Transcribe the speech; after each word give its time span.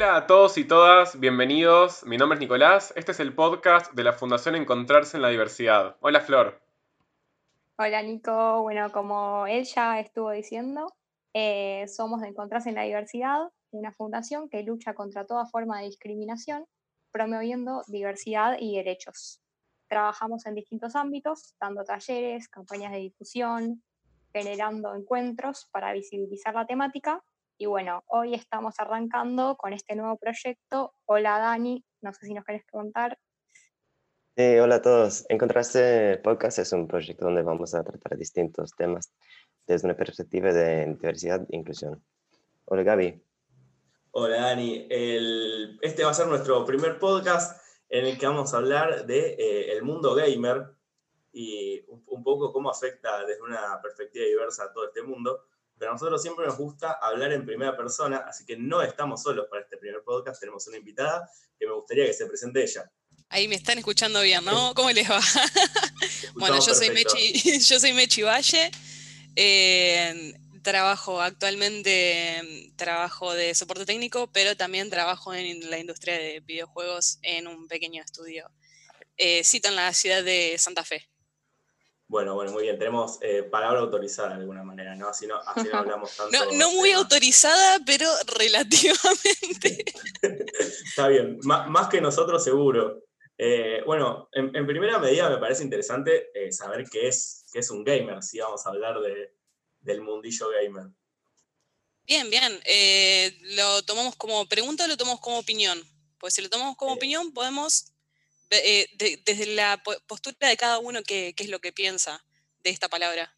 Hola 0.00 0.14
a 0.14 0.26
todos 0.28 0.56
y 0.58 0.64
todas, 0.64 1.18
bienvenidos. 1.18 2.04
Mi 2.04 2.16
nombre 2.18 2.36
es 2.36 2.40
Nicolás. 2.40 2.92
Este 2.94 3.10
es 3.10 3.18
el 3.18 3.34
podcast 3.34 3.92
de 3.94 4.04
la 4.04 4.12
Fundación 4.12 4.54
Encontrarse 4.54 5.16
en 5.16 5.22
la 5.22 5.28
Diversidad. 5.28 5.96
Hola 5.98 6.20
Flor. 6.20 6.60
Hola 7.78 8.00
Nico. 8.02 8.62
Bueno, 8.62 8.92
como 8.92 9.48
él 9.48 9.64
ya 9.64 9.98
estuvo 9.98 10.30
diciendo, 10.30 10.94
eh, 11.34 11.84
somos 11.88 12.20
de 12.20 12.28
Encontrarse 12.28 12.68
en 12.68 12.76
la 12.76 12.84
Diversidad, 12.84 13.48
una 13.72 13.90
fundación 13.90 14.48
que 14.48 14.62
lucha 14.62 14.94
contra 14.94 15.26
toda 15.26 15.46
forma 15.46 15.80
de 15.80 15.86
discriminación, 15.86 16.64
promoviendo 17.10 17.82
diversidad 17.88 18.56
y 18.60 18.76
derechos. 18.76 19.40
Trabajamos 19.88 20.46
en 20.46 20.54
distintos 20.54 20.94
ámbitos, 20.94 21.56
dando 21.58 21.82
talleres, 21.82 22.48
campañas 22.48 22.92
de 22.92 22.98
difusión, 22.98 23.82
generando 24.32 24.94
encuentros 24.94 25.68
para 25.72 25.92
visibilizar 25.92 26.54
la 26.54 26.66
temática. 26.66 27.20
Y 27.60 27.66
bueno, 27.66 28.04
hoy 28.06 28.34
estamos 28.34 28.76
arrancando 28.78 29.56
con 29.56 29.72
este 29.72 29.96
nuevo 29.96 30.16
proyecto. 30.16 30.94
Hola 31.06 31.40
Dani, 31.40 31.84
no 32.00 32.12
sé 32.12 32.26
si 32.26 32.32
nos 32.32 32.44
querés 32.44 32.64
contar. 32.70 33.18
hola 34.36 34.76
a 34.76 34.80
todos. 34.80 35.26
Encontraste 35.28 36.18
Podcast 36.18 36.60
es 36.60 36.72
un 36.72 36.86
proyecto 36.86 37.24
donde 37.24 37.42
vamos 37.42 37.74
a 37.74 37.82
tratar 37.82 38.16
distintos 38.16 38.70
temas 38.76 39.12
desde 39.66 39.88
una 39.88 39.96
perspectiva 39.96 40.52
de 40.52 40.86
diversidad 40.86 41.44
e 41.50 41.56
inclusión. 41.56 42.00
Hola 42.66 42.84
Gaby. 42.84 43.20
Hola 44.12 44.36
Dani. 44.36 44.86
este 45.82 46.04
va 46.04 46.12
a 46.12 46.14
ser 46.14 46.28
nuestro 46.28 46.64
primer 46.64 47.00
podcast 47.00 47.60
en 47.88 48.06
el 48.06 48.16
que 48.18 48.26
vamos 48.28 48.54
a 48.54 48.58
hablar 48.58 49.04
del 49.04 49.36
de, 49.36 49.72
eh, 49.76 49.82
mundo 49.82 50.14
gamer 50.14 50.64
y 51.32 51.82
un, 51.88 52.22
poco 52.22 52.52
cómo 52.52 52.70
afecta 52.70 53.26
desde 53.26 53.42
una 53.42 53.82
perspectiva 53.82 54.26
diversa 54.26 54.62
a 54.62 54.72
todo 54.72 54.86
este 54.86 55.02
mundo. 55.02 55.44
Pero 55.78 55.92
a 55.92 55.94
nosotros 55.94 56.20
siempre 56.20 56.46
nos 56.46 56.56
gusta 56.56 56.92
hablar 57.00 57.32
en 57.32 57.44
primera 57.44 57.76
persona, 57.76 58.18
así 58.18 58.44
que 58.44 58.56
no 58.56 58.82
estamos 58.82 59.22
solos 59.22 59.46
para 59.48 59.62
este 59.62 59.76
primer 59.76 60.02
podcast. 60.02 60.40
Tenemos 60.40 60.66
una 60.66 60.78
invitada 60.78 61.30
que 61.58 61.66
me 61.66 61.72
gustaría 61.72 62.06
que 62.06 62.12
se 62.12 62.26
presente 62.26 62.62
ella. 62.62 62.90
Ahí 63.30 63.46
me 63.46 63.56
están 63.56 63.78
escuchando 63.78 64.22
bien, 64.22 64.44
¿no? 64.44 64.72
¿Cómo 64.76 64.90
les 64.90 65.08
va? 65.08 65.20
bueno, 66.34 66.56
yo 66.64 66.74
soy, 66.74 66.90
Mechi, 66.90 67.60
yo 67.60 67.78
soy 67.78 67.92
Mechi 67.92 68.22
Valle. 68.22 68.70
Eh, 69.36 70.34
trabajo 70.62 71.20
actualmente, 71.20 72.72
trabajo 72.76 73.32
de 73.34 73.54
soporte 73.54 73.86
técnico, 73.86 74.30
pero 74.32 74.56
también 74.56 74.90
trabajo 74.90 75.32
en 75.32 75.70
la 75.70 75.78
industria 75.78 76.18
de 76.18 76.40
videojuegos 76.40 77.18
en 77.22 77.46
un 77.46 77.68
pequeño 77.68 78.02
estudio. 78.02 78.50
Eh, 79.16 79.42
cito 79.44 79.68
en 79.68 79.76
la 79.76 79.92
ciudad 79.94 80.22
de 80.22 80.56
Santa 80.58 80.84
Fe. 80.84 81.08
Bueno, 82.08 82.34
bueno, 82.34 82.52
muy 82.52 82.62
bien. 82.62 82.78
Tenemos 82.78 83.18
eh, 83.20 83.42
palabra 83.42 83.80
autorizada 83.80 84.30
de 84.30 84.36
alguna 84.36 84.64
manera, 84.64 84.96
¿no? 84.96 85.08
Así 85.08 85.26
no, 85.26 85.36
así 85.36 85.68
no 85.70 85.78
hablamos 85.78 86.16
tanto. 86.16 86.52
No, 86.52 86.72
muy 86.72 86.90
autorizada, 86.92 87.80
pero 87.84 88.08
relativamente. 88.38 89.84
Está 90.58 91.08
bien, 91.08 91.38
más, 91.42 91.88
que 91.88 92.00
nosotros 92.00 92.42
seguro. 92.42 93.04
Eh, 93.36 93.82
bueno, 93.84 94.28
en, 94.32 94.66
primera 94.66 94.98
medida 94.98 95.28
me 95.28 95.36
parece 95.36 95.62
interesante 95.62 96.30
eh, 96.34 96.50
saber 96.50 96.88
qué 96.90 97.08
es, 97.08 97.44
qué 97.52 97.60
es 97.60 97.70
un 97.70 97.84
gamer, 97.84 98.22
si 98.22 98.38
vamos 98.38 98.66
a 98.66 98.70
hablar 98.70 98.98
de, 99.00 99.34
del 99.80 100.00
mundillo 100.00 100.48
gamer. 100.48 100.86
Bien, 102.06 102.30
bien. 102.30 102.58
¿Lo 103.54 103.82
tomamos 103.82 104.16
como 104.16 104.48
pregunta 104.48 104.86
o 104.86 104.88
lo 104.88 104.96
tomamos 104.96 105.20
como 105.20 105.38
opinión? 105.38 105.78
Pues 106.18 106.32
si 106.32 106.40
lo 106.40 106.48
tomamos 106.48 106.74
como 106.76 106.94
opinión, 106.94 107.32
podemos 107.34 107.92
eh, 108.50 108.88
desde 109.24 109.46
la 109.46 109.82
postura 110.06 110.48
de 110.48 110.56
cada 110.56 110.78
uno, 110.78 111.00
¿qué, 111.02 111.34
es 111.36 111.48
lo 111.48 111.60
que 111.60 111.72
piensa 111.72 112.24
de 112.62 112.70
esta 112.70 112.88
palabra? 112.88 113.34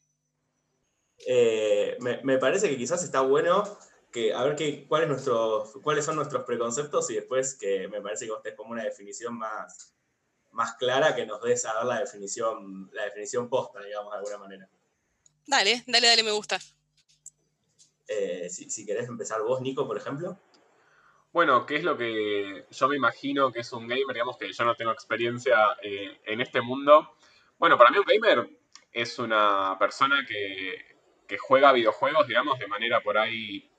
Eh, 1.26 1.96
me, 2.00 2.38
parece 2.38 2.68
que 2.68 2.76
quizás 2.76 3.02
está 3.04 3.20
bueno 3.20 3.78
que 4.10 4.32
a 4.32 4.42
ver 4.44 4.56
qué, 4.56 4.86
cuál 4.88 5.06
cuáles 5.82 6.04
son 6.04 6.16
nuestros 6.16 6.44
preconceptos 6.44 7.10
y 7.10 7.14
después 7.14 7.54
que 7.54 7.88
me 7.88 8.00
parece 8.00 8.24
que 8.24 8.32
vos 8.32 8.42
tenés 8.42 8.56
como 8.56 8.72
una 8.72 8.84
definición 8.84 9.36
más, 9.36 9.94
más 10.52 10.74
clara 10.74 11.14
que 11.14 11.26
nos 11.26 11.42
des 11.42 11.64
a 11.64 11.74
dar 11.74 11.86
la 11.86 12.00
definición, 12.00 12.90
la 12.92 13.04
definición 13.04 13.48
posta, 13.48 13.80
digamos, 13.82 14.12
de 14.12 14.18
alguna 14.18 14.38
manera. 14.38 14.68
Dale, 15.46 15.84
dale, 15.86 16.06
dale, 16.06 16.22
me 16.22 16.32
gusta. 16.32 16.58
Eh, 18.08 18.48
si, 18.50 18.70
si 18.70 18.84
querés 18.84 19.08
empezar 19.08 19.42
vos, 19.42 19.60
Nico, 19.60 19.86
por 19.86 19.96
ejemplo. 19.96 20.38
Bueno, 21.32 21.64
¿qué 21.64 21.76
es 21.76 21.84
lo 21.84 21.96
que 21.96 22.66
yo 22.68 22.88
me 22.88 22.96
imagino 22.96 23.52
que 23.52 23.60
es 23.60 23.72
un 23.72 23.86
gamer? 23.86 24.14
Digamos 24.14 24.36
que 24.36 24.52
yo 24.52 24.64
no 24.64 24.74
tengo 24.74 24.90
experiencia 24.90 25.76
eh, 25.80 26.20
en 26.24 26.40
este 26.40 26.60
mundo. 26.60 27.16
Bueno, 27.56 27.78
para 27.78 27.90
mí 27.90 27.98
un 27.98 28.04
gamer 28.04 28.50
es 28.92 29.18
una 29.20 29.76
persona 29.78 30.26
que, 30.26 30.88
juega 31.38 31.72
videojuegos, 31.72 32.26
digamos, 32.26 32.58
de 32.58 32.66
manera 32.66 33.00
por 33.00 33.16
ahí 33.16 33.70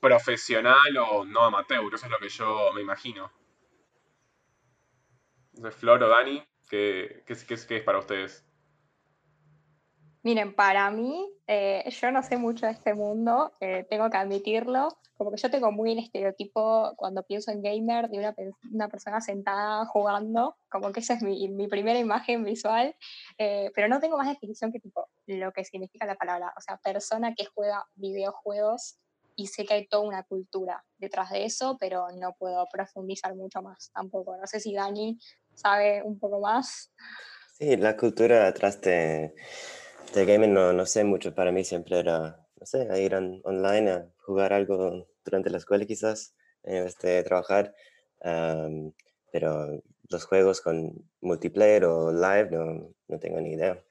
profesional 0.00 0.96
o 0.96 1.26
no 1.26 1.42
amateur. 1.42 1.94
Eso 1.94 2.06
es 2.06 2.10
lo 2.10 2.18
que 2.18 2.30
yo 2.30 2.72
me 2.72 2.80
imagino. 2.80 3.30
Entonces, 5.54 5.78
Flor 5.78 6.02
o 6.02 6.08
Dani, 6.08 6.42
¿qué, 6.70 7.22
qué, 7.26 7.36
qué 7.68 7.76
es 7.76 7.82
para 7.82 7.98
ustedes? 7.98 8.46
Miren, 10.24 10.54
para 10.54 10.90
mí, 10.90 11.30
eh, 11.46 11.84
yo 12.00 12.10
no 12.10 12.22
sé 12.22 12.38
mucho 12.38 12.64
de 12.64 12.72
este 12.72 12.94
mundo, 12.94 13.52
eh, 13.60 13.86
tengo 13.90 14.08
que 14.08 14.16
admitirlo, 14.16 14.88
como 15.18 15.30
que 15.30 15.36
yo 15.36 15.50
tengo 15.50 15.70
muy 15.70 15.92
el 15.92 15.98
estereotipo 15.98 16.94
cuando 16.96 17.24
pienso 17.24 17.50
en 17.50 17.60
gamer 17.60 18.08
de 18.08 18.32
una, 18.72 18.88
persona 18.88 19.20
sentada 19.20 19.84
jugando, 19.84 20.56
como 20.70 20.92
que 20.92 21.00
esa 21.00 21.12
es 21.12 21.22
mi, 21.22 21.46
mi 21.50 21.68
primera 21.68 21.98
imagen 21.98 22.42
visual, 22.42 22.96
eh, 23.36 23.70
pero 23.74 23.86
no 23.88 24.00
tengo 24.00 24.16
más 24.16 24.26
definición 24.26 24.72
que 24.72 24.80
tipo 24.80 25.10
lo 25.26 25.52
que 25.52 25.62
significa 25.62 26.06
la 26.06 26.14
palabra, 26.14 26.54
o 26.56 26.60
sea, 26.62 26.78
persona 26.78 27.34
que 27.34 27.44
juega 27.44 27.84
videojuegos 27.94 28.96
y 29.36 29.48
sé 29.48 29.66
que 29.66 29.74
hay 29.74 29.86
toda 29.86 30.04
una 30.04 30.22
cultura 30.22 30.86
detrás 30.96 31.32
de 31.32 31.44
eso, 31.44 31.76
pero 31.78 32.06
no 32.18 32.34
puedo 32.38 32.64
profundizar 32.72 33.34
mucho 33.34 33.60
más 33.60 33.90
tampoco. 33.92 34.38
No 34.38 34.46
sé 34.46 34.58
si 34.58 34.72
Dani 34.72 35.18
sabe 35.52 36.02
un 36.02 36.18
poco 36.18 36.40
más. 36.40 36.90
Sí, 37.58 37.76
la 37.76 37.94
cultura 37.94 38.46
detrás 38.46 38.80
de 38.80 39.34
de 40.12 40.26
gaming 40.26 40.52
no, 40.52 40.72
no 40.72 40.86
sé 40.86 41.04
mucho, 41.04 41.34
para 41.34 41.52
mí 41.52 41.64
siempre 41.64 41.98
era, 41.98 42.46
no 42.58 42.66
sé, 42.66 42.88
ir 43.02 43.14
online 43.14 43.90
a 43.90 44.08
jugar 44.18 44.52
algo 44.52 45.06
durante 45.24 45.50
la 45.50 45.58
escuela 45.58 45.84
quizás, 45.84 46.34
vez 46.62 46.96
de 46.98 47.22
trabajar, 47.22 47.74
pero 49.32 49.82
los 50.10 50.24
juegos 50.24 50.60
con 50.60 50.92
multiplayer 51.20 51.84
o 51.84 52.12
live 52.12 52.50
no, 52.50 52.94
no 53.08 53.18
tengo 53.18 53.40
ni 53.40 53.52
idea. 53.52 53.82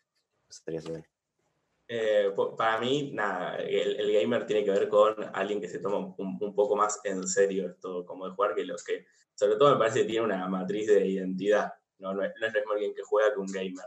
Eh, 1.88 2.32
para 2.58 2.80
mí, 2.80 3.12
nada, 3.14 3.58
el, 3.58 4.12
gamer 4.14 4.46
tiene 4.46 4.64
que 4.64 4.72
ver 4.72 4.88
con 4.88 5.16
alguien 5.34 5.60
que 5.60 5.68
se 5.68 5.80
toma 5.80 5.98
un, 5.98 6.38
un, 6.40 6.56
poco 6.56 6.76
más 6.76 7.00
en 7.04 7.28
serio 7.28 7.68
esto 7.68 8.06
como 8.06 8.26
de 8.26 8.34
jugar 8.34 8.56
que 8.56 8.64
los 8.64 8.84
que, 8.84 9.06
sobre 9.36 9.58
todo 9.58 9.74
me 9.74 9.78
parece 9.78 10.02
que 10.02 10.06
tiene 10.06 10.26
una 10.26 10.48
matriz 10.48 10.88
de 10.88 11.06
identidad, 11.06 11.74
no, 12.00 12.14
no, 12.14 12.24
es, 12.24 12.32
no 12.40 12.48
mismo 12.48 12.72
alguien 12.72 12.94
que 12.94 13.04
juega 13.04 13.34
que 13.34 13.40
un 13.40 13.52
gamer 13.52 13.86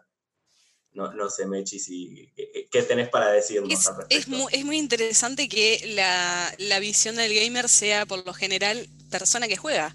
no, 0.96 1.12
no 1.12 1.28
sé, 1.28 1.46
Mechi, 1.46 1.78
si, 1.78 2.32
¿qué, 2.70 2.82
tenés 2.82 3.10
para 3.10 3.30
decirnos 3.30 3.70
es, 3.70 3.86
al 3.86 3.96
respecto? 3.98 4.16
Es 4.16 4.28
muy, 4.28 4.50
es 4.50 4.64
muy 4.64 4.78
interesante 4.78 5.46
que 5.46 5.92
la, 5.94 6.80
visión 6.80 7.16
del 7.16 7.34
gamer 7.34 7.68
sea, 7.68 8.06
por 8.06 8.24
lo 8.24 8.32
general, 8.32 8.88
persona 9.10 9.46
que 9.46 9.58
juega. 9.58 9.94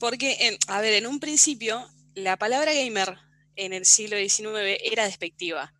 Porque, 0.00 0.58
a 0.68 0.80
ver, 0.80 0.94
en 0.94 1.06
un 1.06 1.20
principio, 1.20 1.86
la 2.14 2.38
palabra 2.38 2.72
gamer 2.72 3.18
en 3.56 3.74
el 3.74 3.84
siglo 3.84 4.16
XIX 4.16 4.80
era 4.82 5.04
despectiva. 5.04 5.74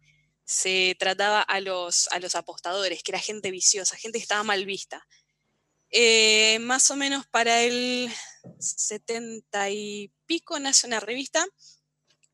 Se 0.44 0.96
trataba 0.98 1.40
a 1.40 1.60
los, 1.60 2.08
a 2.08 2.18
los 2.18 2.34
apostadores, 2.34 3.02
que 3.02 3.12
era 3.12 3.20
gente 3.20 3.50
viciosa, 3.50 3.96
gente 3.96 4.18
que 4.18 4.24
estaba 4.24 4.42
mal 4.42 4.66
vista. 4.66 5.06
Eh, 5.90 6.58
más 6.60 6.90
o 6.90 6.96
menos 6.96 7.26
para 7.26 7.62
el 7.62 8.10
70 8.58 9.70
y 9.70 10.12
pico 10.26 10.58
nace 10.58 10.86
una 10.86 11.00
revista 11.00 11.46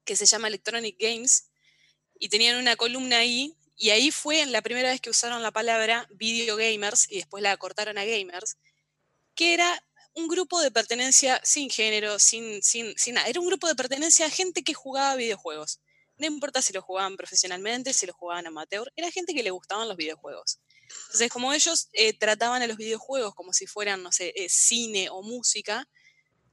que 0.04 0.16
se 0.16 0.26
llama 0.26 0.48
Electronic 0.48 0.96
Games, 0.98 1.47
y 2.18 2.28
tenían 2.28 2.56
una 2.56 2.76
columna 2.76 3.18
ahí, 3.18 3.54
y 3.76 3.90
ahí 3.90 4.10
fue 4.10 4.44
la 4.46 4.60
primera 4.60 4.90
vez 4.90 5.00
que 5.00 5.10
usaron 5.10 5.42
la 5.42 5.52
palabra 5.52 6.08
video 6.10 6.56
gamers 6.56 7.06
y 7.08 7.18
después 7.18 7.42
la 7.42 7.56
cortaron 7.56 7.96
a 7.96 8.04
gamers, 8.04 8.56
que 9.36 9.54
era 9.54 9.84
un 10.14 10.26
grupo 10.26 10.60
de 10.60 10.72
pertenencia 10.72 11.40
sin 11.44 11.70
género, 11.70 12.18
sin, 12.18 12.60
sin, 12.62 12.98
sin 12.98 13.14
nada. 13.14 13.28
Era 13.28 13.38
un 13.38 13.46
grupo 13.46 13.68
de 13.68 13.76
pertenencia 13.76 14.26
a 14.26 14.30
gente 14.30 14.64
que 14.64 14.74
jugaba 14.74 15.14
videojuegos. 15.14 15.80
No 16.16 16.26
importa 16.26 16.60
si 16.60 16.72
lo 16.72 16.82
jugaban 16.82 17.16
profesionalmente, 17.16 17.92
si 17.92 18.04
lo 18.04 18.12
jugaban 18.12 18.48
amateur, 18.48 18.92
era 18.96 19.12
gente 19.12 19.32
que 19.32 19.44
le 19.44 19.50
gustaban 19.50 19.86
los 19.86 19.96
videojuegos. 19.96 20.58
Entonces, 21.06 21.30
como 21.30 21.52
ellos 21.52 21.88
eh, 21.92 22.12
trataban 22.14 22.62
a 22.62 22.66
los 22.66 22.76
videojuegos 22.76 23.34
como 23.36 23.52
si 23.52 23.66
fueran, 23.68 24.02
no 24.02 24.10
sé, 24.10 24.32
eh, 24.34 24.48
cine 24.48 25.08
o 25.10 25.22
música, 25.22 25.88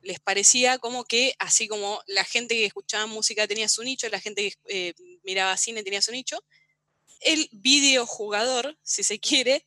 les 0.01 0.19
parecía 0.19 0.77
como 0.77 1.05
que, 1.05 1.33
así 1.39 1.67
como 1.67 2.03
la 2.05 2.23
gente 2.23 2.53
que 2.53 2.65
escuchaba 2.65 3.07
música 3.07 3.47
tenía 3.47 3.67
su 3.67 3.83
nicho, 3.83 4.07
la 4.09 4.19
gente 4.19 4.51
que 4.51 4.57
eh, 4.67 4.93
miraba 5.25 5.57
cine 5.57 5.83
tenía 5.83 6.01
su 6.01 6.11
nicho, 6.11 6.43
el 7.21 7.49
videojugador, 7.51 8.77
si 8.83 9.03
se 9.03 9.19
quiere, 9.19 9.65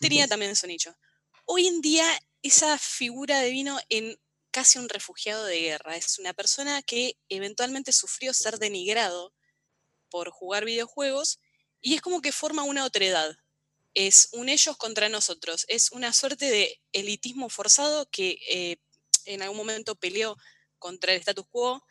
tenía 0.00 0.28
también 0.28 0.56
su 0.56 0.66
nicho. 0.66 0.96
Hoy 1.44 1.66
en 1.66 1.80
día 1.80 2.06
esa 2.42 2.78
figura 2.78 3.40
de 3.40 3.50
vino 3.50 3.78
en 3.88 4.18
casi 4.50 4.78
un 4.78 4.88
refugiado 4.88 5.44
de 5.44 5.60
guerra. 5.60 5.96
Es 5.96 6.18
una 6.18 6.32
persona 6.32 6.82
que 6.82 7.18
eventualmente 7.28 7.92
sufrió 7.92 8.34
ser 8.34 8.58
denigrado 8.58 9.32
por 10.08 10.30
jugar 10.30 10.64
videojuegos 10.64 11.40
y 11.80 11.94
es 11.94 12.02
como 12.02 12.20
que 12.20 12.32
forma 12.32 12.62
una 12.64 12.84
otredad. 12.84 13.36
Es 13.94 14.28
un 14.32 14.48
ellos 14.48 14.76
contra 14.76 15.08
nosotros. 15.08 15.64
Es 15.68 15.90
una 15.92 16.12
suerte 16.12 16.46
de 16.46 16.80
elitismo 16.92 17.48
forzado 17.48 18.08
que 18.10 18.38
eh, 18.48 18.76
en 19.24 19.42
algún 19.42 19.58
momento 19.58 19.94
peleó 19.94 20.36
contra 20.78 21.12
el 21.12 21.20
status 21.20 21.46
quo, 21.50 21.84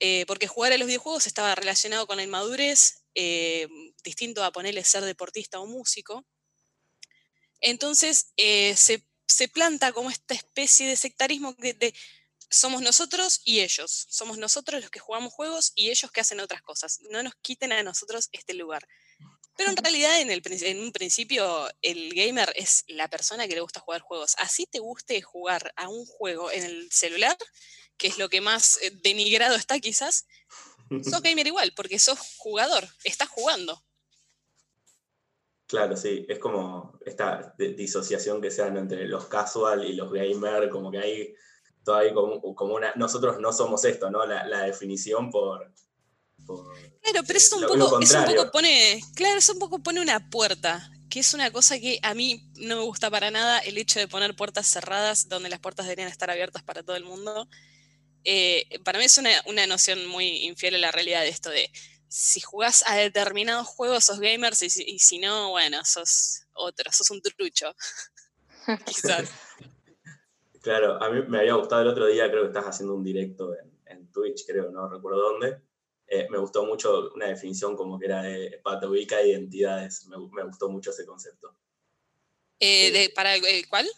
eh, 0.00 0.24
porque 0.26 0.46
jugar 0.46 0.72
a 0.72 0.78
los 0.78 0.86
videojuegos 0.86 1.26
estaba 1.26 1.54
relacionado 1.54 2.06
con 2.06 2.16
la 2.16 2.22
inmadurez, 2.22 3.04
eh, 3.14 3.68
distinto 4.04 4.42
a 4.44 4.52
ponerle 4.52 4.84
ser 4.84 5.04
deportista 5.04 5.60
o 5.60 5.66
músico. 5.66 6.24
Entonces 7.60 8.32
se, 8.36 9.48
planta 9.52 9.92
como 9.92 10.10
esta 10.10 10.34
especie 10.34 10.86
de 10.86 10.96
sectarismo 10.96 11.54
de, 11.58 11.94
somos 12.52 12.82
nosotros 12.82 13.40
y 13.44 13.60
ellos, 13.60 14.06
somos 14.10 14.36
nosotros 14.38 14.80
los 14.82 14.90
que 14.90 15.00
jugamos 15.00 15.32
juegos 15.32 15.72
y 15.74 15.90
ellos 15.90 16.10
que 16.12 16.20
hacen 16.20 16.40
otras 16.40 16.62
cosas. 16.62 17.00
No 17.10 17.22
nos 17.22 17.34
quiten 17.36 17.72
a 17.72 17.82
nosotros 17.82 18.28
este 18.32 18.54
lugar. 18.54 18.86
Pero 19.56 19.70
en 19.70 19.76
realidad, 19.76 20.20
en, 20.20 20.30
el, 20.30 20.42
en 20.44 20.80
un 20.80 20.92
principio, 20.92 21.68
el 21.82 22.14
gamer 22.14 22.52
es 22.56 22.84
la 22.88 23.08
persona 23.08 23.46
que 23.46 23.54
le 23.54 23.60
gusta 23.60 23.80
jugar 23.80 24.00
juegos. 24.00 24.34
Así 24.38 24.66
te 24.66 24.78
guste 24.78 25.20
jugar 25.22 25.72
a 25.76 25.88
un 25.88 26.06
juego 26.06 26.50
en 26.50 26.64
el 26.64 26.90
celular, 26.90 27.36
que 28.02 28.08
es 28.08 28.18
lo 28.18 28.28
que 28.28 28.40
más 28.40 28.82
eh, 28.82 28.90
denigrado 29.04 29.54
está 29.54 29.78
quizás, 29.78 30.26
sos 31.08 31.22
gamer 31.22 31.46
igual, 31.46 31.72
porque 31.76 32.00
sos 32.00 32.18
jugador, 32.36 32.84
estás 33.04 33.28
jugando. 33.28 33.80
Claro, 35.68 35.96
sí, 35.96 36.26
es 36.28 36.40
como 36.40 36.98
esta 37.06 37.54
disociación 37.56 38.42
que 38.42 38.50
se 38.50 38.62
dan 38.62 38.76
entre 38.76 39.06
los 39.06 39.26
casual 39.26 39.84
y 39.86 39.94
los 39.94 40.12
gamer, 40.12 40.68
como 40.68 40.90
que 40.90 40.98
hay 40.98 41.34
todavía 41.84 42.12
como, 42.12 42.54
como 42.56 42.74
una... 42.74 42.92
Nosotros 42.96 43.38
no 43.38 43.52
somos 43.52 43.84
esto, 43.84 44.10
¿no? 44.10 44.26
La, 44.26 44.64
definición 44.64 45.30
por, 45.30 45.72
Claro, 46.44 47.24
pero 47.24 47.38
eso 47.38 47.56
un, 47.56 47.62
poco, 47.62 47.98
un 47.98 48.26
poco 48.26 48.50
pone, 48.50 49.00
claro, 49.14 49.38
eso 49.38 49.52
un 49.52 49.60
poco 49.60 49.78
pone 49.78 50.02
una 50.02 50.28
puerta, 50.28 50.90
que 51.08 51.20
es 51.20 51.34
una 51.34 51.52
cosa 51.52 51.78
que 51.78 52.00
a 52.02 52.14
mí 52.14 52.50
no 52.56 52.76
me 52.76 52.82
gusta 52.82 53.08
para 53.10 53.30
nada, 53.30 53.60
el 53.60 53.78
hecho 53.78 54.00
de 54.00 54.08
poner 54.08 54.34
puertas 54.34 54.66
cerradas 54.66 55.28
donde 55.28 55.48
las 55.48 55.60
puertas 55.60 55.86
deberían 55.86 56.08
estar 56.08 56.30
abiertas 56.30 56.64
para 56.64 56.82
todo 56.82 56.96
el 56.96 57.04
mundo. 57.04 57.48
Eh, 58.24 58.66
para 58.84 58.98
mí 58.98 59.04
es 59.04 59.18
una, 59.18 59.66
noción 59.66 60.06
muy 60.06 60.44
infiel 60.44 60.76
a 60.76 60.78
la 60.78 60.92
realidad 60.92 61.22
de 61.22 61.28
esto 61.28 61.50
de 61.50 61.70
si 62.08 62.40
jugás 62.40 62.84
a 62.86 62.96
determinados 62.96 63.66
juegos 63.66 64.04
sos 64.04 64.20
gamers 64.20 64.62
y 64.62 64.98
si, 64.98 65.18
no, 65.18 65.50
bueno, 65.50 65.84
sos 65.84 66.44
otro, 66.52 66.92
sos 66.92 67.10
un 67.10 67.22
trucho. 67.22 67.74
Quizás. 68.86 69.30
Claro, 70.62 71.02
a 71.02 71.10
mí 71.10 71.22
me 71.26 71.40
había 71.40 71.54
gustado 71.54 71.82
el 71.82 71.88
otro 71.88 72.06
día, 72.06 72.30
creo 72.30 72.42
que 72.42 72.50
estás 72.50 72.66
haciendo 72.66 72.94
un 72.94 73.02
directo 73.02 73.52
en, 73.52 73.80
en 73.84 74.12
Twitch, 74.12 74.46
creo, 74.46 74.70
no 74.70 74.88
recuerdo 74.88 75.32
dónde, 75.32 75.60
eh, 76.14 76.26
me 76.28 76.36
gustó 76.36 76.66
mucho 76.66 77.10
una 77.14 77.28
definición 77.28 77.74
como 77.74 77.98
que 77.98 78.04
era 78.04 78.22
de 78.22 78.60
patobica 78.62 79.18
e 79.22 79.28
identidades. 79.28 80.06
Me, 80.08 80.18
me, 80.18 80.44
gustó 80.44 80.68
mucho 80.68 80.90
ese 80.90 81.06
concepto. 81.06 81.56
Eh, 82.60 82.90
de, 82.92 83.08
¿Para 83.14 83.32
cuál? 83.70 83.88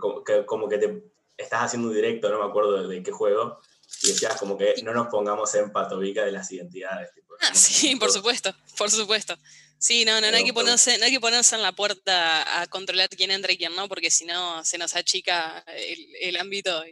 Como 0.00 0.24
que, 0.24 0.44
como, 0.44 0.68
que, 0.68 0.78
te 0.78 1.02
estás 1.36 1.64
haciendo 1.64 1.88
un 1.88 1.94
directo, 1.94 2.28
no 2.28 2.38
me 2.38 2.46
acuerdo 2.46 2.86
de, 2.86 3.02
qué 3.02 3.12
juego, 3.12 3.60
y 4.02 4.08
decías 4.08 4.36
como 4.36 4.56
que 4.56 4.74
no 4.82 4.92
nos 4.92 5.08
pongamos 5.08 5.54
en 5.54 5.72
patobica 5.72 6.24
de 6.24 6.32
las 6.32 6.50
identidades. 6.52 7.10
ah, 7.40 7.54
sí, 7.54 7.96
por 7.96 8.10
supuesto, 8.10 8.54
por 8.76 8.90
supuesto. 8.90 9.36
Sí, 9.78 10.04
no, 10.04 10.20
no, 10.20 10.30
no, 10.30 10.36
hay 10.36 10.44
que 10.44 10.54
ponerse, 10.54 10.96
no 10.98 11.04
hay 11.04 11.12
que 11.12 11.20
ponerse 11.20 11.56
en 11.56 11.62
la 11.62 11.72
puerta 11.72 12.60
a 12.60 12.66
controlar 12.68 13.08
quién 13.10 13.30
entra 13.30 13.52
y 13.52 13.58
quién 13.58 13.74
no, 13.76 13.88
porque 13.88 14.10
si 14.10 14.24
no 14.24 14.64
se 14.64 14.78
nos 14.78 14.96
achica 14.96 15.62
el, 15.66 16.06
el 16.20 16.36
ámbito 16.38 16.82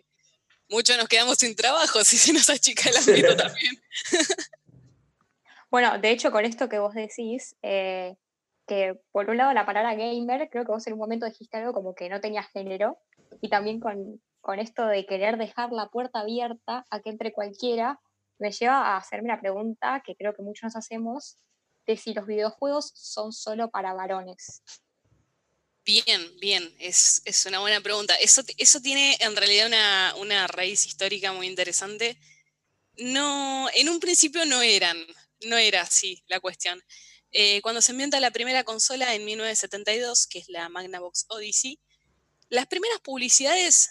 muchos 0.72 0.96
nos 0.96 1.06
quedamos 1.06 1.38
sin 1.38 1.54
trabajo 1.54 2.02
si 2.02 2.16
se 2.16 2.32
nos 2.32 2.48
achica 2.50 2.90
el 2.90 2.96
ámbito 2.96 3.36
también. 3.36 3.76
bueno, 5.70 5.98
de 5.98 6.10
hecho, 6.10 6.32
con 6.32 6.44
esto 6.44 6.68
que 6.68 6.78
vos 6.78 6.94
decís, 6.94 7.54
eh, 7.62 8.16
que 8.66 8.98
por 9.12 9.28
un 9.30 9.36
lado 9.36 9.52
la 9.52 9.66
palabra 9.66 9.94
gamer, 9.94 10.48
creo 10.50 10.64
que 10.64 10.72
vos 10.72 10.86
en 10.86 10.94
un 10.94 10.98
momento 10.98 11.26
dijiste 11.26 11.58
algo 11.58 11.72
como 11.72 11.94
que 11.94 12.08
no 12.08 12.20
tenía 12.20 12.42
género, 12.42 12.98
y 13.40 13.48
también 13.48 13.80
con, 13.80 14.20
con 14.42 14.58
esto 14.58 14.86
de 14.86 15.06
querer 15.06 15.38
dejar 15.38 15.72
la 15.72 15.88
puerta 15.88 16.20
abierta 16.20 16.84
a 16.90 17.00
que 17.00 17.10
entre 17.10 17.32
cualquiera, 17.32 17.98
me 18.38 18.50
lleva 18.50 18.88
a 18.88 18.96
hacerme 18.96 19.28
la 19.28 19.40
pregunta 19.40 20.02
que 20.04 20.16
creo 20.16 20.34
que 20.34 20.42
muchos 20.42 20.64
nos 20.64 20.76
hacemos, 20.76 21.38
de 21.86 21.96
si 21.96 22.12
los 22.12 22.26
videojuegos 22.26 22.92
son 22.94 23.32
solo 23.32 23.70
para 23.70 23.94
varones. 23.94 24.62
Bien, 25.84 26.38
bien, 26.38 26.74
es, 26.78 27.22
una 27.46 27.60
buena 27.60 27.80
pregunta. 27.80 28.14
Eso, 28.16 28.42
eso 28.58 28.80
tiene 28.80 29.16
en 29.20 29.34
realidad 29.34 30.14
una, 30.16 30.46
raíz 30.46 30.86
histórica 30.86 31.32
muy 31.32 31.46
interesante. 31.46 32.18
No, 32.98 33.68
en 33.74 33.88
un 33.88 34.00
principio 34.00 34.44
no 34.44 34.60
eran, 34.62 34.96
no 35.46 35.56
era 35.56 35.82
así 35.82 36.22
la 36.26 36.40
cuestión. 36.40 36.82
Eh, 37.30 37.60
cuando 37.62 37.80
se 37.80 37.92
inventa 37.92 38.20
la 38.20 38.30
primera 38.30 38.64
consola 38.64 39.14
en 39.14 39.24
1972, 39.24 40.26
que 40.26 40.40
es 40.40 40.48
la 40.48 40.68
Magnavox 40.68 41.26
Odyssey, 41.28 41.80
las 42.48 42.66
primeras 42.66 43.00
publicidades, 43.00 43.90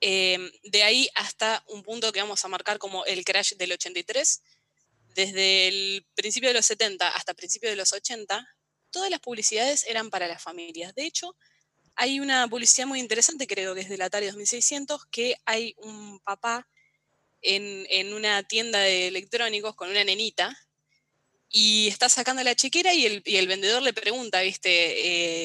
eh, 0.00 0.38
de 0.64 0.82
ahí 0.82 1.08
hasta 1.14 1.64
un 1.68 1.82
punto 1.82 2.12
que 2.12 2.20
vamos 2.20 2.44
a 2.44 2.48
marcar 2.48 2.78
como 2.78 3.04
el 3.06 3.24
crash 3.24 3.54
del 3.54 3.72
83, 3.72 4.42
desde 5.14 5.68
el 5.68 6.06
principio 6.14 6.50
de 6.50 6.54
los 6.54 6.66
70 6.66 7.08
hasta 7.08 7.32
el 7.32 7.36
principio 7.36 7.70
de 7.70 7.76
los 7.76 7.92
80, 7.92 8.46
todas 8.90 9.10
las 9.10 9.20
publicidades 9.20 9.84
eran 9.86 10.10
para 10.10 10.28
las 10.28 10.42
familias. 10.42 10.94
De 10.94 11.06
hecho, 11.06 11.36
hay 11.94 12.20
una 12.20 12.46
publicidad 12.48 12.86
muy 12.86 13.00
interesante, 13.00 13.46
creo 13.46 13.74
que 13.74 13.80
es 13.80 13.88
del 13.88 14.02
Atari 14.02 14.26
2600, 14.26 15.06
que 15.06 15.36
hay 15.46 15.74
un 15.78 16.20
papá 16.20 16.68
en, 17.40 18.12
una 18.12 18.42
tienda 18.42 18.80
de 18.80 19.08
electrónicos 19.08 19.74
con 19.74 19.88
una 19.88 20.04
nenita 20.04 20.56
y 21.58 21.88
está 21.88 22.10
sacando 22.10 22.42
la 22.42 22.54
chequera 22.54 22.92
y 22.92 23.06
el, 23.06 23.46
vendedor 23.48 23.82
le 23.82 23.94
pregunta, 23.94 24.42
¿viste? 24.42 24.68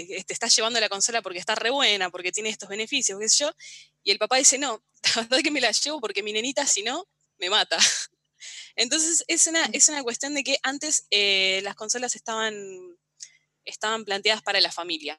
Eh, 0.02 0.06
¿Te 0.08 0.18
este, 0.18 0.34
estás 0.34 0.54
llevando 0.54 0.78
la 0.82 0.90
consola 0.90 1.22
porque 1.22 1.40
está 1.40 1.56
re 1.56 1.70
buena, 1.70 2.10
porque 2.10 2.34
tiene 2.34 2.50
estos 2.50 2.68
beneficios, 2.68 3.18
qué 3.18 3.30
sé 3.30 3.46
yo? 3.46 3.56
Y 4.04 4.12
el 4.12 4.18
papá 4.18 4.36
dice, 4.36 4.58
no, 4.58 4.84
la 5.16 5.22
verdad 5.22 5.40
que 5.42 5.52
me 5.52 5.62
la 5.62 5.72
llevo 5.72 6.02
porque 6.02 6.22
mi 6.22 6.34
nenita, 6.34 6.68
si 6.68 6.84
no, 6.84 7.08
me 7.38 7.50
mata. 7.50 7.78
Entonces, 8.76 9.24
es 9.30 9.48
una, 9.48 9.64
es 9.72 9.88
una 9.88 10.04
cuestión 10.04 10.34
de 10.34 10.44
que 10.44 10.58
antes 10.64 11.08
eh, 11.12 11.62
las 11.64 11.76
consolas 11.76 12.14
estaban 12.18 12.54
estaban 13.64 14.04
planteadas 14.04 14.42
para 14.42 14.60
la 14.60 14.74
familia. 14.74 15.18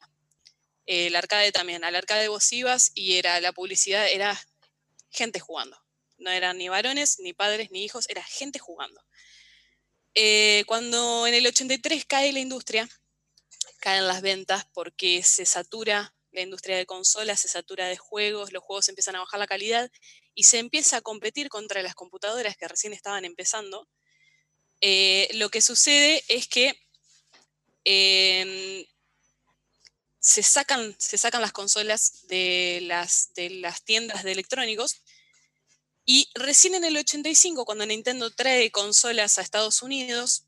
El 0.85 1.17
arcade 1.17 1.53
también, 1.53 1.85
al 1.85 1.97
arcade 1.97 2.29
vos 2.29 2.53
ibas 2.53 2.93
y 2.95 3.17
era 3.17 3.41
la 3.41 3.55
publicidad, 3.55 4.09
era 4.09 4.39
gente 5.09 5.41
jugando. 5.41 5.83
No 6.19 6.29
eran 6.29 6.59
ni 6.59 6.69
varones, 6.69 7.19
ni 7.19 7.33
padres, 7.33 7.71
ni 7.71 7.83
hijos, 7.83 8.11
era 8.11 8.23
gente 8.23 8.59
jugando. 8.59 9.03
Eh, 10.15 10.65
cuando 10.67 11.27
en 11.27 11.35
el 11.35 11.47
83 11.47 12.05
cae 12.05 12.33
la 12.33 12.41
industria, 12.41 12.89
caen 13.79 14.07
las 14.07 14.23
ventas 14.23 14.67
porque 14.73 15.23
se 15.23 15.47
satura 15.47 16.15
la 16.33 16.43
industria 16.43 16.77
de 16.77 16.87
consolas, 16.87 17.41
se 17.41 17.49
satura 17.49 17.87
de 17.87 17.97
juegos, 17.97 18.53
los 18.53 18.63
juegos 18.63 18.89
empiezan 18.89 19.17
a 19.17 19.21
bajar 19.21 19.41
la 19.41 19.47
calidad 19.47 19.91
y 20.35 20.45
se 20.45 20.59
empieza 20.59 20.99
a 20.99 21.01
competir 21.03 21.49
contra 21.49 21.83
las 21.83 21.95
computadoras 21.95 22.57
que 22.57 22.69
recién 22.69 22.93
estaban 22.93 23.25
empezando. 23.25 23.89
Eh, 24.81 25.29
lo 25.35 25.51
que 25.51 25.61
sucede 25.61 26.25
es 26.29 26.49
que 26.49 26.77
Em, 27.85 28.85
se, 30.21 30.43
sacan, 30.43 30.97
las 31.41 31.53
consolas 31.53 32.27
de 32.29 32.81
las, 32.83 33.35
de 33.35 33.51
las 33.51 33.85
tiendas 33.85 34.23
de 34.23 34.33
electrónicos 34.33 35.03
y 36.05 36.29
recién 36.35 36.75
en 36.75 36.85
el 36.85 36.97
85, 36.97 37.65
cuando 37.65 37.87
Nintendo 37.87 38.31
trae 38.31 38.71
consolas 38.71 39.39
a 39.39 39.43
Estados 39.43 39.83
Unidos, 39.83 40.45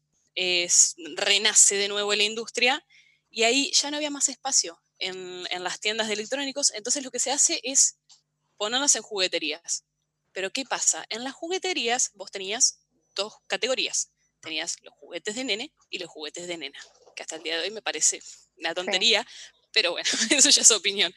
renace 1.17 1.77
de 1.77 1.89
nuevo 1.89 2.13
la 2.15 2.25
industria 2.25 2.85
y 3.31 3.45
ahí 3.45 3.71
ya 3.73 3.91
no 3.91 3.99
había 3.99 4.11
más 4.11 4.29
espacio 4.29 4.83
en, 4.99 5.47
en, 5.51 5.63
las 5.63 5.79
tiendas 5.79 6.09
de 6.09 6.15
electrónicos, 6.15 6.73
entonces 6.75 7.05
lo 7.05 7.13
que 7.13 7.21
se 7.21 7.31
hace 7.31 7.61
es 7.63 7.97
ponerlas 8.57 8.97
en 8.97 9.03
jugueterías. 9.03 9.85
Pero 10.33 10.51
¿qué 10.51 10.65
pasa? 10.65 11.07
En 11.09 11.23
las 11.23 11.35
jugueterías 11.35 12.11
vos 12.15 12.33
tenías 12.33 12.81
dos 13.15 13.35
categorías. 13.47 14.11
Tenías 14.41 14.77
los 14.83 14.93
juguetes 14.95 15.37
de 15.37 15.45
nene 15.45 15.73
y 15.89 15.99
los 15.99 16.11
juguetes 16.11 16.49
de 16.49 16.57
nena 16.59 16.81
que 17.15 17.23
hasta 17.23 17.37
el 17.37 17.43
día 17.43 17.57
de 17.57 17.65
hoy 17.65 17.71
me 17.71 17.83
parece 17.83 18.21
una 18.57 18.75
tontería, 18.75 19.27
pero 19.73 19.93
bueno, 19.93 20.09
eso 20.31 20.51
ya 20.51 20.63
es 20.63 20.71
opinión. 20.71 21.15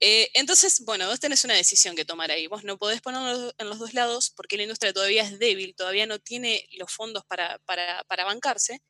Eh, 0.00 0.30
entonces, 0.32 0.80
bueno, 0.80 1.06
vos 1.06 1.20
tenés 1.20 1.44
una 1.44 1.54
decisión 1.54 1.94
que 1.94 2.06
tomar 2.06 2.30
ahí. 2.30 2.46
Vos 2.46 2.64
no 2.64 2.78
podés 2.78 3.02
ponerlo 3.02 3.52
en 3.58 3.68
los 3.68 3.78
dos 3.78 3.92
lados 3.92 4.30
porque 4.34 4.56
la 4.56 4.62
industria 4.62 4.94
todavía 4.94 5.22
es 5.22 5.38
débil, 5.38 5.74
todavía 5.74 6.06
no 6.06 6.18
tiene 6.18 6.66
los 6.72 6.90
fondos 6.90 7.24
para, 7.26 7.58
para, 7.60 8.02
para 8.04 8.24
bancarse. 8.24 8.82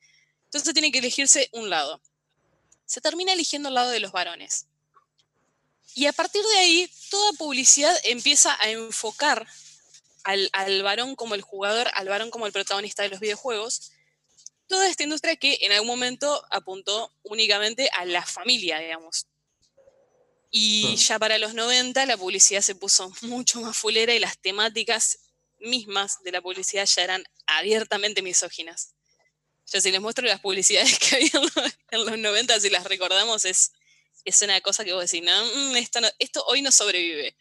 Entonces 0.45 0.73
tiene 0.73 0.91
que 0.91 0.99
elegirse 0.99 1.49
un 1.51 1.69
lado. 1.69 2.01
Se 2.85 3.01
termina 3.01 3.33
eligiendo 3.33 3.69
el 3.69 3.75
lado 3.75 3.91
de 3.91 3.99
los 3.99 4.11
varones. 4.13 4.67
Y 5.93 6.05
a 6.05 6.13
partir 6.13 6.41
de 6.43 6.57
ahí, 6.59 6.89
toda 7.09 7.33
publicidad 7.33 7.93
empieza 8.05 8.57
a 8.61 8.69
enfocar 8.69 9.45
al, 10.23 10.49
al 10.53 10.81
varón 10.83 11.15
como 11.15 11.35
el 11.35 11.41
jugador, 11.41 11.89
al 11.93 12.07
varón 12.07 12.31
como 12.31 12.45
el 12.45 12.53
protagonista 12.53 13.03
de 13.03 13.09
los 13.09 13.19
videojuegos, 13.19 13.91
toda 14.67 14.87
esta 14.87 15.03
industria 15.03 15.35
que 15.35 15.57
en 15.61 15.73
algún 15.73 15.87
momento 15.87 16.45
apuntó 16.49 17.13
únicamente 17.23 17.89
a 17.97 18.05
la 18.05 18.25
familia, 18.25 18.79
digamos. 18.79 19.27
Y 20.53 20.97
ya 20.97 21.17
para 21.17 21.37
los 21.37 21.53
90 21.53 22.05
la 22.05 22.17
publicidad 22.17 22.61
se 22.61 22.75
puso 22.75 23.11
mucho 23.21 23.61
más 23.61 23.77
fulera 23.77 24.13
y 24.13 24.19
las 24.19 24.37
temáticas 24.37 25.19
mismas 25.59 26.21
de 26.23 26.31
la 26.31 26.41
publicidad 26.41 26.85
ya 26.85 27.03
eran 27.03 27.23
abiertamente 27.47 28.21
misóginas. 28.21 28.93
Yo 29.71 29.79
si 29.79 29.91
les 29.91 30.01
muestro 30.01 30.25
las 30.25 30.41
publicidades 30.41 30.99
que 31.09 31.15
había 31.15 31.31
en 31.91 32.05
los 32.05 32.17
90, 32.17 32.59
si 32.59 32.69
las 32.69 32.83
recordamos, 32.83 33.45
es, 33.45 33.71
es 34.25 34.41
una 34.41 34.59
cosa 34.59 34.83
que 34.83 34.93
vos 34.93 35.09
decís, 35.09 35.25
no, 35.25 35.45
mm, 35.45 35.75
esto, 35.77 35.99
esto 36.19 36.43
hoy 36.45 36.61
no 36.61 36.71
sobrevive. 36.71 37.35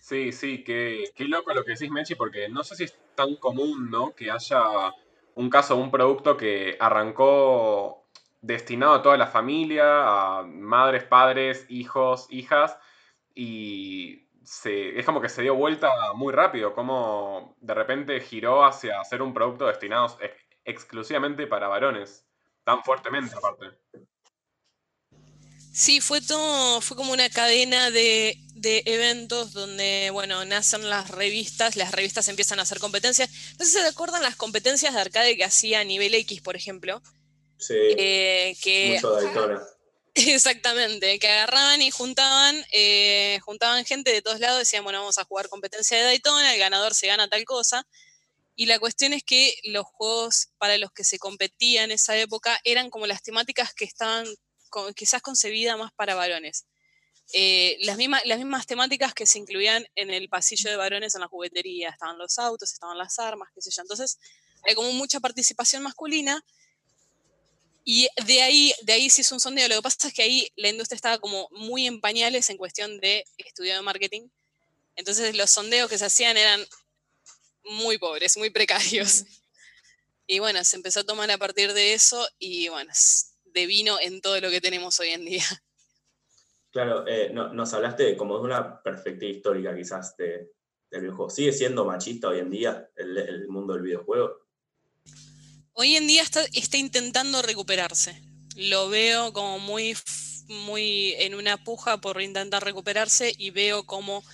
Sí, 0.00 0.32
sí, 0.32 0.62
qué, 0.64 1.12
qué 1.14 1.24
loco 1.24 1.52
lo 1.54 1.64
que 1.64 1.72
decís, 1.72 1.90
Mechi, 1.90 2.14
porque 2.14 2.48
no 2.48 2.62
sé 2.62 2.76
si 2.76 2.84
es 2.84 2.94
tan 3.14 3.36
común, 3.36 3.90
¿no? 3.90 4.14
Que 4.14 4.30
haya 4.30 4.92
un 5.34 5.50
caso, 5.50 5.76
un 5.76 5.90
producto 5.90 6.36
que 6.36 6.76
arrancó 6.78 7.99
destinado 8.40 8.94
a 8.94 9.02
toda 9.02 9.16
la 9.16 9.26
familia, 9.26 10.38
a 10.38 10.42
madres, 10.42 11.04
padres, 11.04 11.66
hijos, 11.68 12.26
hijas, 12.30 12.76
y 13.34 14.28
se, 14.44 14.98
es 14.98 15.06
como 15.06 15.20
que 15.20 15.28
se 15.28 15.42
dio 15.42 15.54
vuelta 15.54 15.90
muy 16.14 16.32
rápido, 16.32 16.74
como 16.74 17.56
de 17.60 17.74
repente 17.74 18.20
giró 18.20 18.64
hacia 18.64 19.00
hacer 19.00 19.22
un 19.22 19.34
producto 19.34 19.66
destinado 19.66 20.18
ex- 20.20 20.46
exclusivamente 20.64 21.46
para 21.46 21.68
varones, 21.68 22.26
tan 22.64 22.82
fuertemente 22.82 23.34
aparte. 23.36 23.78
Sí, 25.72 26.00
fue 26.00 26.20
todo, 26.20 26.80
fue 26.80 26.96
como 26.96 27.12
una 27.12 27.30
cadena 27.30 27.90
de, 27.90 28.36
de 28.54 28.82
eventos 28.86 29.52
donde, 29.52 30.10
bueno, 30.12 30.44
nacen 30.44 30.90
las 30.90 31.10
revistas, 31.10 31.76
las 31.76 31.92
revistas 31.92 32.28
empiezan 32.28 32.58
a 32.58 32.62
hacer 32.62 32.80
competencias. 32.80 33.30
No 33.58 33.64
sé 33.64 33.70
si 33.70 33.78
se 33.78 33.86
acuerdan 33.86 34.22
las 34.22 34.34
competencias 34.34 34.92
de 34.92 35.00
arcade 35.00 35.36
que 35.36 35.44
hacía 35.44 35.84
nivel 35.84 36.14
X, 36.14 36.40
por 36.40 36.56
ejemplo, 36.56 37.00
Sí, 37.60 37.74
eh, 37.76 38.56
que 38.62 38.94
mucho. 38.94 39.16
Exactamente, 40.14 41.18
que 41.20 41.28
agarraban 41.28 41.80
y 41.82 41.90
juntaban, 41.92 42.64
eh, 42.72 43.38
juntaban 43.42 43.84
gente 43.84 44.12
de 44.12 44.22
todos 44.22 44.40
lados, 44.40 44.58
decían, 44.58 44.82
bueno, 44.82 44.98
vamos 44.98 45.18
a 45.18 45.24
jugar 45.24 45.48
competencia 45.48 45.96
de 45.98 46.02
Daytona, 46.04 46.52
el 46.52 46.58
ganador 46.58 46.94
se 46.94 47.06
gana 47.06 47.28
tal 47.28 47.44
cosa. 47.44 47.86
Y 48.56 48.66
la 48.66 48.78
cuestión 48.78 49.12
es 49.12 49.22
que 49.22 49.54
los 49.64 49.86
juegos 49.86 50.48
para 50.58 50.76
los 50.78 50.90
que 50.92 51.04
se 51.04 51.18
competía 51.18 51.84
en 51.84 51.92
esa 51.92 52.16
época 52.18 52.58
eran 52.64 52.90
como 52.90 53.06
las 53.06 53.22
temáticas 53.22 53.72
que 53.72 53.84
estaban 53.84 54.26
co- 54.68 54.92
quizás 54.92 55.22
concebidas 55.22 55.78
más 55.78 55.92
para 55.92 56.14
varones. 56.14 56.66
Eh, 57.32 57.76
las, 57.82 57.96
mismas, 57.96 58.22
las 58.26 58.38
mismas 58.38 58.66
temáticas 58.66 59.14
que 59.14 59.24
se 59.24 59.38
incluían 59.38 59.86
en 59.94 60.10
el 60.10 60.28
pasillo 60.28 60.68
de 60.68 60.76
varones 60.76 61.14
en 61.14 61.20
la 61.20 61.28
juguetería, 61.28 61.90
estaban 61.90 62.18
los 62.18 62.38
autos, 62.38 62.72
estaban 62.72 62.98
las 62.98 63.18
armas, 63.20 63.48
qué 63.54 63.62
sé 63.62 63.70
yo. 63.70 63.82
Entonces, 63.82 64.18
hay 64.64 64.74
como 64.74 64.92
mucha 64.92 65.20
participación 65.20 65.82
masculina 65.84 66.44
y 67.84 68.08
de 68.26 68.42
ahí, 68.42 68.72
de 68.82 68.92
ahí 68.92 69.10
se 69.10 69.22
hizo 69.22 69.34
un 69.34 69.40
sondeo. 69.40 69.68
Lo 69.68 69.76
que 69.76 69.82
pasa 69.82 70.08
es 70.08 70.14
que 70.14 70.22
ahí 70.22 70.48
la 70.56 70.68
industria 70.68 70.96
estaba 70.96 71.18
como 71.18 71.48
muy 71.50 71.86
en 71.86 72.00
pañales 72.00 72.50
en 72.50 72.56
cuestión 72.56 72.98
de 73.00 73.24
estudio 73.38 73.74
de 73.74 73.82
marketing. 73.82 74.28
Entonces 74.96 75.34
los 75.36 75.50
sondeos 75.50 75.88
que 75.88 75.98
se 75.98 76.04
hacían 76.04 76.36
eran 76.36 76.64
muy 77.64 77.98
pobres, 77.98 78.36
muy 78.36 78.50
precarios. 78.50 79.24
Y 80.26 80.38
bueno, 80.38 80.62
se 80.64 80.76
empezó 80.76 81.00
a 81.00 81.04
tomar 81.04 81.30
a 81.30 81.38
partir 81.38 81.72
de 81.72 81.92
eso 81.94 82.28
y 82.38 82.68
bueno, 82.68 82.92
devino 83.46 83.98
en 84.00 84.20
todo 84.20 84.40
lo 84.40 84.50
que 84.50 84.60
tenemos 84.60 85.00
hoy 85.00 85.08
en 85.08 85.24
día. 85.24 85.44
Claro, 86.70 87.04
eh, 87.08 87.30
no- 87.32 87.52
nos 87.52 87.72
hablaste 87.74 88.04
de 88.04 88.16
como 88.16 88.38
de 88.38 88.44
una 88.44 88.80
perspectiva 88.82 89.32
histórica 89.32 89.74
quizás 89.74 90.16
de, 90.16 90.52
del 90.90 91.00
videojuego. 91.00 91.30
¿Sigue 91.30 91.52
siendo 91.52 91.84
machista 91.84 92.28
hoy 92.28 92.38
en 92.38 92.50
día 92.50 92.88
el, 92.94 93.18
el 93.18 93.48
mundo 93.48 93.72
del 93.74 93.82
videojuego? 93.82 94.46
Hoy 95.72 95.96
en 95.96 96.06
día 96.06 96.22
está, 96.22 96.44
está 96.52 96.76
intentando 96.76 97.42
recuperarse. 97.42 98.20
Lo 98.56 98.88
veo 98.88 99.32
como 99.32 99.58
muy, 99.58 99.96
muy 100.48 101.14
en 101.18 101.34
una 101.34 101.62
puja 101.62 102.00
por 102.00 102.20
intentar 102.20 102.64
recuperarse 102.64 103.32
y 103.38 103.50
veo 103.50 103.86
como 103.86 104.24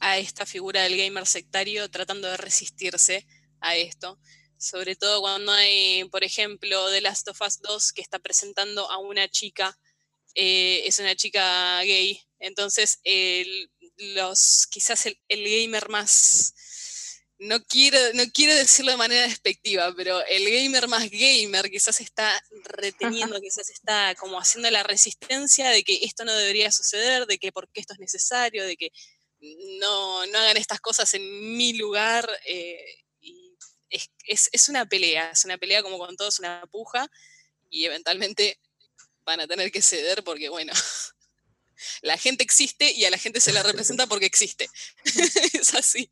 a 0.00 0.18
esta 0.18 0.46
figura 0.46 0.82
del 0.82 0.96
gamer 0.96 1.26
sectario 1.26 1.90
tratando 1.90 2.28
de 2.28 2.36
resistirse 2.38 3.26
a 3.60 3.76
esto. 3.76 4.18
Sobre 4.58 4.96
todo 4.96 5.20
cuando 5.20 5.52
hay, 5.52 6.04
por 6.04 6.24
ejemplo, 6.24 6.90
The 6.90 7.02
Last 7.02 7.28
of 7.28 7.40
Us 7.42 7.60
2 7.60 7.92
que 7.92 8.00
está 8.00 8.18
presentando 8.18 8.90
a 8.90 8.98
una 8.98 9.28
chica, 9.28 9.78
eh, 10.34 10.82
es 10.86 10.98
una 10.98 11.14
chica 11.14 11.82
gay. 11.82 12.20
Entonces, 12.38 13.00
los, 13.96 14.66
quizás 14.70 15.06
el 15.06 15.18
gamer 15.28 15.88
más, 15.90 16.54
no 17.38 17.62
quiero, 17.64 17.98
no 18.14 18.24
quiero 18.32 18.54
decirlo 18.54 18.92
de 18.92 18.96
manera 18.96 19.22
despectiva, 19.26 19.92
pero 19.94 20.24
el 20.26 20.44
gamer 20.50 20.88
más 20.88 21.10
gamer 21.10 21.70
quizás 21.70 22.00
está 22.00 22.42
reteniendo, 22.64 23.38
quizás 23.40 23.68
está 23.70 24.14
como 24.14 24.38
haciendo 24.40 24.70
la 24.70 24.82
resistencia 24.82 25.68
de 25.70 25.84
que 25.84 26.04
esto 26.04 26.24
no 26.24 26.32
debería 26.34 26.72
suceder, 26.72 27.26
de 27.26 27.38
que 27.38 27.52
por 27.52 27.70
qué 27.70 27.80
esto 27.80 27.92
es 27.94 27.98
necesario, 28.00 28.64
de 28.64 28.76
que 28.76 28.90
no, 29.80 30.26
no 30.26 30.38
hagan 30.38 30.56
estas 30.56 30.80
cosas 30.80 31.12
en 31.14 31.56
mi 31.56 31.74
lugar. 31.74 32.28
eh, 32.46 33.04
y 33.20 33.54
es, 33.90 34.08
es- 34.24 34.48
es 34.52 34.68
una 34.70 34.86
pelea, 34.86 35.30
es 35.30 35.44
una 35.44 35.58
pelea 35.58 35.82
como 35.82 35.98
con 35.98 36.16
todos, 36.16 36.38
una 36.38 36.64
puja, 36.72 37.06
y 37.70 37.84
eventualmente 37.84 38.58
van 39.24 39.40
a 39.40 39.46
tener 39.46 39.70
que 39.72 39.82
ceder 39.82 40.24
porque, 40.24 40.48
bueno, 40.48 40.72
la 42.02 42.16
gente 42.16 42.42
existe 42.44 42.90
y 42.92 43.04
a 43.04 43.10
la 43.10 43.18
gente 43.18 43.40
se 43.40 43.52
la 43.52 43.62
representa 43.62 44.06
porque 44.06 44.26
existe. 44.26 44.68
es 45.52 45.74
así. 45.74 46.10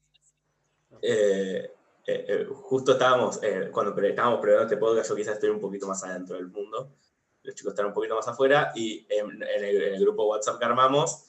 Eh, 1.03 1.71
eh, 2.07 2.25
eh, 2.29 2.47
justo 2.51 2.93
estábamos, 2.93 3.41
cuando 3.73 4.01
estábamos 4.03 4.41
probando 4.41 4.65
este 4.65 4.77
podcast, 4.77 5.09
yo 5.11 5.17
quizás 5.17 5.35
estoy 5.35 5.51
un 5.51 5.61
poquito 5.61 5.87
más 5.87 6.03
adentro 6.05 6.37
del 6.37 6.49
mundo, 6.49 6.97
los 7.43 7.55
chicos 7.55 7.73
están 7.73 7.87
un 7.87 7.93
poquito 7.93 8.15
más 8.15 8.29
afuera, 8.29 8.73
y 8.75 9.07
en, 9.09 9.43
el, 9.43 9.99
grupo 10.01 10.27
WhatsApp 10.27 10.59
que 10.59 10.65
armamos, 10.65 11.25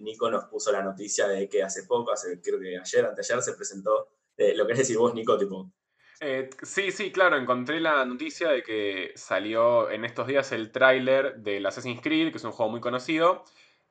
Nico 0.00 0.30
nos 0.30 0.44
puso 0.44 0.72
la 0.72 0.82
noticia 0.82 1.28
de 1.28 1.48
que 1.48 1.62
hace 1.62 1.84
poco, 1.84 2.12
creo 2.42 2.58
que 2.58 2.78
ayer, 2.78 3.04
anteayer, 3.04 3.42
se 3.42 3.52
presentó, 3.52 4.08
lo 4.36 4.66
querés 4.66 4.78
decir 4.78 4.96
vos, 4.96 5.14
Nico, 5.14 5.36
tipo, 5.38 5.70
sí, 6.62 6.90
sí, 6.92 7.10
claro, 7.10 7.36
encontré 7.36 7.80
la 7.80 8.04
noticia 8.04 8.48
de 8.48 8.62
que 8.62 9.12
salió 9.14 9.90
en 9.90 10.04
estos 10.04 10.26
días 10.26 10.52
el 10.52 10.70
tráiler 10.70 11.36
del 11.36 11.66
Assassin's 11.66 12.00
Creed, 12.00 12.30
que 12.30 12.38
es 12.38 12.44
un 12.44 12.52
juego 12.52 12.70
muy 12.70 12.80
conocido, 12.80 13.44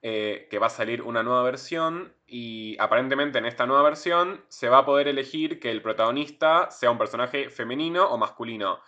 eh, 0.03 0.47
que 0.49 0.57
va 0.57 0.67
a 0.67 0.69
salir 0.69 1.03
una 1.03 1.21
nueva 1.21 1.43
versión 1.43 2.13
y 2.25 2.75
aparentemente 2.79 3.37
en 3.37 3.45
esta 3.45 3.67
nueva 3.67 3.83
versión 3.83 4.43
se 4.47 4.67
va 4.67 4.79
a 4.79 4.85
poder 4.85 5.07
elegir 5.07 5.59
que 5.59 5.69
el 5.69 5.81
protagonista 5.81 6.71
sea 6.71 6.89
un 6.89 6.97
personaje 6.97 7.49
femenino 7.49 8.09
o 8.09 8.17
masculino. 8.17 8.79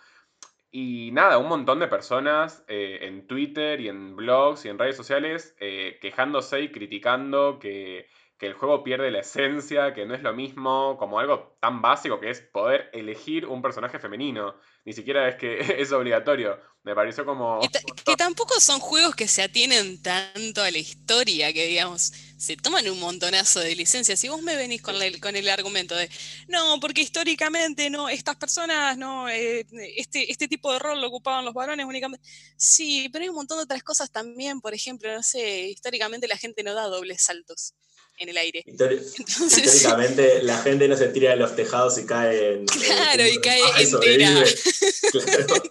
Y 0.70 1.10
nada, 1.12 1.38
un 1.38 1.48
montón 1.48 1.78
de 1.78 1.86
personas 1.86 2.64
eh, 2.66 2.98
en 3.02 3.28
Twitter 3.28 3.80
y 3.80 3.88
en 3.88 4.16
blogs 4.16 4.64
y 4.64 4.70
en 4.70 4.78
redes 4.78 4.96
sociales 4.96 5.54
eh, 5.60 5.98
quejándose 6.00 6.62
y 6.62 6.72
criticando 6.72 7.60
que, 7.60 8.08
que 8.44 8.50
el 8.50 8.54
juego 8.56 8.84
pierde 8.84 9.10
la 9.10 9.20
esencia, 9.20 9.94
que 9.94 10.04
no 10.04 10.14
es 10.14 10.22
lo 10.22 10.34
mismo, 10.34 10.98
como 10.98 11.18
algo 11.18 11.56
tan 11.60 11.80
básico 11.80 12.20
que 12.20 12.28
es 12.28 12.42
poder 12.42 12.90
elegir 12.92 13.46
un 13.46 13.62
personaje 13.62 13.98
femenino. 13.98 14.54
Ni 14.84 14.92
siquiera 14.92 15.26
es 15.30 15.36
que 15.36 15.58
es 15.80 15.92
obligatorio. 15.92 16.60
Me 16.82 16.94
pareció 16.94 17.24
como... 17.24 17.58
Que, 17.60 17.68
que 18.04 18.16
tampoco 18.16 18.60
son 18.60 18.80
juegos 18.80 19.16
que 19.16 19.26
se 19.28 19.40
atienen 19.42 20.02
tanto 20.02 20.62
a 20.62 20.70
la 20.70 20.76
historia, 20.76 21.54
que 21.54 21.64
digamos, 21.68 22.12
se 22.36 22.58
toman 22.58 22.86
un 22.90 23.00
montonazo 23.00 23.60
de 23.60 23.74
licencias. 23.74 24.20
Si 24.20 24.28
vos 24.28 24.42
me 24.42 24.56
venís 24.56 24.82
con, 24.82 24.98
la- 24.98 25.18
con 25.22 25.34
el 25.34 25.48
argumento 25.48 25.94
de, 25.96 26.10
no, 26.48 26.78
porque 26.80 27.00
históricamente 27.00 27.88
no, 27.88 28.10
estas 28.10 28.36
personas, 28.36 28.98
no, 28.98 29.26
eh, 29.30 29.66
este, 29.96 30.30
este 30.30 30.48
tipo 30.48 30.70
de 30.70 30.80
rol 30.80 31.00
lo 31.00 31.06
ocupaban 31.08 31.46
los 31.46 31.54
varones 31.54 31.86
únicamente. 31.86 32.28
Sí, 32.58 33.08
pero 33.10 33.22
hay 33.22 33.30
un 33.30 33.36
montón 33.36 33.56
de 33.56 33.64
otras 33.64 33.82
cosas 33.82 34.10
también, 34.10 34.60
por 34.60 34.74
ejemplo, 34.74 35.10
no 35.14 35.22
sé, 35.22 35.68
históricamente 35.68 36.28
la 36.28 36.36
gente 36.36 36.62
no 36.62 36.74
da 36.74 36.88
dobles 36.88 37.22
saltos 37.22 37.72
en 38.18 38.28
el 38.28 38.36
aire. 38.36 38.62
histori- 38.66 39.00
Entonces, 39.18 39.64
históricamente 39.64 40.42
la 40.42 40.58
gente 40.62 40.88
no 40.88 40.96
se 40.96 41.08
tira 41.08 41.30
de 41.30 41.36
los 41.36 41.54
tejados 41.56 41.98
y 41.98 42.06
cae 42.06 42.54
en... 42.54 42.66
Claro, 42.66 43.22
en- 43.24 43.34
y 43.34 43.38
cae 43.40 43.60
Ay, 43.74 43.84
entera. 43.84 44.44
Claro. 45.12 45.46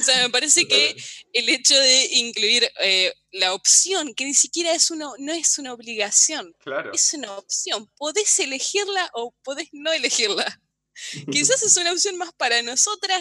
O 0.00 0.02
sea, 0.04 0.22
me 0.22 0.30
parece 0.30 0.66
que 0.66 0.94
el 1.32 1.48
hecho 1.48 1.74
de 1.78 2.04
incluir 2.12 2.68
eh, 2.82 3.12
la 3.32 3.54
opción, 3.54 4.14
que 4.14 4.24
ni 4.24 4.34
siquiera 4.34 4.72
es 4.74 4.90
una, 4.90 5.08
no 5.18 5.32
es 5.32 5.58
una 5.58 5.72
obligación, 5.72 6.54
Claro. 6.62 6.92
es 6.92 7.12
una 7.14 7.36
opción. 7.36 7.90
Podés 7.96 8.38
elegirla 8.40 9.08
o 9.14 9.34
podés 9.42 9.68
no 9.72 9.92
elegirla. 9.92 10.60
Quizás 11.30 11.62
es 11.62 11.76
una 11.76 11.92
opción 11.92 12.16
más 12.16 12.32
para 12.34 12.62
nosotras. 12.62 13.20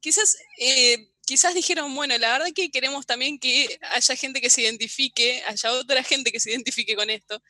Quizás, 0.00 0.36
eh, 0.58 1.08
quizás 1.24 1.54
dijeron, 1.54 1.94
bueno, 1.94 2.16
la 2.18 2.32
verdad 2.32 2.52
que 2.54 2.70
queremos 2.70 3.06
también 3.06 3.38
que 3.38 3.78
haya 3.90 4.16
gente 4.16 4.40
que 4.40 4.50
se 4.50 4.62
identifique, 4.62 5.42
haya 5.46 5.72
otra 5.72 6.02
gente 6.02 6.32
que 6.32 6.40
se 6.40 6.50
identifique 6.50 6.96
con 6.96 7.10
esto. 7.10 7.42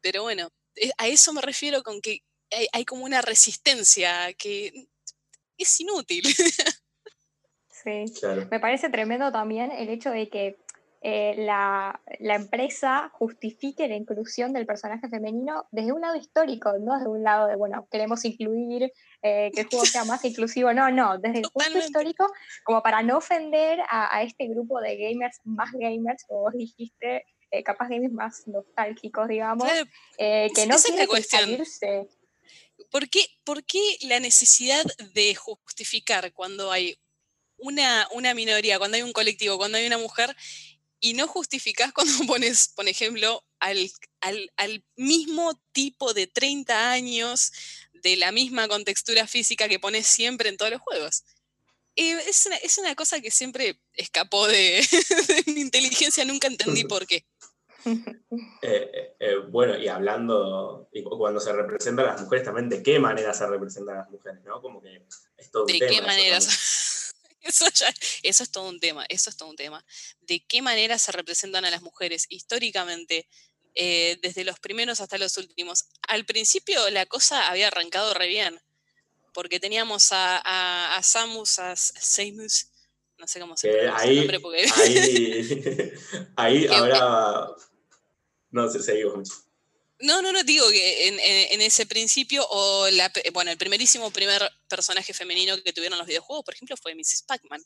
Pero 0.00 0.22
bueno, 0.22 0.50
eh, 0.76 0.90
a 0.98 1.08
eso 1.08 1.32
me 1.32 1.42
refiero 1.42 1.82
con 1.82 2.00
que 2.00 2.22
hay, 2.50 2.66
hay 2.72 2.84
como 2.84 3.04
una 3.04 3.22
resistencia 3.22 4.32
que 4.34 4.72
es 5.58 5.80
inútil. 5.80 6.24
Sí. 7.82 8.04
Claro. 8.20 8.46
Me 8.48 8.60
parece 8.60 8.90
tremendo 8.90 9.32
también 9.32 9.72
el 9.72 9.88
hecho 9.88 10.10
de 10.10 10.28
que 10.28 10.56
eh, 11.04 11.34
la, 11.36 12.00
la 12.20 12.36
empresa 12.36 13.10
justifique 13.14 13.88
la 13.88 13.96
inclusión 13.96 14.52
del 14.52 14.66
personaje 14.66 15.08
femenino 15.08 15.66
desde 15.72 15.92
un 15.92 16.00
lado 16.00 16.14
histórico, 16.14 16.72
no 16.78 16.94
desde 16.96 17.08
un 17.08 17.24
lado 17.24 17.48
de, 17.48 17.56
bueno, 17.56 17.88
queremos 17.90 18.24
incluir 18.24 18.92
eh, 19.22 19.50
que 19.52 19.62
el 19.62 19.66
juego 19.66 19.84
sea 19.84 20.04
más 20.04 20.24
inclusivo. 20.24 20.72
No, 20.72 20.90
no, 20.90 21.18
desde 21.18 21.40
el 21.40 21.50
punto 21.52 21.78
histórico, 21.78 22.26
como 22.64 22.82
para 22.82 23.02
no 23.02 23.18
ofender 23.18 23.80
a, 23.88 24.16
a 24.16 24.22
este 24.22 24.46
grupo 24.46 24.80
de 24.80 24.96
gamers, 24.96 25.40
más 25.44 25.72
gamers, 25.72 26.24
como 26.24 26.42
vos 26.42 26.54
dijiste, 26.54 27.26
eh, 27.50 27.62
capaz 27.64 27.88
gamers 27.88 28.12
más 28.12 28.46
nostálgicos, 28.46 29.26
digamos, 29.26 29.64
Claro, 29.64 29.86
que 30.16 30.66
no 30.68 30.76
quieren 30.76 31.22
salirse. 31.24 32.08
¿Por 32.90 33.08
qué, 33.08 33.26
por 33.44 33.64
qué 33.64 33.80
la 34.02 34.20
necesidad 34.20 34.84
de 35.14 35.34
justificar 35.34 36.32
cuando 36.32 36.70
hay 36.70 36.96
una, 37.56 38.08
una 38.12 38.34
minoría, 38.34 38.78
cuando 38.78 38.96
hay 38.96 39.02
un 39.02 39.12
colectivo, 39.12 39.56
cuando 39.56 39.78
hay 39.78 39.86
una 39.86 39.98
mujer, 39.98 40.34
y 41.02 41.12
no 41.14 41.26
justificás 41.28 41.92
cuando 41.94 42.12
pones, 42.26 42.68
por 42.68 42.88
ejemplo, 42.88 43.44
al, 43.60 43.90
al, 44.20 44.84
mismo 44.96 45.60
tipo 45.72 46.14
de 46.14 46.26
30 46.26 46.90
años, 46.92 47.52
de 47.92 48.16
la 48.16 48.32
misma 48.32 48.66
contextura 48.68 49.26
física 49.26 49.68
que 49.68 49.78
pones 49.78 50.06
siempre 50.06 50.48
en 50.48 50.56
todos 50.56 50.72
los 50.72 50.80
juegos. 50.80 51.24
es, 51.94 52.46
una, 52.46 52.56
es, 52.56 52.78
una, 52.78 52.94
cosa 52.94 53.20
que 53.20 53.30
siempre 53.30 53.78
escapó 53.92 54.48
de, 54.48 54.82
mi 55.46 55.60
inteligencia, 55.60 56.24
nunca 56.24 56.48
entendí 56.48 56.84
por 56.84 57.06
qué. 57.06 57.26
Eh, 58.62 59.16
eh, 59.18 59.36
bueno, 59.50 59.76
y 59.76 59.88
hablando, 59.88 60.88
cuando 61.18 61.40
se 61.40 61.52
representan 61.52 62.06
las 62.06 62.20
mujeres 62.22 62.44
también, 62.44 62.68
¿de 62.68 62.80
qué 62.80 63.00
manera 63.00 63.34
se 63.34 63.44
representan 63.44 63.96
las 63.96 64.08
mujeres? 64.08 64.40
¿no? 64.44 64.62
Como 64.62 64.80
que 64.80 65.04
es 65.36 65.50
todo 65.50 65.66
¿De 65.66 65.80
qué 65.80 66.00
manera? 66.00 66.38
Eso, 67.42 67.66
eso, 68.22 68.42
es 68.42 68.50
todo 68.50 68.68
un 68.68 68.78
tema, 68.80 69.04
eso 69.08 69.28
es 69.28 69.36
todo 69.36 69.50
un 69.50 69.56
tema. 69.56 69.84
¿De 70.20 70.44
qué 70.46 70.62
manera 70.62 70.98
se 70.98 71.12
representan 71.12 71.64
a 71.64 71.70
las 71.70 71.82
mujeres 71.82 72.26
históricamente? 72.28 73.28
Eh, 73.74 74.18
desde 74.20 74.44
los 74.44 74.60
primeros 74.60 75.00
hasta 75.00 75.16
los 75.16 75.38
últimos. 75.38 75.86
Al 76.06 76.26
principio 76.26 76.90
la 76.90 77.06
cosa 77.06 77.48
había 77.48 77.68
arrancado 77.68 78.12
re 78.12 78.28
bien, 78.28 78.60
porque 79.32 79.60
teníamos 79.60 80.12
a, 80.12 80.96
a, 80.96 81.02
Samus, 81.02 81.58
a 81.58 81.74
Samus, 81.74 82.66
no 83.16 83.26
sé 83.26 83.40
cómo 83.40 83.56
se 83.56 83.70
pronuncia 83.70 84.10
el 84.10 84.16
nombre 84.16 84.40
porque... 84.40 84.66
Ahí, 84.76 85.92
ahí 86.36 86.66
habrá... 86.66 87.46
No 88.50 88.68
sé, 88.68 88.82
seguimos. 88.82 89.46
No, 90.02 90.20
no, 90.20 90.32
no, 90.32 90.42
digo 90.42 90.68
que 90.70 91.06
en, 91.06 91.60
ese 91.60 91.86
principio, 91.86 92.44
o 92.50 92.90
la, 92.90 93.12
bueno, 93.32 93.52
el 93.52 93.56
primerísimo 93.56 94.10
primer 94.10 94.42
personaje 94.68 95.14
femenino 95.14 95.56
que 95.62 95.72
tuvieron 95.72 95.96
los 95.96 96.08
videojuegos, 96.08 96.44
por 96.44 96.54
ejemplo, 96.54 96.76
fue 96.76 96.96
Mrs. 96.96 97.22
Pac-Man, 97.22 97.62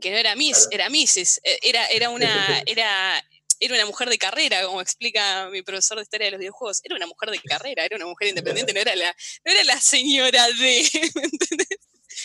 que 0.00 0.10
no 0.10 0.16
era 0.16 0.34
Miss, 0.34 0.66
era 0.72 0.90
Mrs., 0.90 1.40
e, 1.44 1.60
era, 1.62 1.86
era 1.86 2.10
una, 2.10 2.62
era, 2.66 3.24
era 3.60 3.74
una 3.74 3.86
mujer 3.86 4.08
de 4.08 4.18
carrera, 4.18 4.64
como 4.64 4.80
explica 4.80 5.48
mi 5.50 5.62
profesor 5.62 5.98
de 5.98 6.02
historia 6.02 6.24
de 6.24 6.30
los 6.32 6.40
videojuegos, 6.40 6.80
era 6.82 6.96
una 6.96 7.06
mujer 7.06 7.30
de 7.30 7.40
carrera, 7.42 7.84
era 7.84 7.94
una 7.94 8.06
mujer 8.06 8.28
independiente, 8.30 8.72
no 8.72 8.80
era 8.80 8.96
la, 8.96 9.16
no 9.44 9.52
era 9.52 9.62
la 9.62 9.80
señora 9.80 10.48
de, 10.48 10.80
¿entendés? 11.14 11.78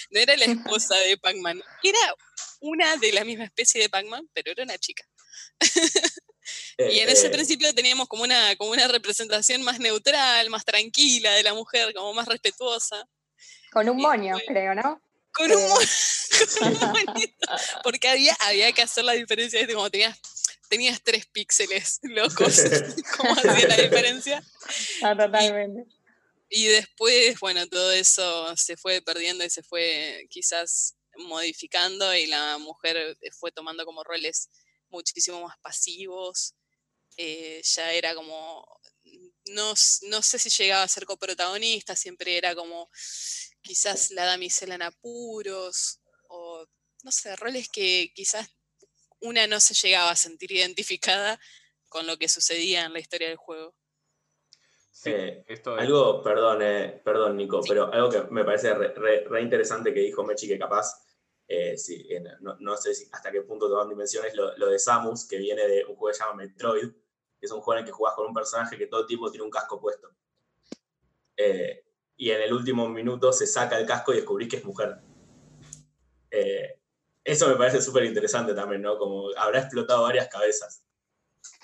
No 0.10 0.20
era 0.20 0.36
la 0.36 0.46
esposa 0.46 0.96
de 0.96 1.16
Pac-Man, 1.18 1.62
era 1.84 2.16
una 2.60 2.98
de 2.98 3.12
la 3.12 3.24
misma 3.24 3.46
especie 3.46 3.80
de 3.82 3.90
Pac-Man, 3.90 4.28
pero 4.34 4.52
era 4.52 4.64
una 4.64 4.80
chica. 4.80 5.08
y 6.78 7.00
en 7.00 7.10
ese 7.10 7.28
eh, 7.28 7.30
principio 7.30 7.74
teníamos 7.74 8.08
como 8.08 8.24
una, 8.24 8.56
como 8.56 8.72
una 8.72 8.88
representación 8.88 9.62
más 9.64 9.80
neutral, 9.80 10.50
más 10.50 10.66
tranquila 10.66 11.32
de 11.34 11.44
la 11.44 11.54
mujer, 11.54 11.94
como 11.94 12.14
más 12.14 12.28
respetuosa. 12.28 13.08
Con 13.72 13.90
un 13.90 13.98
moño, 13.98 14.38
creo, 14.48 14.76
¿no? 14.76 15.02
Con 15.32 15.52
un, 15.52 15.62
moño, 15.62 17.28
porque 17.84 18.08
había, 18.08 18.36
había 18.42 18.72
que 18.72 18.84
hacer 18.84 19.04
la 19.04 19.14
diferencia 19.14 19.66
de 19.66 19.74
como 19.74 19.90
tenías, 19.90 20.20
tenías 20.70 21.02
tres 21.04 21.26
píxeles 21.26 22.00
locos, 22.04 22.62
¿cómo 23.18 23.34
hacía 23.34 23.68
la 23.68 23.78
diferencia? 23.78 24.44
Ah, 25.02 25.16
totalmente. 25.16 25.86
Y, 26.50 26.66
y 26.66 26.68
después, 26.68 27.40
bueno, 27.40 27.68
todo 27.68 27.92
eso 27.92 28.56
se 28.56 28.78
fue 28.78 29.02
perdiendo 29.02 29.44
y 29.44 29.50
se 29.50 29.64
fue 29.64 30.28
quizás 30.30 30.96
modificando 31.18 32.16
y 32.16 32.28
la 32.28 32.58
mujer 32.58 33.18
fue 33.40 33.52
tomando 33.52 33.86
como 33.86 34.04
roles 34.04 34.50
muchísimo 34.94 35.42
más 35.42 35.58
pasivos, 35.60 36.56
eh, 37.18 37.62
ya 37.64 37.92
era 37.94 38.16
como, 38.16 38.80
no, 39.48 39.74
no, 40.04 40.22
sé 40.22 40.40
si 40.40 40.50
llegaba 40.50 40.84
a 40.84 40.88
ser 40.88 41.06
coprotagonista, 41.06 41.96
siempre 41.96 42.38
era 42.38 42.56
como 42.56 42.90
quizás 43.62 44.12
la 44.12 44.26
damisela 44.26 44.76
en 44.76 44.84
apuros, 44.84 46.00
o 46.30 46.66
no 47.04 47.12
sé, 47.12 47.36
roles 47.36 47.70
que 47.70 48.12
quizás 48.16 48.48
una 49.20 49.48
no 49.48 49.60
se 49.60 49.74
llegaba 49.74 50.12
a 50.12 50.16
sentir 50.16 50.52
identificada 50.52 51.40
con 51.90 52.08
lo 52.08 52.18
que 52.18 52.30
sucedía 52.30 52.86
en 52.86 52.94
la 52.94 53.00
historia 53.00 53.28
del 53.28 53.38
juego. 53.38 53.76
Sí, 54.92 55.12
eh, 55.12 55.62
Algo, 55.80 56.22
perdón, 56.22 56.62
eh, 56.62 57.02
perdón 57.04 57.36
Nico, 57.36 57.62
pero 57.68 57.92
algo 57.92 58.10
que 58.10 58.22
me 58.32 58.46
parece 58.46 58.74
re, 58.74 59.42
interesante 59.42 59.94
que 59.94 60.02
dijo 60.02 60.24
Mechi, 60.24 60.48
que 60.48 60.60
capaz 60.60 61.03
eh, 61.48 61.76
no, 62.42 62.78
sé 62.78 62.92
hasta 63.12 63.32
qué 63.32 63.42
punto 63.42 63.70
te 63.70 63.76
dan 63.76 63.90
dimensiones 63.90 64.34
lo, 64.36 64.70
de 64.70 64.80
Samus, 64.80 65.28
que 65.28 65.38
viene 65.38 65.68
de 65.68 65.86
un 65.86 65.96
juego 65.96 66.08
que 66.08 66.14
se 66.14 66.24
llama 66.24 66.36
Metroid, 66.36 66.90
que 66.90 67.46
es 67.46 67.52
un 67.52 67.62
juego 67.62 67.80
en 67.80 67.80
el 67.80 67.86
que 67.86 67.92
jugás 67.92 68.16
con 68.16 68.28
un 68.28 68.34
personaje 68.34 68.78
que 68.78 68.88
todo 68.88 69.02
el 69.02 69.08
tiempo 69.08 69.30
tiene 69.30 69.44
un 69.44 69.52
casco 69.52 69.80
puesto. 69.80 70.10
Eh, 71.36 71.86
y 72.16 72.32
en 72.32 72.42
el 72.42 72.54
último 72.54 72.88
minuto 72.90 73.34
se 73.34 73.48
saca 73.48 73.78
el 73.78 73.86
casco 73.86 74.14
y 74.14 74.18
descubrís 74.18 74.50
que 74.50 74.58
es 74.58 74.66
mujer. 74.66 74.98
Eh, 76.32 76.80
eso 77.24 77.48
me 77.48 77.56
parece 77.56 77.82
súper 77.82 78.06
interesante 78.06 78.54
también, 78.54 78.82
¿no? 78.82 78.98
Como 78.98 79.30
habrá 79.38 79.60
explotado 79.60 80.04
varias 80.04 80.28
cabezas. 80.28 80.83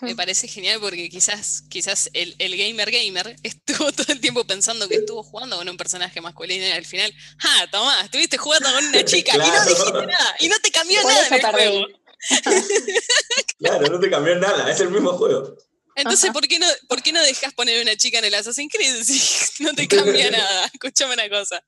Me 0.02 0.15
parece 0.15 0.48
genial 0.48 0.80
porque 0.80 1.10
quizás, 1.10 1.63
quizás 1.70 2.10
el, 2.13 2.36
gamer 2.38 2.89
gamer 2.89 3.36
estuvo 3.44 3.92
todo 3.92 4.13
el 4.13 4.22
tiempo 4.22 4.46
pensando 4.46 4.88
que 4.88 4.96
estuvo 4.96 5.24
jugando 5.24 5.58
con 5.58 5.68
un 5.68 5.78
personaje 5.78 6.22
masculino 6.22 6.65
y 6.65 6.72
al 6.72 6.86
final, 6.86 7.13
¡ah, 7.44 7.68
Tomás! 7.72 8.06
Estuviste 8.06 8.38
jugando 8.38 8.72
con 8.72 8.86
una 8.86 9.04
chica 9.04 9.36
y 9.36 9.38
no 9.38 9.65
dijiste 9.65 10.06
nada 10.06 10.36
y 10.39 10.48
no 10.48 10.60
te 10.60 10.72
cambió 10.72 11.04
nada 11.04 11.28
en 11.28 11.34
el 11.34 11.42
juego. 11.42 11.88
claro, 13.60 13.88
no 13.88 14.00
te 14.00 14.10
cambió 14.10 14.36
nada, 14.36 14.72
es 14.72 14.80
el 14.80 14.89
mismo 14.89 15.13
juego. 15.13 15.58
Entonces, 15.96 16.32
¿por 16.32 16.48
qué, 16.48 16.60
no, 16.60 16.68
¿por 16.88 17.02
qué 17.02 17.12
no 17.12 17.22
dejas 17.22 17.54
poner 17.54 17.82
una 17.82 17.96
chica 17.98 18.20
en 18.20 18.26
el 18.26 18.34
Assassin's 18.34 18.72
Creed 18.72 19.04
si 19.04 19.63
no 19.63 19.74
te 19.74 19.88
cambia 19.88 20.32
nada? 20.32 20.65
Escúchame 20.74 21.13
una 21.13 21.30
cosa. 21.30 21.62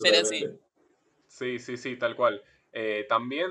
Pero 0.00 0.24
sí. 0.24 0.44
Sí, 1.28 1.58
sí, 1.58 1.76
sí, 1.76 1.96
tal 1.96 2.16
cual. 2.16 2.42
Eh, 2.72 3.06
también 3.08 3.50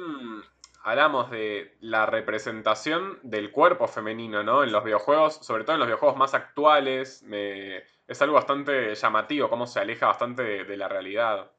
hablamos 0.84 1.32
de 1.32 1.78
la 1.80 2.06
representación 2.06 3.20
del 3.24 3.52
cuerpo 3.52 3.88
femenino, 3.88 4.44
¿no? 4.44 4.64
En 4.64 4.72
los 4.72 4.84
videojuegos, 4.84 5.40
sobre 5.42 5.64
todo 5.64 5.76
en 5.76 5.80
los 5.80 5.88
videojuegos 5.88 6.18
más 6.18 6.34
actuales, 6.34 7.24
es 8.08 8.22
algo 8.22 8.36
bastante 8.36 8.94
llamativo, 8.94 9.50
cómo 9.50 9.66
se 9.66 9.80
aleja 9.80 10.08
bastante 10.08 10.66
de, 10.66 10.78
la 10.78 10.90
realidad. 10.90 11.50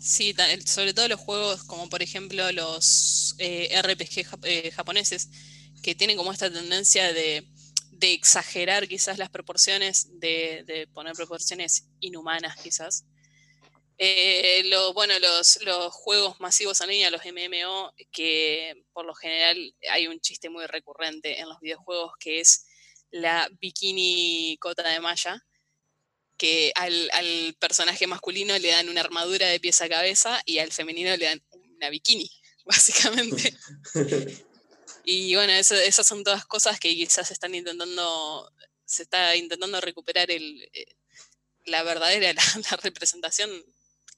Sí, 0.00 0.34
sobre 0.66 0.94
todo 0.94 1.08
los 1.08 1.20
juegos 1.20 1.62
como 1.64 1.88
por 1.88 2.02
ejemplo 2.02 2.50
los 2.52 3.36
eh, 3.38 3.80
RPG 3.80 4.26
eh, 4.42 4.70
japoneses, 4.72 5.28
que 5.82 5.94
tienen 5.94 6.16
como 6.16 6.32
esta 6.32 6.50
tendencia 6.50 7.12
de, 7.12 7.46
exagerar 8.02 8.88
quizás 8.88 9.18
las 9.18 9.28
proporciones, 9.28 10.18
de 10.18 10.88
poner 10.94 11.14
proporciones 11.14 11.86
inhumanas 12.00 12.56
quizás. 12.56 13.04
Eh, 14.02 14.62
lo, 14.64 14.94
bueno, 14.94 15.12
los, 15.18 15.58
juegos 15.92 16.40
masivos 16.40 16.80
en 16.80 16.88
línea, 16.88 17.10
los 17.10 17.20
MMO, 17.22 17.92
que 18.10 18.82
por 18.94 19.04
lo 19.04 19.14
general 19.14 19.74
hay 19.90 20.06
un 20.06 20.18
chiste 20.20 20.48
muy 20.48 20.64
recurrente 20.64 21.38
en 21.38 21.50
los 21.50 21.60
videojuegos 21.60 22.14
que 22.18 22.40
es 22.40 22.64
la 23.10 23.46
bikini 23.60 24.56
cota 24.58 24.88
de 24.88 25.00
malla, 25.00 25.44
que 26.38 26.72
al, 26.76 27.54
personaje 27.58 28.06
masculino 28.06 28.58
le 28.58 28.70
dan 28.70 28.88
una 28.88 29.02
armadura 29.02 29.48
de 29.48 29.60
pies 29.60 29.82
a 29.82 29.88
cabeza 29.90 30.40
y 30.46 30.60
al 30.60 30.72
femenino 30.72 31.14
le 31.18 31.26
dan 31.26 31.42
una 31.52 31.90
bikini, 31.90 32.30
básicamente. 32.64 33.54
y 35.04 35.34
bueno, 35.34 35.52
esas 35.52 36.06
son 36.06 36.24
todas 36.24 36.46
cosas 36.46 36.80
que 36.80 36.88
quizás 36.94 37.30
están 37.30 37.54
intentando, 37.54 38.50
se 38.86 39.02
está 39.02 39.36
intentando 39.36 39.78
recuperar 39.78 40.30
el, 40.30 40.70
eh, 40.72 40.86
la 41.66 41.82
verdadera 41.82 42.32
la 42.70 42.76
representación 42.78 43.50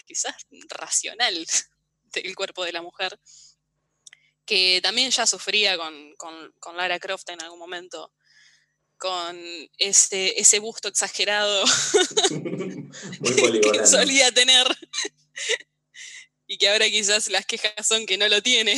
quizás 0.06 0.34
racional 0.68 1.46
del 2.12 2.34
cuerpo 2.34 2.64
de 2.64 2.72
la 2.72 2.82
mujer, 2.82 3.18
que 4.44 4.80
también 4.82 5.10
ya 5.10 5.26
sufría 5.26 5.78
con, 5.78 6.76
Lara 6.76 6.98
Croft 6.98 7.28
en 7.30 7.42
algún 7.42 7.58
momento, 7.58 8.12
con 8.98 9.36
ese, 9.78 10.38
ese 10.38 10.58
busto 10.60 10.88
exagerado 10.88 11.64
que 13.72 13.86
solía 13.86 14.30
tener 14.32 14.66
y 16.46 16.58
que 16.58 16.68
ahora 16.68 16.86
quizás 16.86 17.28
las 17.28 17.46
quejas 17.46 17.86
son 17.86 18.04
que 18.04 18.18
no 18.18 18.28
lo 18.28 18.42
tiene. 18.42 18.76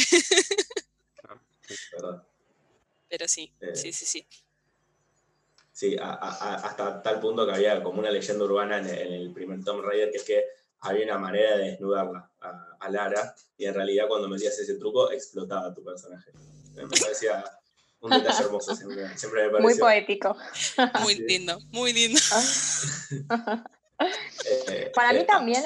Pero 3.08 3.28
sí, 3.28 3.52
eh, 3.60 3.74
sí, 3.74 3.92
sí, 3.92 4.06
sí. 4.06 4.26
Sí, 5.72 5.96
hasta 6.00 7.02
tal 7.02 7.18
punto 7.18 7.44
que 7.44 7.52
había 7.52 7.82
como 7.82 7.98
una 7.98 8.10
leyenda 8.10 8.44
urbana 8.44 8.78
en 8.78 9.12
el 9.12 9.32
primer 9.32 9.64
Tomb 9.64 9.84
Raider, 9.84 10.12
que 10.12 10.18
es 10.18 10.22
que 10.22 10.44
había 10.84 11.04
una 11.06 11.18
manera 11.18 11.56
de 11.56 11.70
desnudarla 11.70 12.30
a, 12.40 12.88
Lara 12.90 13.34
y 13.56 13.64
en 13.64 13.74
realidad 13.74 14.04
cuando 14.08 14.28
metías 14.28 14.58
ese 14.58 14.74
truco 14.74 15.10
explotaba 15.10 15.72
tu 15.72 15.82
personaje. 15.82 16.30
Me 16.74 16.86
parecía 16.86 17.42
un 18.00 18.10
detalle 18.10 18.44
hermoso, 18.44 18.76
siempre, 18.76 19.04
me 19.04 19.50
pareció. 19.50 19.60
Muy 19.60 19.78
poético. 19.78 20.36
Muy 21.00 21.14
lindo, 21.14 21.58
muy 21.70 21.92
lindo. 21.92 22.20
Eh, 24.68 24.90
Para 24.92 25.12
mí 25.12 25.20
eh, 25.20 25.24
también, 25.24 25.62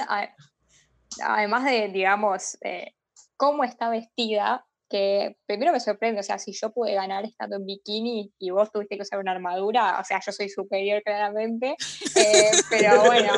además 1.23 1.65
de, 1.65 1.89
digamos, 1.89 2.59
eh, 2.61 2.95
cómo 3.37 3.65
está 3.65 3.89
vestida, 3.89 4.67
que 4.89 5.37
primero 5.47 5.73
me 5.73 5.81
sorprende, 5.81 6.21
o 6.21 6.23
sea, 6.23 6.39
si 6.39 6.53
yo 6.53 6.73
pude 6.73 6.95
ganar 6.95 7.25
estando 7.25 7.57
en 7.57 7.67
bikini 7.67 8.33
y 8.39 8.51
vos 8.51 8.71
tuviste 8.73 8.97
que 8.97 9.03
usar 9.03 9.19
una 9.19 9.33
armadura, 9.33 9.99
o 10.01 10.05
sea, 10.05 10.21
yo 10.25 10.33
soy 10.33 10.49
superior 10.49 11.03
claramente, 11.03 11.77
eh, 12.17 12.51
pero 12.71 13.05
bueno, 13.05 13.33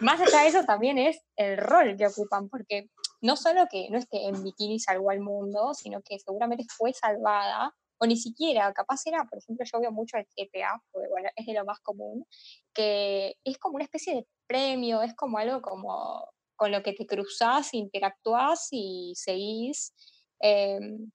más 0.00 0.20
allá 0.20 0.42
de 0.42 0.48
eso 0.48 0.64
también 0.64 0.98
es 0.98 1.20
el 1.36 1.56
rol 1.56 1.96
que 1.96 2.06
ocupan, 2.06 2.48
porque 2.48 2.90
no 3.22 3.36
solo 3.36 3.66
que 3.70 3.88
no 3.90 3.98
es 3.98 4.06
que 4.06 4.26
en 4.26 4.42
bikini 4.42 4.78
salvó 4.78 5.10
al 5.10 5.20
mundo, 5.20 5.72
sino 5.74 6.00
que 6.02 6.18
seguramente 6.18 6.64
fue 6.76 6.92
salvada 6.92 7.74
o 8.02 8.06
ni 8.06 8.16
siquiera, 8.16 8.72
capaz 8.72 9.02
era, 9.04 9.24
por 9.24 9.38
ejemplo, 9.38 9.64
yo 9.70 9.80
veo 9.80 9.92
mucho 9.92 10.16
el 10.16 10.24
GTA, 10.24 10.82
porque 10.90 11.08
bueno, 11.08 11.28
es 11.36 11.44
de 11.44 11.52
lo 11.52 11.66
más 11.66 11.80
común, 11.80 12.26
que 12.72 13.34
es 13.44 13.58
como 13.58 13.74
una 13.74 13.84
especie 13.84 14.14
de 14.14 14.26
premio, 14.46 15.02
es 15.02 15.14
como 15.14 15.36
algo 15.36 15.60
como 15.60 16.26
con 16.56 16.72
lo 16.72 16.82
que 16.82 16.92
te 16.92 17.06
cruzás, 17.06 17.72
interactuás 17.72 18.68
y 18.70 19.14
seguís. 19.16 19.94
Em, 20.40 21.10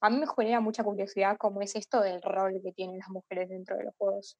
a 0.00 0.10
mí 0.10 0.18
me 0.18 0.26
genera 0.36 0.60
mucha 0.60 0.84
curiosidad 0.84 1.36
cómo 1.38 1.60
es 1.62 1.74
esto 1.74 2.00
del 2.00 2.22
rol 2.22 2.60
que 2.62 2.72
tienen 2.72 2.98
las 2.98 3.08
mujeres 3.08 3.48
dentro 3.48 3.76
de 3.76 3.84
los 3.84 3.94
juegos. 3.96 4.36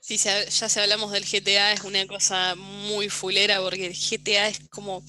Sí, 0.00 0.16
ya 0.16 0.48
si 0.48 0.80
hablamos 0.80 1.10
del 1.10 1.24
GTA 1.24 1.72
es 1.72 1.82
una 1.82 2.06
cosa 2.06 2.54
muy 2.54 3.08
fulera 3.08 3.60
porque 3.60 3.86
el 3.86 3.94
GTA 3.94 4.48
es 4.48 4.68
como 4.68 5.02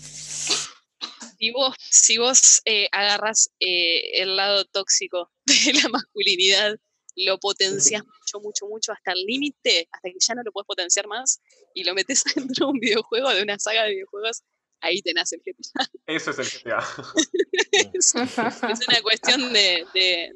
si 1.40 1.52
vos, 1.52 1.74
si 1.78 2.18
vos 2.18 2.62
eh, 2.66 2.90
agarras 2.92 3.50
eh, 3.62 4.22
el 4.22 4.36
lado 4.36 4.66
tóxico 4.66 5.32
de 5.46 5.74
la 5.74 5.88
masculinidad, 5.88 6.76
lo 7.16 7.38
potencias 7.40 8.04
mucho, 8.04 8.42
mucho, 8.42 8.68
mucho 8.68 8.92
hasta 8.92 9.14
el 9.14 9.24
límite, 9.26 9.88
hasta 9.92 10.10
que 10.10 10.18
ya 10.20 10.36
no 10.36 10.44
lo 10.44 10.52
puedes 10.52 10.68
potenciar 10.68 11.08
más 11.08 11.40
y 11.74 11.84
lo 11.86 11.94
metes 11.94 12.24
dentro 12.36 12.68
de 12.68 12.72
un 12.72 12.80
videojuego, 12.80 13.30
de 13.30 13.44
una 13.44 13.58
saga 13.58 13.84
de 13.84 13.92
videojuegos, 13.92 14.44
ahí 14.82 15.02
te 15.02 15.14
nace 15.14 15.38
el 15.38 15.42
GTA. 15.42 15.90
Eso 16.08 16.32
es 16.32 16.40
el 16.40 16.46
GTA. 16.46 16.80
es, 17.94 18.14
una 18.16 19.02
cuestión 19.02 19.54
de, 19.54 19.86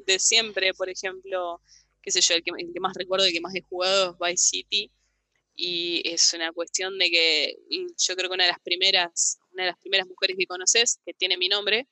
de, 0.06 0.18
siempre, 0.18 0.74
por 0.74 0.88
ejemplo, 0.88 1.60
qué 2.02 2.10
sé 2.10 2.20
yo, 2.20 2.34
el 2.34 2.42
que, 2.42 2.50
el 2.58 2.72
que 2.72 2.80
más 2.80 2.94
recuerdo 2.96 3.26
y 3.28 3.32
que 3.32 3.40
más 3.40 3.54
he 3.54 3.62
jugado 3.62 4.12
es 4.12 4.18
Vice 4.18 4.44
City 4.48 4.90
y 5.56 6.02
es 6.04 6.32
una 6.34 6.52
cuestión 6.52 6.98
de 6.98 7.10
que 7.10 7.56
yo 7.70 8.16
creo 8.16 8.28
que 8.28 8.34
una 8.34 8.44
de 8.44 8.50
las 8.50 8.60
primeras 8.60 9.38
una 9.54 9.64
de 9.64 9.70
las 9.70 9.78
primeras 9.78 10.06
mujeres 10.06 10.36
que 10.38 10.46
conoces, 10.46 11.00
que 11.06 11.14
tiene 11.14 11.38
mi 11.38 11.48
nombre, 11.48 11.88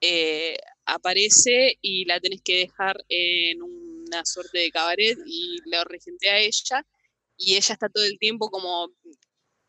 eh, 0.00 0.56
aparece 0.84 1.78
y 1.80 2.04
la 2.06 2.20
tenés 2.20 2.42
que 2.42 2.58
dejar 2.58 2.96
en 3.08 3.62
una 3.62 4.24
suerte 4.24 4.58
de 4.58 4.70
cabaret 4.70 5.16
y 5.24 5.58
la 5.66 5.84
regenté 5.84 6.30
a 6.30 6.38
ella 6.40 6.84
y 7.36 7.56
ella 7.56 7.74
está 7.74 7.88
todo 7.88 8.04
el 8.04 8.18
tiempo 8.18 8.50
como 8.50 8.90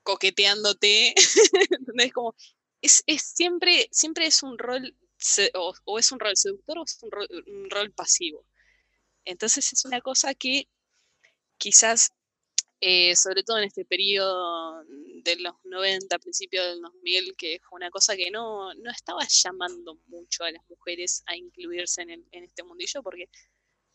coqueteándote, 0.05 1.13
es 1.97 2.13
Como, 2.13 2.35
es, 2.81 3.03
siempre, 3.17 3.89
siempre 3.91 4.27
es 4.27 4.43
un 4.43 4.57
rol, 4.57 4.95
o, 5.85 5.99
es 5.99 6.11
un 6.11 6.19
rol 6.19 6.37
seductor 6.37 6.77
o 6.77 6.83
es 6.83 6.99
un 7.01 7.69
rol 7.69 7.91
pasivo. 7.91 8.45
Entonces 9.25 9.73
es 9.73 9.85
una 9.85 10.01
cosa 10.01 10.35
que 10.35 10.69
quizás 11.57 12.11
eh, 12.81 13.15
sobre 13.15 13.43
todo 13.43 13.57
en 13.57 13.63
este 13.63 13.85
periodo 13.85 14.83
de 15.23 15.37
los 15.37 15.55
90, 15.63 16.19
principios 16.19 16.65
del 16.67 16.81
2000, 16.81 17.35
que 17.37 17.59
fue 17.67 17.77
una 17.77 17.89
cosa 17.89 18.15
que 18.15 18.29
no, 18.29 18.71
estaba 18.91 19.25
llamando 19.27 19.99
mucho 20.07 20.43
a 20.43 20.51
las 20.51 20.61
mujeres 20.69 21.23
a 21.25 21.35
incluirse 21.35 22.03
en, 22.03 22.25
este 22.31 22.63
mundillo, 22.63 23.01
porque 23.01 23.29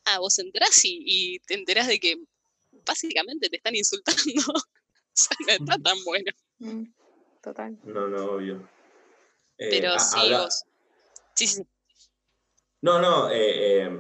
ah, 0.07 0.19
vos 0.19 0.39
entrás 0.39 0.81
y, 0.85 1.39
te 1.47 1.55
enterás 1.55 1.89
de 1.89 2.01
que 2.01 2.17
básicamente 2.85 3.49
te 3.49 3.59
están 3.59 3.77
insultando. 3.77 4.23
no 5.47 5.53
está 5.53 5.79
tan 5.79 6.05
bueno. 6.05 6.33
Mm, 6.59 6.85
total. 7.43 7.79
No, 7.85 8.09
no, 8.09 8.33
obvio. 8.33 8.69
Eh, 9.59 9.69
Pero 9.71 9.99
sí, 9.99 10.33
vos. 10.33 10.65
Sí, 11.35 11.47
sí. 11.47 11.67
No, 12.83 12.99
no, 12.99 13.29
eh, 13.31 13.91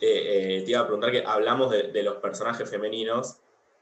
te 0.00 0.64
iba 0.66 0.80
a 0.80 0.86
preguntar 0.86 1.12
que 1.12 1.22
hablamos 1.24 1.70
de 1.70 2.02
los 2.02 2.16
personajes 2.16 2.68
femeninos 2.68 3.36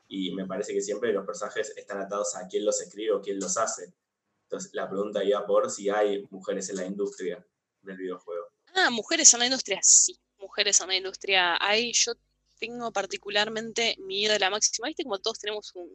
y 0.09 0.33
me 0.33 0.45
parece 0.45 0.75
que 0.75 0.81
siempre 0.81 1.13
los 1.13 1.25
personajes 1.25 1.73
están 1.77 2.01
atados 2.01 2.35
a 2.35 2.49
quién 2.49 2.65
los 2.65 2.81
escribe 2.81 3.13
o 3.13 3.23
quién 3.23 3.39
los 3.39 3.57
hace. 3.57 3.95
Entonces 4.43 4.75
la 4.75 4.89
pregunta 4.89 5.23
iba 5.23 5.47
por 5.47 5.71
si 5.71 5.89
hay 5.89 6.27
mujeres 6.31 6.69
en 6.71 6.77
la 6.77 6.87
industria 6.87 7.47
del 7.83 7.97
videojuego. 7.97 8.47
Ah, 8.75 8.91
mujeres 8.91 9.33
en 9.33 9.41
la 9.41 9.47
industria, 9.47 9.79
sí. 9.83 10.19
Mujeres 10.39 10.81
en 10.81 10.89
la 10.89 10.97
industria 10.97 11.57
hay. 11.61 11.93
Yo 11.93 12.15
tengo 12.59 12.93
particularmente 12.93 13.95
mi 14.01 14.27
de 14.27 14.41
la 14.41 14.51
máxima. 14.51 14.89
¿Viste 14.89 15.05
como 15.05 15.21
todos 15.21 15.39
tenemos 15.39 15.73
un, 15.77 15.89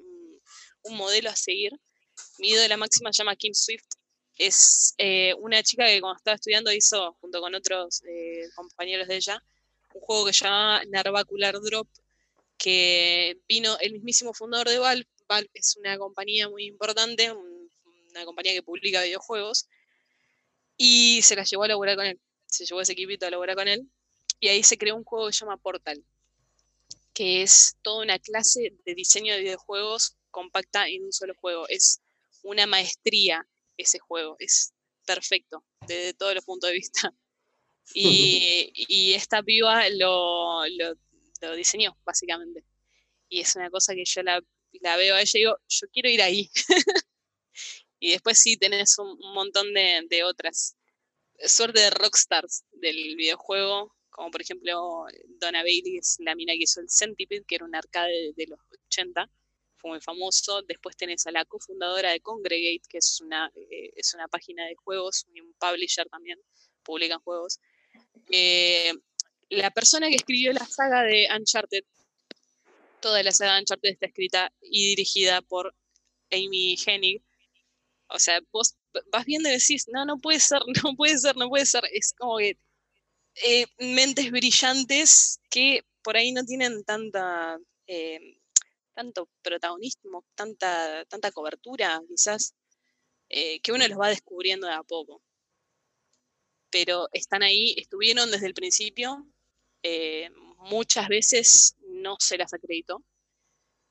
modelo 0.94 1.30
a 1.30 1.36
seguir? 1.36 1.72
Mi 2.38 2.54
de 2.54 2.68
la 2.68 2.78
máxima 2.78 3.12
se 3.12 3.20
llama 3.20 3.36
Kim 3.36 3.54
Swift. 3.54 3.88
Es 4.38 4.94
eh, 4.98 5.34
una 5.40 5.64
chica 5.64 5.86
que 5.88 6.02
cuando 6.02 6.18
estaba 6.18 6.36
estudiando 6.36 6.72
hizo, 6.72 7.14
junto 7.22 7.40
con 7.40 7.56
otros 7.56 8.04
eh, 8.04 8.50
compañeros 8.56 9.08
de 9.08 9.16
ella, 9.16 9.44
un 9.94 10.02
juego 10.02 10.26
que 10.26 10.34
se 10.34 10.46
llama 10.46 10.84
Narvacular 10.90 11.60
Drop, 11.62 11.88
que 12.58 13.40
vino 13.48 13.78
el 13.80 13.94
mismísimo 13.94 14.34
fundador 14.34 14.70
de 14.70 14.80
Valve. 14.80 15.08
Valve 15.28 15.50
es 15.54 15.76
una 15.78 15.98
compañía 15.98 16.50
muy 16.50 16.66
importante, 16.66 17.32
una 17.32 18.26
compañía 18.26 18.54
que 18.54 18.64
publica 18.64 19.02
videojuegos, 19.02 19.68
y 20.78 21.22
se 21.24 21.36
la 21.36 21.44
llevó 21.44 21.64
a 21.64 21.70
laburar 21.70 21.96
con 21.96 22.06
él. 22.06 22.20
Se 22.46 22.66
llevó 22.66 22.82
ese 22.82 22.94
equipito 22.94 23.26
a 23.26 23.30
laburar 23.30 23.56
con 23.56 23.68
él, 23.68 23.90
y 24.40 24.50
ahí 24.50 24.64
se 24.64 24.78
creó 24.78 24.96
un 24.96 25.04
juego 25.04 25.28
que 25.28 25.34
se 25.34 25.40
llama 25.46 25.58
Portal, 25.58 26.04
que 27.14 27.42
es 27.42 27.78
toda 27.82 28.04
una 28.04 28.20
clase 28.20 28.74
de 28.86 28.96
diseño 28.96 29.34
de 29.34 29.40
videojuegos 29.40 30.18
compacta 30.36 30.88
en 30.90 31.06
un 31.06 31.14
solo 31.14 31.34
juego. 31.36 31.66
Es 31.70 32.02
una 32.44 32.68
maestría 32.68 33.48
ese 33.78 34.00
juego, 34.00 34.36
es 34.40 34.74
perfecto 35.06 35.64
desde 35.88 36.14
todos 36.14 36.36
los 36.36 36.44
puntos 36.44 36.70
de 36.70 36.76
vista. 36.76 37.14
Y, 37.94 39.14
esta 39.14 39.44
piba 39.44 39.88
lo, 39.90 40.66
lo 40.68 41.56
diseñó, 41.56 41.96
básicamente. 42.04 42.66
Y 43.30 43.42
es 43.42 43.56
una 43.56 43.70
cosa 43.70 43.94
que 43.94 44.06
yo 44.06 44.24
la, 44.24 44.42
veo 44.98 45.16
a 45.16 45.22
ella 45.22 45.32
y 45.36 45.40
digo, 45.40 45.58
yo 45.68 45.88
quiero 45.94 46.10
ir 46.10 46.22
ahí. 46.22 46.50
y 48.00 48.12
después 48.12 48.40
sí 48.40 48.58
tenés 48.58 48.98
un, 48.98 49.18
montón 49.34 49.74
de, 49.74 50.24
otras 50.24 50.76
suerte 51.46 51.80
de 51.82 51.90
rockstars 51.92 52.64
del 52.72 53.16
videojuego, 53.16 53.96
como 54.10 54.32
por 54.32 54.42
ejemplo 54.42 55.06
Donna 55.40 55.62
Bailey, 55.62 55.98
es 55.98 56.16
la 56.20 56.34
mina 56.34 56.54
que 56.54 56.64
hizo 56.64 56.82
el 56.82 56.90
Centipede, 56.90 57.46
que 57.46 57.56
era 57.56 57.66
un 57.66 57.76
arcade 57.76 58.34
de, 58.36 58.48
los 58.48 58.60
80, 58.88 59.30
fue 59.86 59.92
muy 59.92 60.02
famoso. 60.02 60.62
Después 60.64 60.98
tenés 60.98 61.26
a 61.28 61.32
la 61.32 61.46
cofundadora 61.46 62.12
de 62.12 62.20
Congregate, 62.20 62.82
que 62.90 62.98
es 62.98 63.22
una, 63.22 63.52
eh, 63.56 63.92
es 63.96 64.14
una 64.14 64.28
página 64.28 64.66
de 64.66 64.76
juegos, 64.76 65.26
un 65.28 65.54
publisher 65.60 66.08
también, 66.10 66.40
publican 66.84 67.20
juegos. 67.20 67.60
Eh, 68.32 68.94
la 69.50 69.70
persona 69.72 70.10
que 70.10 70.16
escribió 70.16 70.52
la 70.54 70.66
saga 70.66 71.04
de 71.04 71.28
Uncharted, 71.36 71.84
toda 73.00 73.22
la 73.22 73.32
saga 73.32 73.56
de 73.56 73.62
Uncharted 73.62 73.90
está 73.92 74.06
escrita 74.08 74.52
y 74.62 74.90
dirigida 74.90 75.42
por 75.42 75.76
Amy 76.32 76.76
Hennig. 76.86 77.22
O 78.08 78.20
sea, 78.20 78.40
vos 78.52 78.76
vas 79.12 79.26
viendo 79.26 79.50
y 79.50 79.54
decís, 79.54 79.86
no, 79.92 80.06
no 80.06 80.18
puede 80.18 80.40
ser, 80.40 80.62
no 80.84 80.96
puede 80.96 81.18
ser, 81.18 81.36
no 81.38 81.50
puede 81.50 81.66
ser. 81.66 81.84
Es 81.92 82.14
como 82.18 82.38
que 82.38 82.58
eh, 83.44 83.66
mentes 83.80 84.32
brillantes 84.32 85.40
que 85.50 85.84
por 86.02 86.18
ahí 86.18 86.32
no 86.32 86.44
tienen 86.44 86.84
tanta, 86.84 87.60
tanto 88.96 89.30
protagonismo, 89.44 90.26
tanta, 90.36 91.06
tanta 91.06 91.32
cobertura, 91.32 92.02
quizás, 92.08 92.56
eh, 93.30 93.60
que 93.62 93.72
uno 93.72 93.88
los 93.88 94.00
va 94.00 94.10
descubriendo 94.10 94.68
de 94.68 94.74
a 94.74 94.84
poco. 94.84 95.22
Pero 96.72 97.08
están 97.14 97.44
ahí, 97.44 97.76
estuvieron 97.78 98.32
desde 98.32 98.48
el 98.48 98.54
principio, 98.54 99.28
eh, 99.84 100.30
muchas 100.58 101.08
veces 101.10 101.76
no 101.88 102.16
se 102.20 102.38
las 102.38 102.54
acreditó, 102.54 103.04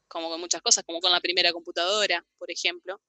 como 0.09 0.29
con 0.29 0.41
muchas 0.41 0.63
cosas, 0.63 0.85
como 0.85 1.01
con 1.01 1.13
la 1.13 1.21
primera 1.21 1.53
computadora, 1.53 2.25
por 2.39 2.51
ejemplo, 2.51 3.01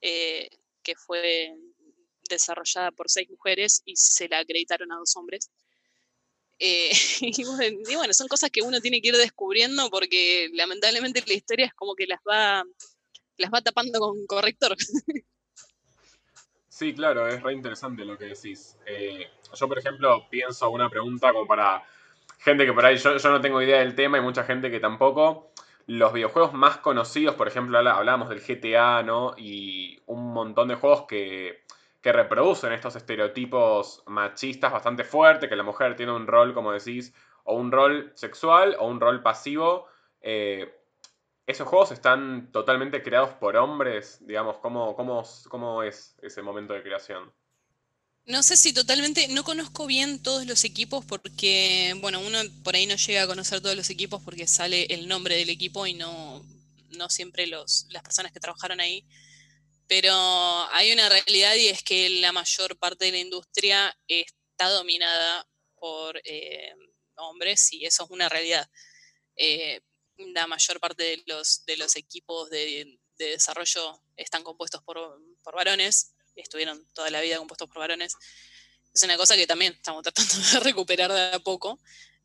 eh, 0.00 0.48
que 0.82 0.94
fue 0.96 1.54
desarrollada 2.28 2.90
por 2.92 3.10
seis 3.10 3.28
mujeres 3.30 3.82
y 3.84 3.96
se 3.96 4.28
la 4.28 4.38
acreditaron 4.38 4.92
a 4.92 4.96
dos 4.96 5.16
hombres. 5.16 5.50
Eh, 6.58 6.90
y, 7.20 7.94
bueno, 7.96 8.12
son 8.12 8.28
cosas 8.28 8.50
que 8.50 8.62
uno 8.62 8.80
tiene 8.80 9.00
que 9.00 9.08
ir 9.08 9.16
descubriendo 9.16 9.90
porque 9.90 10.48
lamentablemente 10.52 11.22
la 11.26 11.34
historia 11.34 11.66
es 11.66 11.74
como 11.74 11.94
que 11.94 12.06
las 12.06 12.20
va, 12.28 12.64
las 13.36 13.50
va 13.52 13.60
tapando 13.60 13.98
con 14.00 14.26
corrector. 14.26 14.76
Sí, 16.68 16.92
claro, 16.92 17.28
es 17.28 17.40
re 17.40 17.52
interesante 17.52 18.04
lo 18.04 18.18
que 18.18 18.24
decís. 18.24 18.76
yo, 19.54 19.68
por 19.68 19.78
ejemplo, 19.78 20.26
pienso 20.28 20.68
una 20.70 20.90
pregunta 20.90 21.32
como 21.32 21.46
para 21.46 21.84
gente 22.44 22.66
que 22.66 22.72
por 22.72 22.84
ahí 22.84 22.96
yo, 22.96 23.16
no 23.16 23.40
tengo 23.40 23.62
idea 23.62 23.78
del 23.78 23.94
tema 23.94 24.18
y 24.18 24.22
mucha 24.22 24.44
gente 24.44 24.70
que 24.70 24.80
tampoco. 24.80 25.52
Los 25.86 26.12
videojuegos 26.12 26.52
más 26.52 26.78
conocidos, 26.78 27.36
por 27.36 27.46
ejemplo, 27.46 27.78
hablábamos 27.78 28.28
del 28.28 28.40
GTA, 28.40 29.02
¿no? 29.02 29.34
Y 29.36 30.00
un 30.06 30.32
montón 30.32 30.68
de 30.68 30.74
juegos 30.74 31.04
que, 31.06 31.62
reproducen 32.12 32.72
estos 32.72 32.96
estereotipos 32.96 34.02
machistas 34.06 34.72
bastante 34.72 35.04
fuertes, 35.04 35.48
que 35.48 35.56
la 35.56 35.62
mujer 35.62 35.96
tiene 35.96 36.12
un 36.12 36.26
rol, 36.26 36.54
como 36.54 36.72
decís, 36.72 37.12
o 37.44 37.54
un 37.54 37.72
rol 37.72 38.12
sexual 38.14 38.76
o 38.78 38.86
un 38.86 39.00
rol 39.00 39.22
pasivo. 39.22 39.86
Eh, 40.20 40.72
¿Esos 41.46 41.68
juegos 41.68 41.92
están 41.92 42.50
totalmente 42.52 43.02
creados 43.02 43.34
por 43.34 43.56
hombres? 43.56 44.18
Digamos, 44.26 44.58
¿cómo, 44.58 44.96
cómo 44.96 45.82
es 45.82 46.16
ese 46.22 46.42
momento 46.42 46.72
de 46.72 46.82
creación? 46.82 47.32
No 48.26 48.42
sé 48.42 48.56
si 48.56 48.72
totalmente, 48.72 49.28
no 49.28 49.44
conozco 49.44 49.86
bien 49.86 50.22
todos 50.22 50.46
los 50.46 50.64
equipos 50.64 51.04
porque, 51.04 51.94
bueno, 52.00 52.20
uno 52.20 52.38
por 52.62 52.74
ahí 52.74 52.86
no 52.86 52.96
llega 52.96 53.22
a 53.22 53.26
conocer 53.26 53.60
todos 53.60 53.76
los 53.76 53.90
equipos 53.90 54.22
porque 54.22 54.46
sale 54.46 54.86
el 54.86 55.08
nombre 55.08 55.36
del 55.36 55.50
equipo 55.50 55.86
y 55.86 55.92
no, 55.92 56.42
no 56.96 57.10
siempre 57.10 57.46
los, 57.46 57.86
las 57.90 58.02
personas 58.02 58.32
que 58.32 58.40
trabajaron 58.40 58.80
ahí. 58.80 59.04
Pero 59.86 60.14
hay 60.72 60.92
una 60.92 61.08
realidad 61.08 61.54
y 61.54 61.68
es 61.68 61.82
que 61.82 62.08
la 62.08 62.32
mayor 62.32 62.78
parte 62.78 63.06
de 63.06 63.12
la 63.12 63.18
industria 63.18 63.96
está 64.08 64.70
dominada 64.70 65.46
por, 65.76 66.20
eh, 66.24 66.74
hombres 67.16 67.72
y 67.72 67.84
eso 67.84 68.04
es 68.04 68.10
una 68.10 68.28
realidad. 68.28 68.68
Eh, 69.36 69.80
la 70.16 70.46
mayor 70.46 70.80
parte 70.80 71.02
de 71.02 71.22
los, 71.26 71.96
equipos 71.96 72.50
de, 72.50 72.98
desarrollo 73.16 74.02
están 74.16 74.42
compuestos 74.42 74.82
por, 74.82 74.98
varones, 75.52 76.14
estuvieron 76.34 76.86
toda 76.94 77.10
la 77.10 77.20
vida 77.20 77.38
compuestos 77.38 77.68
por 77.68 77.78
varones. 77.78 78.16
Es 78.92 79.02
una 79.02 79.16
cosa 79.16 79.36
que 79.36 79.46
también 79.46 79.72
estamos 79.72 80.02
tratando 80.04 80.34
de 80.34 80.60
recuperar 80.60 81.12
de 81.12 81.36
a 81.36 81.38
poco. 81.40 81.80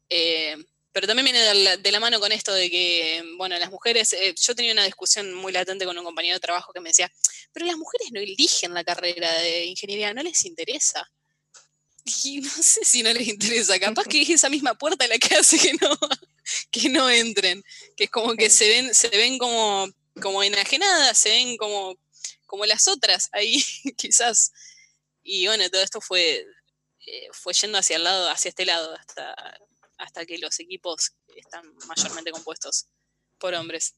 Eh, 0.10 0.56
pero 0.91 1.06
también 1.06 1.25
viene 1.25 1.78
de 1.78 1.91
la, 1.91 1.99
mano 1.99 2.19
con 2.19 2.32
esto 2.32 2.54
de 2.54 2.69
que, 2.69 3.23
bueno, 3.38 3.58
las 3.60 3.69
mujeres, 3.69 4.13
eh, 4.13 4.34
yo 4.36 4.56
tenía 4.56 4.73
una 4.73 4.86
discusión 4.86 5.34
muy 5.34 5.52
latente 5.52 5.86
con 5.86 5.97
un 5.97 6.04
compañero 6.04 6.36
de 6.36 6.39
trabajo 6.39 6.73
que 6.73 6.80
me 6.80 6.89
decía, 6.89 7.12
pero 7.54 7.65
las 7.65 7.78
mujeres 7.78 8.10
no 8.12 8.19
eligen 8.19 8.73
la 8.73 8.84
carrera 8.84 9.32
de 9.39 9.65
ingeniería, 9.65 10.13
no 10.13 10.23
les 10.23 10.45
interesa. 10.45 11.10
Y 12.23 12.41
no 12.41 12.49
sé 12.49 12.84
si 12.84 13.04
no 13.04 13.13
les 13.13 13.28
interesa, 13.28 13.80
capaz 13.80 14.06
que 14.06 14.21
es 14.21 14.30
esa 14.30 14.49
misma 14.49 14.73
puerta 14.75 15.08
la 15.08 15.17
que 15.19 15.36
hace 15.36 15.60
que 15.60 15.73
no, 15.73 15.97
que 16.71 16.89
no 16.89 17.10
entren, 17.10 17.63
que 17.95 18.06
es 18.06 18.10
como 18.10 18.34
que 18.36 18.49
se 18.49 18.67
ven, 18.67 18.95
se 18.95 19.10
ven 19.10 19.38
como, 19.38 19.88
como 20.21 20.41
enajenadas, 20.41 21.17
se 21.17 21.30
ven 21.30 21.58
como, 21.58 21.97
como 22.47 22.65
las 22.65 22.88
otras 22.88 23.30
ahí, 23.32 23.63
quizás. 23.97 24.52
Y 25.21 25.45
bueno, 25.45 25.69
todo 25.69 25.84
esto 25.84 26.02
fue, 26.02 26.47
eh, 27.06 27.28
fue 27.32 27.54
yendo 27.54 27.78
hacia 27.78 27.97
el 27.97 28.04
lado, 28.04 28.30
hacia 28.32 28.49
este 28.49 28.65
lado, 28.65 28.95
hasta, 28.95 29.36
hasta 29.99 30.25
que 30.25 30.39
los 30.39 30.59
equipos 30.59 31.15
están 31.35 31.63
mayormente 31.88 32.31
compuestos 32.31 32.88
por 33.38 33.53
hombres. 33.53 33.95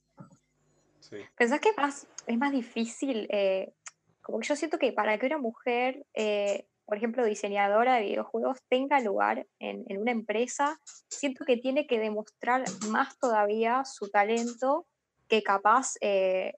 Sí. 0.99 1.17
¿Pensás 1.37 1.59
que 1.61 1.69
es 1.69 1.77
más, 1.77 2.07
es 2.27 2.37
más 2.37 2.51
difícil? 2.51 3.27
Eh, 3.29 3.73
como 4.21 4.39
que 4.39 4.47
yo 4.47 4.55
siento 4.55 4.77
que 4.77 4.91
para 4.91 5.17
que 5.17 5.25
una 5.25 5.37
mujer 5.37 6.05
eh, 6.13 6.67
por 6.91 6.97
ejemplo, 6.97 7.23
diseñadora 7.23 7.95
de 7.95 8.01
videojuegos 8.01 8.57
tenga 8.67 8.99
lugar 8.99 9.47
en, 9.59 9.85
una 9.97 10.11
empresa, 10.11 10.77
siento 11.07 11.45
que 11.45 11.55
tiene 11.55 11.87
que 11.87 11.99
demostrar 11.99 12.65
más 12.89 13.17
todavía 13.17 13.85
su 13.85 14.09
talento 14.09 14.85
que 15.29 15.41
capaz, 15.41 15.93
eh, 16.01 16.55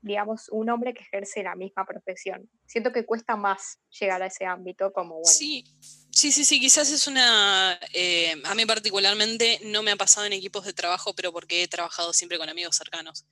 digamos, 0.00 0.48
un 0.48 0.68
hombre 0.68 0.94
que 0.94 1.02
ejerce 1.02 1.44
la 1.44 1.54
misma 1.54 1.86
profesión. 1.86 2.50
Siento 2.66 2.90
que 2.90 3.06
cuesta 3.06 3.36
más 3.36 3.78
llegar 4.00 4.20
a 4.24 4.26
ese 4.26 4.46
ámbito 4.46 4.92
como 4.92 5.14
bueno. 5.14 5.26
Sí, 5.26 5.64
sí, 6.12 6.32
sí, 6.32 6.44
sí, 6.44 6.60
quizás 6.60 6.90
es 6.90 7.06
una, 7.06 7.78
eh, 7.92 8.34
a 8.44 8.54
mí 8.54 8.66
particularmente 8.66 9.60
no 9.64 9.82
me 9.82 9.90
ha 9.90 9.96
pasado 9.96 10.26
en 10.26 10.32
equipos 10.32 10.64
de 10.64 10.72
trabajo, 10.72 11.14
pero 11.14 11.32
porque 11.32 11.62
he 11.62 11.68
trabajado 11.68 12.12
siempre 12.12 12.38
con 12.38 12.48
amigos 12.48 12.76
cercanos. 12.76 13.24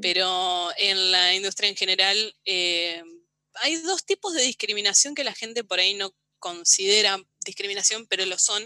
Pero 0.00 0.70
en 0.76 1.10
la 1.10 1.34
industria 1.34 1.68
en 1.68 1.76
general, 1.76 2.36
eh, 2.44 3.02
hay 3.54 3.76
dos 3.76 4.04
tipos 4.04 4.32
de 4.34 4.42
discriminación 4.42 5.14
que 5.14 5.24
la 5.24 5.34
gente 5.34 5.64
por 5.64 5.80
ahí 5.80 5.94
no 5.94 6.14
considera 6.38 7.22
discriminación, 7.44 8.06
pero 8.06 8.24
lo 8.26 8.38
son. 8.38 8.64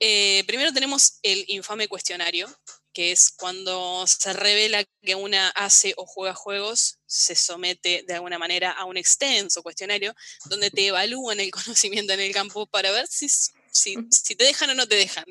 Eh, 0.00 0.44
primero 0.46 0.72
tenemos 0.72 1.18
el 1.22 1.44
infame 1.48 1.88
cuestionario, 1.88 2.48
que 2.94 3.12
es 3.12 3.30
cuando 3.30 4.06
se 4.06 4.32
revela 4.32 4.84
que 5.02 5.14
una 5.16 5.48
hace 5.50 5.92
o 5.96 6.06
juega 6.06 6.34
juegos, 6.34 7.00
se 7.06 7.34
somete 7.34 8.04
de 8.06 8.14
alguna 8.14 8.38
manera 8.38 8.70
a 8.70 8.84
un 8.84 8.96
extenso 8.96 9.62
cuestionario 9.62 10.14
donde 10.46 10.70
te 10.70 10.86
evalúan 10.86 11.40
el 11.40 11.50
conocimiento 11.50 12.12
en 12.14 12.20
el 12.20 12.32
campo 12.32 12.66
para 12.66 12.92
ver 12.92 13.06
si, 13.08 13.28
si, 13.28 13.96
si 14.10 14.34
te 14.36 14.44
dejan 14.44 14.70
o 14.70 14.74
no 14.74 14.88
te 14.88 14.96
dejan. 14.96 15.26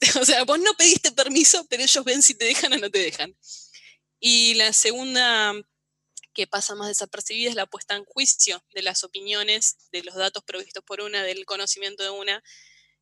O 0.20 0.26
sea, 0.26 0.44
vos 0.44 0.58
no 0.58 0.74
pediste 0.74 1.10
permiso, 1.10 1.66
pero 1.70 1.82
ellos 1.82 2.04
ven 2.04 2.22
si 2.22 2.34
te 2.34 2.44
dejan 2.44 2.70
o 2.74 2.76
no 2.76 2.90
te 2.90 2.98
dejan. 2.98 3.34
Y 4.20 4.52
la 4.52 4.74
segunda 4.74 5.54
que 6.34 6.46
pasa 6.46 6.74
más 6.74 6.88
desapercibida 6.88 7.48
es 7.48 7.56
la 7.56 7.64
puesta 7.64 7.96
en 7.96 8.04
juicio 8.04 8.62
de 8.74 8.82
las 8.82 9.04
opiniones, 9.04 9.78
de 9.90 10.02
los 10.02 10.14
datos 10.14 10.44
provistos 10.44 10.84
por 10.84 11.00
una, 11.00 11.22
del 11.22 11.46
conocimiento 11.46 12.02
de 12.02 12.10
una, 12.10 12.44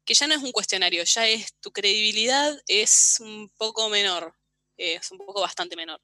que 0.05 0.15
ya 0.15 0.27
no 0.27 0.35
es 0.35 0.43
un 0.43 0.53
cuestionario, 0.53 1.05
ya 1.05 1.27
es 1.27 1.55
tu 1.61 1.73
credibilidad 1.73 2.57
es 2.67 3.17
un 3.21 3.51
poco 3.57 3.89
menor, 3.89 4.35
es 4.77 5.11
un 5.11 5.19
poco 5.19 5.41
bastante 5.41 5.77
menor. 5.77 6.01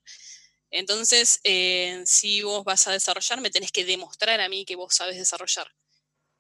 Entonces, 0.71 1.41
eh, 1.43 2.03
si 2.07 2.43
vos 2.43 2.65
vas 2.65 2.87
a 2.87 2.93
desarrollar, 2.93 3.41
me 3.41 3.51
tenés 3.51 3.73
que 3.73 3.85
demostrar 3.85 4.41
a 4.41 4.49
mí 4.49 4.65
que 4.65 4.77
vos 4.77 4.95
sabes 4.95 5.17
desarrollar. 5.17 5.73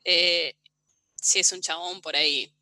Eh, 0.04 0.56
si 1.16 1.40
es 1.40 1.52
un 1.52 1.60
chabón 1.60 2.00
por 2.00 2.16
ahí, 2.16 2.54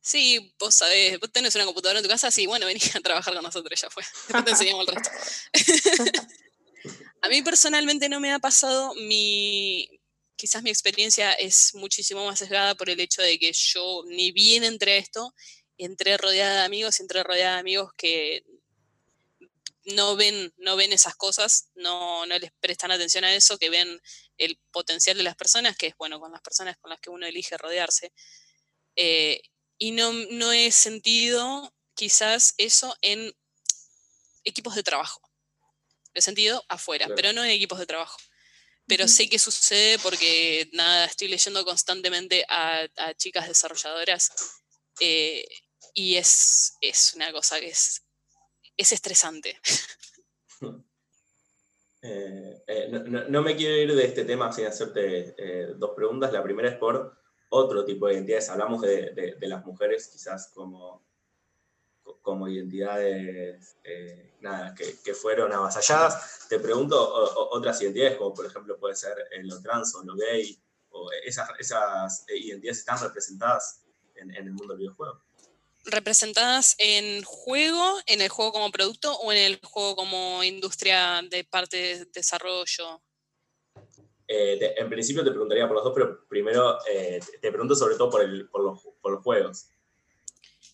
sí, 0.00 0.54
vos 0.58 0.74
sabés, 0.74 1.18
vos 1.20 1.30
tenés 1.30 1.54
una 1.54 1.64
computadora 1.64 2.00
en 2.00 2.04
tu 2.04 2.10
casa, 2.10 2.30
sí, 2.30 2.46
bueno, 2.46 2.66
vení 2.66 2.80
a 2.94 3.00
trabajar 3.00 3.34
con 3.34 3.42
nosotros, 3.42 3.80
ya 3.80 3.88
fue. 3.90 4.02
Después 4.02 4.44
te 4.44 4.50
enseñamos 4.50 4.88
el 4.88 4.94
resto. 4.94 5.10
A 7.20 7.28
mí 7.28 7.42
personalmente 7.42 8.08
no 8.08 8.20
me 8.20 8.32
ha 8.32 8.38
pasado 8.38 8.94
mi, 8.94 9.97
quizás 10.38 10.62
mi 10.62 10.70
experiencia 10.70 11.32
es 11.32 11.74
muchísimo 11.74 12.24
más 12.24 12.38
sesgada 12.38 12.74
por 12.76 12.88
el 12.88 13.00
hecho 13.00 13.20
de 13.20 13.38
que 13.38 13.52
yo 13.52 14.04
ni 14.06 14.32
bien 14.32 14.64
entré 14.64 14.92
a 14.92 14.96
esto, 14.96 15.34
entré 15.76 16.16
rodeada 16.16 16.60
de 16.60 16.66
amigos, 16.66 17.00
entré 17.00 17.22
rodeada 17.22 17.54
de 17.54 17.60
amigos 17.60 17.92
que 17.96 18.44
no 19.84 20.16
ven, 20.16 20.54
no 20.56 20.76
ven 20.76 20.92
esas 20.92 21.16
cosas, 21.16 21.70
no, 21.74 22.24
no 22.26 22.38
les 22.38 22.52
prestan 22.60 22.92
atención 22.92 23.24
a 23.24 23.34
eso, 23.34 23.58
que 23.58 23.68
ven 23.68 24.00
el 24.36 24.58
potencial 24.70 25.16
de 25.16 25.24
las 25.24 25.36
personas, 25.36 25.76
que 25.76 25.88
es 25.88 25.96
bueno 25.96 26.20
con 26.20 26.30
las 26.30 26.40
personas 26.40 26.76
con 26.78 26.90
las 26.90 27.00
que 27.00 27.10
uno 27.10 27.26
elige 27.26 27.56
rodearse. 27.56 28.12
Eh, 28.96 29.42
y 29.76 29.90
no, 29.90 30.12
no 30.30 30.52
he 30.52 30.70
sentido 30.70 31.74
quizás 31.94 32.54
eso 32.58 32.96
en 33.02 33.34
equipos 34.44 34.74
de 34.76 34.82
trabajo 34.82 35.28
he 36.18 36.22
sentido 36.22 36.64
afuera, 36.68 37.08
pero 37.14 37.32
no 37.32 37.44
en 37.44 37.50
equipos 37.50 37.78
de 37.78 37.86
trabajo. 37.86 38.18
Pero 38.88 39.06
sé 39.06 39.28
que 39.28 39.38
sucede 39.38 39.98
porque, 39.98 40.68
nada, 40.72 41.04
estoy 41.04 41.28
leyendo 41.28 41.64
constantemente 41.64 42.44
a, 42.48 42.88
chicas 43.16 43.46
desarrolladoras 43.46 44.32
eh, 45.00 45.46
y 45.94 46.16
es, 46.16 46.74
es, 46.80 47.12
una 47.14 47.30
cosa 47.30 47.60
que 47.60 47.68
es, 47.68 48.02
es 48.76 48.92
estresante. 48.92 49.60
Eh, 52.00 52.62
eh, 52.68 52.88
no, 52.88 53.42
me 53.42 53.56
quiero 53.56 53.74
ir 53.76 53.92
de 53.92 54.04
este 54.04 54.24
tema 54.24 54.52
sin 54.52 54.66
hacerte 54.66 55.34
dos 55.74 55.90
preguntas. 55.96 56.32
La 56.32 56.44
primera 56.44 56.68
es 56.68 56.76
por 56.76 57.20
otro 57.48 57.84
tipo 57.84 58.06
de 58.06 58.14
identidades. 58.14 58.48
Hablamos 58.50 58.82
de 58.82 59.36
las 59.40 59.64
mujeres 59.64 60.06
quizás 60.06 60.52
como 60.54 61.07
como 62.28 62.46
identidades 62.46 63.78
eh, 63.84 64.34
nada, 64.40 64.74
que, 64.74 65.14
fueron 65.14 65.50
avasalladas. 65.50 66.46
Te 66.46 66.60
pregunto 66.60 66.94
otras 67.52 67.80
identidades, 67.80 68.18
como 68.18 68.34
por 68.34 68.44
ejemplo 68.44 68.76
puede 68.78 68.94
ser 68.94 69.16
lo 69.44 69.62
trans 69.62 69.94
o 69.94 70.04
lo 70.04 70.14
gay, 70.14 70.60
o 70.90 71.10
esas, 71.24 71.48
esas 71.58 72.26
identidades 72.28 72.80
están 72.80 73.00
representadas 73.00 73.82
en, 74.14 74.30
el 74.30 74.52
mundo 74.52 74.74
del 74.74 74.80
videojuego. 74.80 75.22
¿Representadas 75.86 76.74
en 76.76 77.22
juego, 77.22 77.96
en 78.04 78.20
el 78.20 78.28
juego 78.28 78.52
como 78.52 78.70
producto 78.70 79.16
o 79.20 79.32
en 79.32 79.38
el 79.38 79.60
juego 79.64 79.96
como 79.96 80.44
industria 80.44 81.22
de 81.30 81.44
parte 81.44 81.78
de 81.78 82.04
desarrollo? 82.12 83.00
Eh, 84.26 84.74
en 84.76 84.90
principio 84.90 85.24
te 85.24 85.30
preguntaría 85.30 85.66
por 85.66 85.76
los 85.76 85.84
dos, 85.84 85.94
pero 85.94 86.28
primero 86.28 86.78
eh, 86.90 87.20
te 87.40 87.50
pregunto 87.50 87.74
sobre 87.74 87.96
todo 87.96 88.10
por, 88.10 88.20
el, 88.20 88.50
por, 88.50 88.62
los, 88.62 88.82
por 89.00 89.12
los 89.12 89.24
juegos. 89.24 89.70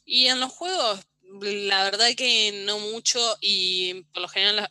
Y 0.04 0.26
en 0.26 0.40
los 0.40 0.52
juegos, 0.52 1.06
la 1.40 1.84
verdad 1.84 2.14
que 2.16 2.64
no 2.64 2.78
mucho 2.78 3.36
y 3.40 4.02
por 4.12 4.22
lo 4.22 4.28
general 4.28 4.70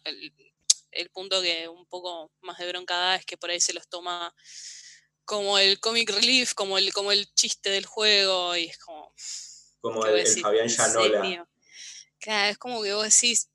el, 0.91 1.10
punto 1.10 1.41
que 1.41 1.67
un 1.67 1.86
poco 1.88 2.32
más 2.41 2.58
de 2.58 2.67
broncada 2.67 3.15
es 3.15 3.26
que 3.26 3.38
por 3.38 3.49
ahí 3.49 3.60
se 3.60 3.73
los 3.73 3.88
toma 3.88 4.34
como 5.26 5.58
el 5.58 5.80
comic 5.80 6.10
relief, 6.10 6.54
como 6.54 6.78
el, 6.78 6.93
como 6.93 7.12
el 7.12 7.34
chiste 7.34 7.69
del 7.69 7.86
juego 7.86 8.56
y 8.56 8.65
es 8.65 8.78
como... 8.78 9.13
Como 9.82 10.06
el, 10.06 10.26
Fabián 10.28 10.67
Llanola. 10.67 11.47
Claro, 12.19 12.52
es 12.52 12.58
como 12.58 12.82
que 12.82 12.93
vos 12.93 13.04
decís, 13.04 13.49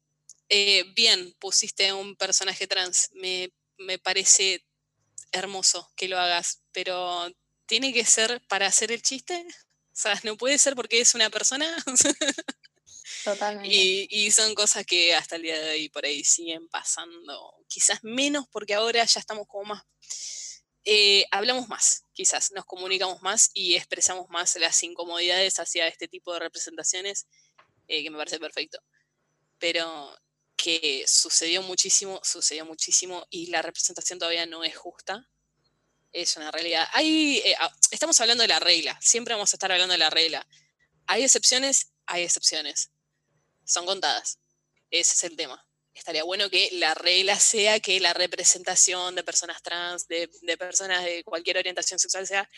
eh, 0.48 0.84
bien, 0.94 1.34
pusiste 1.38 1.92
un 1.92 2.16
personaje 2.16 2.66
trans, 2.66 3.10
me, 3.14 3.52
me 3.78 3.98
parece 3.98 4.64
hermoso 5.32 5.90
que 5.96 6.08
lo 6.08 6.18
hagas, 6.18 6.62
pero 6.72 7.30
¿tiene 7.66 7.92
que 7.92 8.04
ser 8.04 8.42
para 8.48 8.66
hacer 8.66 8.92
el 8.92 9.02
chiste? 9.02 9.46
O 9.92 10.00
sea, 10.00 10.20
no 10.22 10.36
puede 10.36 10.58
ser 10.58 10.74
porque 10.74 11.00
es 11.00 11.14
una 11.14 11.30
persona. 11.30 11.66
Totalmente. 13.24 13.68
Y, 14.10 14.30
son 14.30 14.54
cosas 14.54 14.84
que 14.86 15.14
hasta 15.14 15.36
el 15.36 15.42
día 15.42 15.58
de 15.58 15.70
hoy 15.70 15.88
por 15.88 16.04
ahí 16.04 16.24
siguen 16.24 16.68
pasando. 16.68 17.54
Quizás 17.68 18.02
menos 18.02 18.46
porque 18.50 18.74
ahora 18.74 19.04
ya 19.04 19.20
estamos 19.20 19.46
como 19.46 19.64
más... 19.64 19.82
Eh, 20.84 21.26
hablamos 21.30 21.68
más, 21.68 22.04
quizás, 22.14 22.50
nos 22.52 22.64
comunicamos 22.64 23.20
más 23.20 23.50
y 23.52 23.74
expresamos 23.74 24.26
más 24.30 24.56
las 24.56 24.82
incomodidades 24.82 25.58
hacia 25.58 25.86
este 25.86 26.08
tipo 26.08 26.32
de 26.32 26.38
representaciones, 26.40 27.26
eh, 27.88 28.02
que 28.02 28.10
me 28.10 28.16
parece 28.16 28.38
perfecto. 28.38 28.78
Pero 29.58 30.16
que 30.56 31.04
sucedió 31.06 31.62
muchísimo, 31.62 32.20
sucedió 32.22 32.64
muchísimo 32.64 33.26
y 33.28 33.46
la 33.46 33.60
representación 33.60 34.18
todavía 34.18 34.46
no 34.46 34.64
es 34.64 34.76
justa. 34.76 35.28
Es 36.10 36.36
una 36.38 36.50
realidad. 36.50 36.88
Hay, 36.92 37.38
eh, 37.44 37.54
ah, 37.60 37.74
estamos 37.90 38.18
hablando 38.20 38.42
de 38.42 38.48
la 38.48 38.60
regla, 38.60 38.98
siempre 39.02 39.34
vamos 39.34 39.52
a 39.52 39.56
estar 39.56 39.70
hablando 39.70 39.92
de 39.92 39.98
la 39.98 40.10
regla. 40.10 40.48
Hay 41.06 41.22
excepciones, 41.22 41.92
hay 42.06 42.22
excepciones 42.24 42.90
son 43.68 43.86
contadas. 43.86 44.38
Ese 44.90 45.14
es 45.14 45.24
el 45.24 45.36
tema. 45.36 45.64
Estaría 45.94 46.24
bueno 46.24 46.48
que 46.48 46.68
la 46.72 46.94
regla 46.94 47.38
sea 47.38 47.80
que 47.80 48.00
la 48.00 48.14
representación 48.14 49.14
de 49.14 49.24
personas 49.24 49.62
trans, 49.62 50.06
de, 50.06 50.28
personas 50.58 51.04
de 51.04 51.24
cualquier 51.24 51.58
orientación 51.58 51.98
sexual 51.98 52.26
sea 52.26 52.48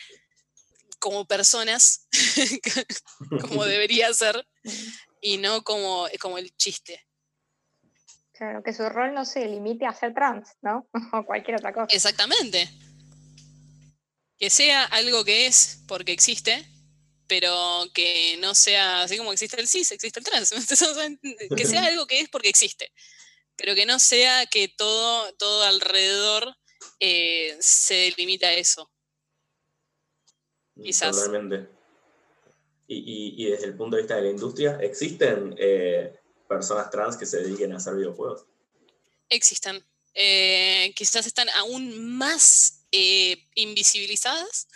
como 0.99 1.25
personas, 1.25 2.07
como 3.41 3.65
debería 3.65 4.13
ser, 4.13 4.47
y 5.19 5.37
no 5.37 5.63
como, 5.63 6.07
como 6.19 6.37
el 6.37 6.55
chiste. 6.55 7.03
Claro, 8.33 8.61
que 8.63 8.73
su 8.73 8.87
rol 8.87 9.13
no 9.13 9.25
se 9.25 9.47
limite 9.47 9.85
a 9.87 9.93
ser 9.93 10.13
trans, 10.13 10.49
¿no? 10.61 10.87
o 11.13 11.25
cualquier 11.25 11.57
otra 11.57 11.73
cosa. 11.73 11.87
Exactamente. 11.89 12.69
Que 14.37 14.49
sea 14.51 14.83
algo 14.85 15.25
que 15.25 15.47
es 15.47 15.83
porque 15.87 16.11
existe, 16.11 16.67
pero 17.31 17.87
que 17.93 18.35
no 18.41 18.53
sea 18.53 19.03
así 19.03 19.17
como 19.17 19.31
existe 19.31 19.61
el 19.61 19.65
cis, 19.65 19.89
existe 19.93 20.19
el 20.19 20.25
trans. 20.25 20.49
que 21.55 21.65
sea 21.65 21.85
algo 21.85 22.05
que 22.05 22.19
es 22.19 22.27
porque 22.27 22.49
existe, 22.49 22.91
pero 23.55 23.73
que 23.73 23.85
no 23.85 23.99
sea 23.99 24.47
que 24.47 24.67
todo, 24.67 25.33
todo 25.35 25.63
alrededor 25.63 26.53
eh, 26.99 27.55
se 27.61 28.13
limita 28.17 28.47
a 28.47 28.53
eso. 28.53 28.91
Quizás. 30.83 31.15
Totalmente. 31.15 31.69
Y, 32.89 33.45
desde 33.45 33.67
el 33.67 33.77
punto 33.77 33.95
de 33.95 34.01
vista 34.01 34.17
de 34.17 34.23
la 34.23 34.29
industria, 34.29 34.77
¿existen 34.81 35.55
eh, 35.57 36.13
personas 36.49 36.89
trans 36.89 37.15
que 37.15 37.25
se 37.25 37.41
dediquen 37.41 37.71
a 37.71 37.77
hacer 37.77 37.95
videojuegos? 37.95 38.45
Existen. 39.29 39.81
Eh, 40.13 40.93
quizás 40.97 41.25
están 41.25 41.47
aún 41.51 42.17
más 42.17 42.85
invisibilizadas 43.55 44.67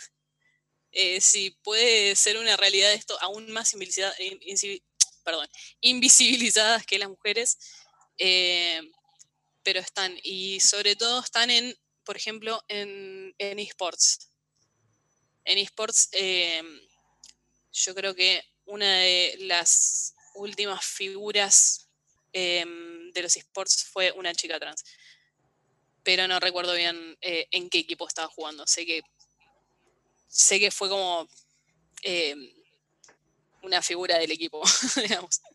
eh, 0.98 1.20
si 1.20 1.50
puede 1.50 2.16
ser 2.16 2.38
una 2.38 2.56
realidad 2.56 2.90
esto 2.94 3.18
aún 3.20 3.52
más 3.52 3.74
perdón, 5.24 5.46
invisibilizadas 5.82 6.86
que 6.86 6.98
las 6.98 7.10
mujeres, 7.10 7.58
eh, 8.16 8.80
pero 9.62 9.80
están, 9.80 10.18
y 10.22 10.58
sobre 10.60 10.96
todo 10.96 11.20
están 11.20 11.50
en, 11.50 11.76
por 12.02 12.16
ejemplo, 12.16 12.64
en, 12.68 13.34
esports. 13.38 14.30
En 15.44 15.58
esports, 15.58 16.08
eh, 16.12 16.62
yo 17.72 17.94
creo 17.94 18.14
que 18.14 18.42
una 18.64 19.00
de 19.00 19.36
las 19.40 20.14
últimas 20.34 20.82
figuras 20.82 21.90
de 22.32 23.20
los 23.22 23.36
esports 23.36 23.84
fue 23.84 24.12
una 24.12 24.34
chica 24.34 24.58
trans. 24.58 24.82
Pero 26.02 26.26
no 26.28 26.38
recuerdo 26.40 26.74
bien 26.74 27.18
en 27.20 27.70
qué 27.70 27.78
equipo 27.78 28.06
estaba 28.06 28.28
jugando. 28.28 28.66
Sé 28.66 28.84
que 28.84 29.02
sé 30.26 30.58
que 30.60 30.70
fue 30.70 30.88
como 30.88 31.28
eh, 32.02 32.34
una 33.62 33.82
figura 33.82 34.18
del 34.18 34.30
equipo, 34.30 34.62
digamos. 34.96 35.40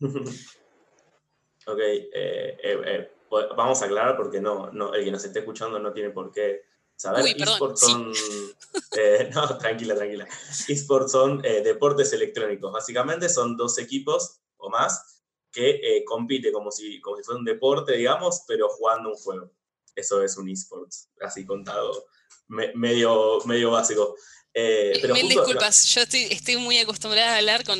ok, 1.66 1.78
eh, 1.78 2.56
eh, 2.62 3.10
vamos 3.30 3.82
a 3.82 3.86
aclarar 3.86 4.16
porque 4.16 4.40
no, 4.40 4.70
no, 4.72 4.94
el 4.94 5.04
que 5.04 5.10
nos 5.10 5.24
esté 5.24 5.40
escuchando 5.40 5.78
no 5.78 5.92
tiene 5.92 6.10
por 6.10 6.30
qué 6.30 6.62
saber. 6.96 7.24
esports 7.26 7.80
son. 7.80 8.12
no, 9.34 9.58
tranquila, 9.58 9.94
tranquila. 9.94 10.28
Esports 10.68 11.12
son 11.12 11.40
deportes 11.40 12.12
electrónicos. 12.12 12.72
Básicamente 12.72 13.28
son 13.28 13.56
dos 13.56 13.78
equipos 13.78 14.40
o 14.58 14.68
más 14.68 15.22
que 15.50 16.02
compiten 16.06 16.52
como 16.52 16.70
si, 16.70 17.00
como 17.00 17.16
si 17.16 17.24
fuera 17.24 17.38
un 17.38 17.44
deporte, 17.44 17.92
digamos, 17.92 18.44
pero 18.46 18.68
jugando 18.68 19.10
un 19.10 19.16
juego. 19.16 19.50
Eso 19.94 20.22
es 20.22 20.36
un 20.38 20.48
esports, 20.48 21.10
así 21.20 21.44
contado, 21.44 22.06
medio, 22.48 23.40
medio 23.44 23.70
básico. 23.70 24.16
Eh, 24.54 25.00
Mil 25.12 25.28
disculpas, 25.28 25.86
yo 25.94 26.02
estoy, 26.02 26.56
muy 26.56 26.78
acostumbrada 26.78 27.34
a 27.34 27.38
hablar 27.38 27.64
con, 27.64 27.78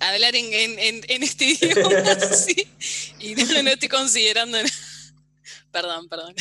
hablar 0.00 0.34
en, 0.34 1.22
este 1.22 1.44
idioma 1.60 1.90
y 3.20 3.34
no, 3.34 3.70
estoy 3.70 3.88
considerando. 3.88 4.58
Perdón, 5.70 6.08
perdón. 6.08 6.34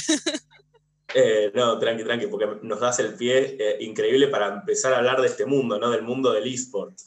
Eh, 1.13 1.52
no, 1.54 1.78
tranqui, 1.80 2.04
tranqui, 2.04 2.28
porque 2.28 2.47
nos 2.62 2.80
das 2.80 3.00
el 3.00 3.15
pie 3.15 3.58
eh, 3.60 3.78
increíble 3.82 4.28
para 4.28 4.47
empezar 4.47 4.93
a 4.93 4.97
hablar 4.97 5.21
de 5.21 5.28
este 5.28 5.45
mundo, 5.45 5.80
¿no? 5.80 5.89
Del 5.89 6.04
mundo 6.04 6.32
del 6.32 6.47
eSport. 6.47 6.97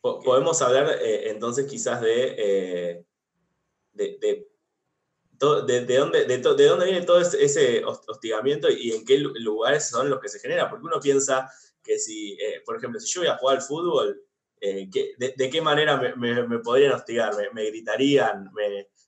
podemos 0.00 0.60
hablar 0.60 0.98
entonces 1.02 1.66
quizás 1.66 2.00
de, 2.00 2.10
de 2.10 3.04
de, 3.94 4.48
dónde, 5.44 5.84
de, 5.84 5.96
dónde 5.96 6.84
viene 6.84 7.02
todo 7.02 7.20
ese, 7.20 7.84
hostigamiento 7.84 8.70
y 8.70 8.92
en 8.92 9.04
qué 9.04 9.18
lugares 9.18 9.88
son 9.88 10.10
los 10.10 10.20
que 10.20 10.28
se 10.28 10.40
genera. 10.40 10.68
Porque 10.68 10.86
uno 10.86 11.00
piensa 11.00 11.50
que 11.82 11.98
si, 11.98 12.32
eh, 12.40 12.62
por 12.64 12.76
ejemplo, 12.76 12.98
si 13.00 13.12
yo 13.12 13.20
voy 13.20 13.28
a 13.28 13.36
jugar 13.36 13.56
al 13.56 13.62
fútbol, 13.62 14.20
eh, 14.60 14.88
de, 15.18 15.50
qué 15.50 15.60
manera 15.60 16.14
me, 16.16 16.58
podrían 16.60 16.92
hostigar? 16.92 17.34
¿Me, 17.52 17.66
gritarían? 17.66 18.50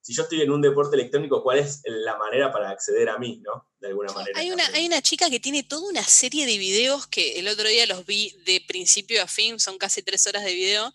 si 0.02 0.14
yo 0.14 0.22
estoy 0.22 0.42
en 0.42 0.50
un 0.50 0.60
deporte 0.60 0.94
electrónico, 0.94 1.42
¿cuál 1.42 1.58
es 1.58 1.82
la 1.86 2.16
manera 2.16 2.52
para 2.52 2.70
acceder 2.70 3.08
a 3.08 3.18
mí, 3.18 3.40
no? 3.42 3.68
De 3.80 3.88
alguna 3.88 4.12
manera. 4.12 4.38
Hay 4.38 4.52
una, 4.52 4.64
hay 4.68 4.86
una 4.86 5.02
chica 5.02 5.28
que 5.30 5.40
tiene 5.40 5.64
toda 5.64 5.88
una 5.88 6.04
serie 6.04 6.46
de 6.46 6.58
videos 6.58 7.06
que 7.08 7.40
el 7.40 7.48
otro 7.48 7.66
día 7.68 7.86
los 7.86 8.06
vi 8.06 8.36
de 8.44 8.62
principio 8.68 9.22
a 9.22 9.26
fin, 9.26 9.58
son 9.58 9.78
casi 9.78 10.02
tres 10.02 10.26
horas 10.26 10.44
de 10.44 10.54
video, 10.54 10.94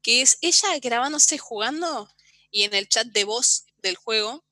que 0.00 0.22
es 0.22 0.38
ella 0.40 0.78
grabándose 0.80 1.36
jugando 1.36 2.08
y 2.50 2.62
en 2.62 2.74
el 2.74 2.88
chat 2.88 3.08
de 3.08 3.24
voz 3.24 3.66
del 3.82 3.96
juego 3.96 4.44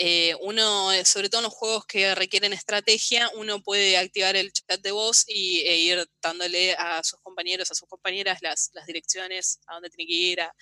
eh, 0.00 0.36
uno, 0.42 0.92
eh, 0.92 1.04
sobre 1.04 1.28
todo 1.28 1.40
en 1.40 1.46
los 1.46 1.52
juegos 1.52 1.84
que 1.84 2.14
requieren 2.14 2.52
estrategia, 2.52 3.28
uno 3.34 3.60
puede 3.60 3.96
activar 3.96 4.36
el 4.36 4.52
chat 4.52 4.80
de 4.80 4.92
voz 4.92 5.24
y, 5.26 5.58
e 5.66 5.76
ir 5.76 6.08
dándole 6.22 6.74
a 6.74 7.02
sus 7.02 7.20
compañeros, 7.20 7.68
a 7.72 7.74
sus 7.74 7.88
compañeras 7.88 8.38
las, 8.40 8.70
direcciones, 8.86 9.58
a 9.66 9.74
dónde 9.74 9.90
tiene 9.90 10.08
que 10.08 10.14
ir, 10.14 10.40
a 10.40 10.54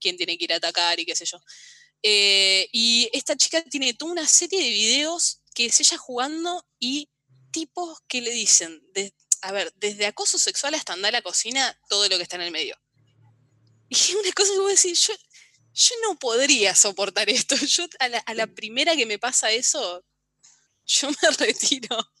quién 0.00 0.16
tiene 0.16 0.38
que 0.38 0.44
ir 0.44 0.52
a 0.52 0.56
atacar 0.58 1.00
y 1.00 1.04
qué 1.04 1.16
sé 1.16 1.24
yo. 1.24 1.40
Eh, 2.04 2.68
y 2.70 3.10
esta 3.12 3.36
chica 3.36 3.60
tiene 3.64 3.94
toda 3.94 4.12
una 4.12 4.28
serie 4.28 4.62
de 4.62 4.70
videos 4.70 5.40
que 5.56 5.66
es 5.66 5.80
ella 5.80 5.98
jugando 5.98 6.64
y 6.78 7.10
tipos 7.50 7.98
que 8.06 8.20
le 8.20 8.30
dicen, 8.30 8.80
a 9.40 9.50
ver, 9.50 9.72
desde 9.74 10.06
acoso 10.06 10.38
sexual 10.38 10.74
hasta 10.74 10.92
andar 10.92 11.08
a 11.08 11.18
la 11.18 11.22
cocina, 11.22 11.76
todo 11.88 12.08
lo 12.08 12.16
que 12.16 12.22
está 12.22 12.36
en 12.36 12.42
el 12.42 12.52
medio. 12.52 12.78
Y 13.88 14.14
una 14.14 14.32
cosa 14.32 14.52
que 14.52 14.58
voy 14.58 14.68
a 14.68 14.70
decir, 14.70 14.96
yo, 14.96 15.14
yo 15.74 15.94
no 16.02 16.16
podría 16.18 16.74
soportar 16.74 17.28
esto. 17.28 17.56
Yo 17.56 17.84
a 17.98 18.34
la, 18.34 18.46
primera 18.46 18.94
que 18.96 19.06
me 19.06 19.18
pasa 19.18 19.50
eso, 19.50 20.04
yo 20.86 21.10
me 21.10 21.30
retiro. 21.38 22.12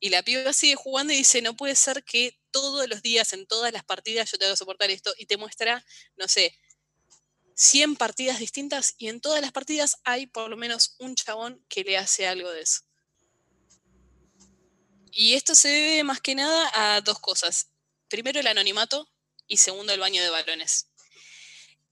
Y 0.00 0.10
la 0.10 0.22
piba 0.22 0.52
sigue 0.52 0.74
jugando 0.74 1.12
y 1.12 1.16
dice, 1.16 1.40
no 1.40 1.56
puede 1.56 1.76
ser 1.76 2.04
que 2.04 2.38
todos 2.50 2.88
los 2.88 3.02
días, 3.02 3.32
en 3.32 3.46
todas 3.46 3.72
las 3.72 3.84
partidas, 3.84 4.30
yo 4.30 4.38
tenga 4.38 4.52
que 4.52 4.56
soportar 4.56 4.90
esto. 4.90 5.12
Y 5.18 5.26
te 5.26 5.36
muestra, 5.36 5.84
no 6.16 6.28
sé, 6.28 6.56
100 7.54 7.96
partidas 7.96 8.38
distintas 8.38 8.94
y 8.98 9.08
en 9.08 9.20
todas 9.20 9.40
las 9.40 9.50
partidas 9.50 9.98
hay 10.04 10.26
por 10.26 10.48
lo 10.48 10.56
menos 10.56 10.94
un 10.98 11.16
chabón 11.16 11.64
que 11.68 11.82
le 11.82 11.96
hace 11.96 12.26
algo 12.26 12.50
de 12.50 12.62
eso. 12.62 12.82
Y 15.10 15.34
esto 15.34 15.56
se 15.56 15.68
debe 15.68 16.04
más 16.04 16.20
que 16.20 16.36
nada 16.36 16.70
a 16.74 17.00
dos 17.00 17.18
cosas. 17.18 17.70
Primero 18.08 18.38
el 18.38 18.46
anonimato 18.46 19.08
y 19.48 19.56
segundo 19.56 19.92
el 19.92 19.98
baño 19.98 20.22
de 20.22 20.30
varones 20.30 20.88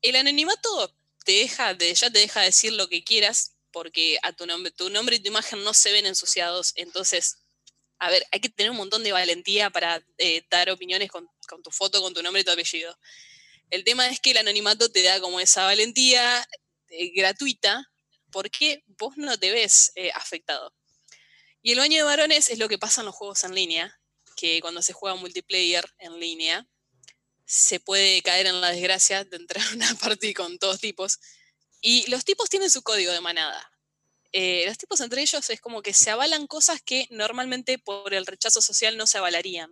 el 0.09 0.16
anonimato 0.16 0.95
te 1.25 1.33
deja, 1.33 1.75
de, 1.75 1.95
ya 1.95 2.11
te 2.11 2.21
deja 2.21 2.40
decir 2.42 2.73
lo 2.73 2.88
que 2.88 3.05
quieras, 3.05 3.57
porque 3.73 4.19
a 4.23 4.33
tu 4.33 4.47
nombre, 4.47 4.71
tu 4.71 4.90
nombre 4.90 5.16
y 5.16 5.21
tu 5.21 5.29
imagen 5.29 5.62
no 5.64 5.75
se 5.75 5.92
ven 5.92 6.07
ensuciados. 6.07 6.73
Entonces, 6.77 7.38
a 7.99 8.11
ver, 8.11 8.27
hay 8.31 8.40
que 8.40 8.49
tener 8.49 8.71
un 8.71 8.77
montón 8.77 9.03
de 9.03 9.12
valentía 9.12 9.71
para 9.71 10.05
eh, 10.19 10.42
dar 10.51 10.71
opiniones 10.71 11.11
con, 11.11 11.29
tu 11.62 11.71
foto, 11.71 12.01
con 12.03 12.14
tu 12.14 12.23
nombre 12.23 12.42
y 12.42 12.45
tu 12.45 12.51
apellido. 12.51 12.97
El 13.71 13.85
tema 13.85 14.09
es 14.09 14.21
que 14.21 14.31
el 14.31 14.38
anonimato 14.38 14.90
te 14.90 15.03
da 15.03 15.21
como 15.21 15.40
esa 15.40 15.64
valentía 15.64 16.47
eh, 16.88 17.11
gratuita 17.14 17.90
porque 18.31 18.85
vos 18.87 19.16
no 19.16 19.38
te 19.38 19.51
ves 19.51 19.92
eh, 19.95 20.11
afectado. 20.14 20.75
Y 21.62 21.73
el 21.73 21.79
baño 21.79 21.97
de 21.97 22.03
varones 22.05 22.49
es 22.49 22.59
lo 22.59 22.69
que 22.69 22.79
pasa 22.79 23.01
en 23.01 23.07
los 23.07 23.14
juegos 23.14 23.42
en 23.45 23.55
línea, 23.55 23.99
que 24.37 24.61
cuando 24.61 24.83
se 24.83 24.92
juega 24.92 25.16
multiplayer 25.16 25.85
en 25.99 26.21
línea, 26.21 26.69
se 27.46 27.80
puede 27.80 28.20
caer 28.22 28.46
en 28.46 28.61
la 28.61 28.72
desgracia 28.72 29.24
de 29.24 29.37
entrar 29.37 29.64
a 29.64 29.74
una 29.74 29.94
partida 30.00 30.35
con 30.35 30.59
todos 30.59 30.80
tipos. 30.80 31.20
Y 31.80 32.11
los 32.11 32.24
tipos 32.24 32.50
tienen 32.50 32.70
su 32.70 32.82
código 32.82 33.12
de 33.12 33.20
manada. 33.20 33.72
Eh, 34.32 34.64
los 34.66 34.76
tipos 34.76 35.01
entre 35.01 35.22
ellos 35.22 35.49
es 35.49 35.61
como 35.61 35.80
que 35.80 35.94
se 35.94 36.11
avalan 36.11 36.47
cosas 36.47 36.82
que 36.82 37.07
normalmente 37.11 37.78
por 37.78 38.12
el 38.12 38.26
rechazo 38.26 38.61
social 38.61 38.97
no 38.97 39.07
se 39.07 39.18
avalarían. 39.18 39.70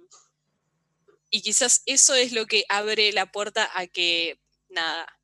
Y 1.28 1.42
quizás 1.42 1.82
eso 1.86 2.14
es 2.14 2.32
lo 2.32 2.46
que 2.46 2.64
abre 2.68 3.12
la 3.12 3.32
puerta 3.32 3.68
a 3.74 3.88
que, 3.88 4.40
nada, 4.68 5.18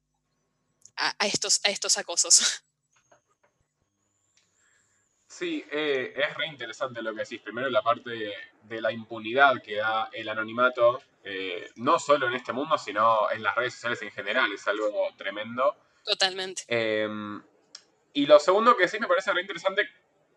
a, 0.97 1.27
estos, 1.27 1.61
a 1.65 1.71
estos 1.71 1.97
acosos. 1.97 2.65
Sí, 5.41 5.65
eh, 5.71 6.13
es 6.15 6.35
re 6.35 6.49
interesante 6.49 7.01
lo 7.01 7.15
que 7.15 7.21
decís. 7.21 7.41
Primero 7.41 7.71
la 7.71 7.81
parte 7.81 8.35
de 8.65 8.81
la 8.83 8.93
impunidad 8.93 9.63
que 9.63 9.77
da 9.77 10.11
el 10.13 10.29
anonimato 10.29 11.01
eh, 11.25 11.67
no 11.77 11.99
solo 11.99 12.29
en 12.29 12.35
este 12.35 12.53
mundo, 12.53 12.77
sino 12.77 13.31
en 13.31 13.43
las 13.43 13.55
redes 13.55 13.73
sociales 13.73 14.03
en 14.03 14.11
general, 14.11 14.53
es 14.53 14.69
algo 14.69 15.09
tremendo. 15.17 15.75
Totalmente. 16.05 16.65
Em, 16.69 17.43
y 18.13 18.27
lo 18.27 18.39
segundo 18.39 18.77
que 18.77 18.87
sí 18.87 19.01
me 19.01 19.07
parece 19.07 19.33
re 19.33 19.41
interesante 19.41 19.89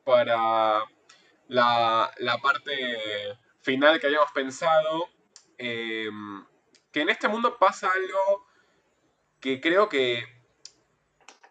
para 0.06 0.86
la, 1.50 2.10
parte 2.42 3.38
final 3.60 4.00
que 4.00 4.08
habíamos 4.08 4.32
pensado, 4.32 5.10
que 5.58 6.08
en 6.94 7.10
este 7.10 7.28
mundo 7.28 7.58
pasa 7.60 7.92
algo 7.94 8.48
que 9.42 9.60
creo 9.60 9.90
que 9.90 10.24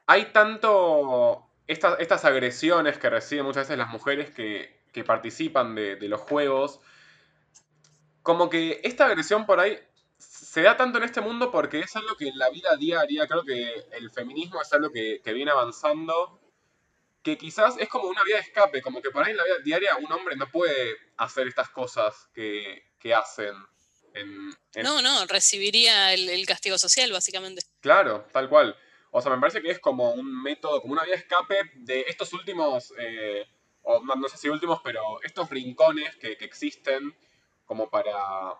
hay 0.06 0.32
tanto 0.32 1.51
estas, 1.72 2.24
agresiones 2.24 2.98
que 2.98 3.10
reciben 3.10 3.44
muchas 3.44 3.68
veces 3.68 3.78
las 3.78 3.88
mujeres 3.88 4.30
que, 4.30 4.80
participan 5.04 5.74
de, 5.74 5.96
de 5.96 6.08
los 6.08 6.20
juegos, 6.20 6.80
como 8.22 8.50
que 8.50 8.80
esta 8.84 9.06
agresión 9.06 9.46
por 9.46 9.58
ahí 9.58 9.78
se 10.22 10.62
da 10.62 10.76
tanto 10.76 10.98
en 10.98 11.04
este 11.04 11.20
mundo 11.20 11.50
porque 11.50 11.80
es 11.80 11.96
algo 11.96 12.16
que 12.16 12.28
en 12.28 12.38
la 12.38 12.50
vida 12.50 12.76
diaria, 12.76 13.26
creo 13.26 13.42
que 13.44 13.86
el 13.92 14.10
feminismo 14.10 14.60
es 14.60 14.72
algo 14.72 14.90
que, 14.90 15.20
viene 15.32 15.50
avanzando, 15.50 16.40
que 17.22 17.36
quizás 17.38 17.76
es 17.78 17.88
como 17.88 18.08
una 18.08 18.22
vía 18.24 18.36
de 18.36 18.42
escape, 18.42 18.82
como 18.82 19.00
que 19.00 19.10
por 19.10 19.24
ahí 19.24 19.32
en 19.32 19.36
la 19.36 19.44
vida 19.44 19.58
diaria 19.64 19.96
un 19.96 20.10
hombre 20.12 20.36
no 20.36 20.50
puede 20.50 20.96
hacer 21.16 21.48
estas 21.48 21.70
cosas 21.70 22.28
que, 22.34 22.84
hacen. 23.14 23.54
No, 24.82 25.02
no, 25.02 25.26
recibiría 25.26 26.12
el, 26.12 26.46
castigo 26.46 26.78
social, 26.78 27.10
básicamente. 27.12 27.62
Claro, 27.80 28.26
tal 28.32 28.48
cual. 28.48 28.76
O 29.12 29.22
sea, 29.22 29.32
me 29.32 29.40
parece 29.40 29.62
que 29.62 29.70
es 29.70 29.78
como 29.78 30.10
un 30.10 30.42
método, 30.42 30.80
como 30.80 30.94
una 30.94 31.04
vía 31.04 31.14
de 31.14 31.20
escape 31.20 31.70
de 31.74 32.00
estos 32.08 32.32
últimos, 32.32 32.92
eh, 32.98 33.46
o 33.82 34.02
no, 34.02 34.28
sé 34.28 34.38
si 34.38 34.48
últimos, 34.48 34.80
pero 34.82 35.22
estos 35.22 35.48
rincones 35.48 36.16
que, 36.16 36.36
que 36.36 36.44
existen 36.44 37.14
como 37.66 37.88
para 37.88 38.58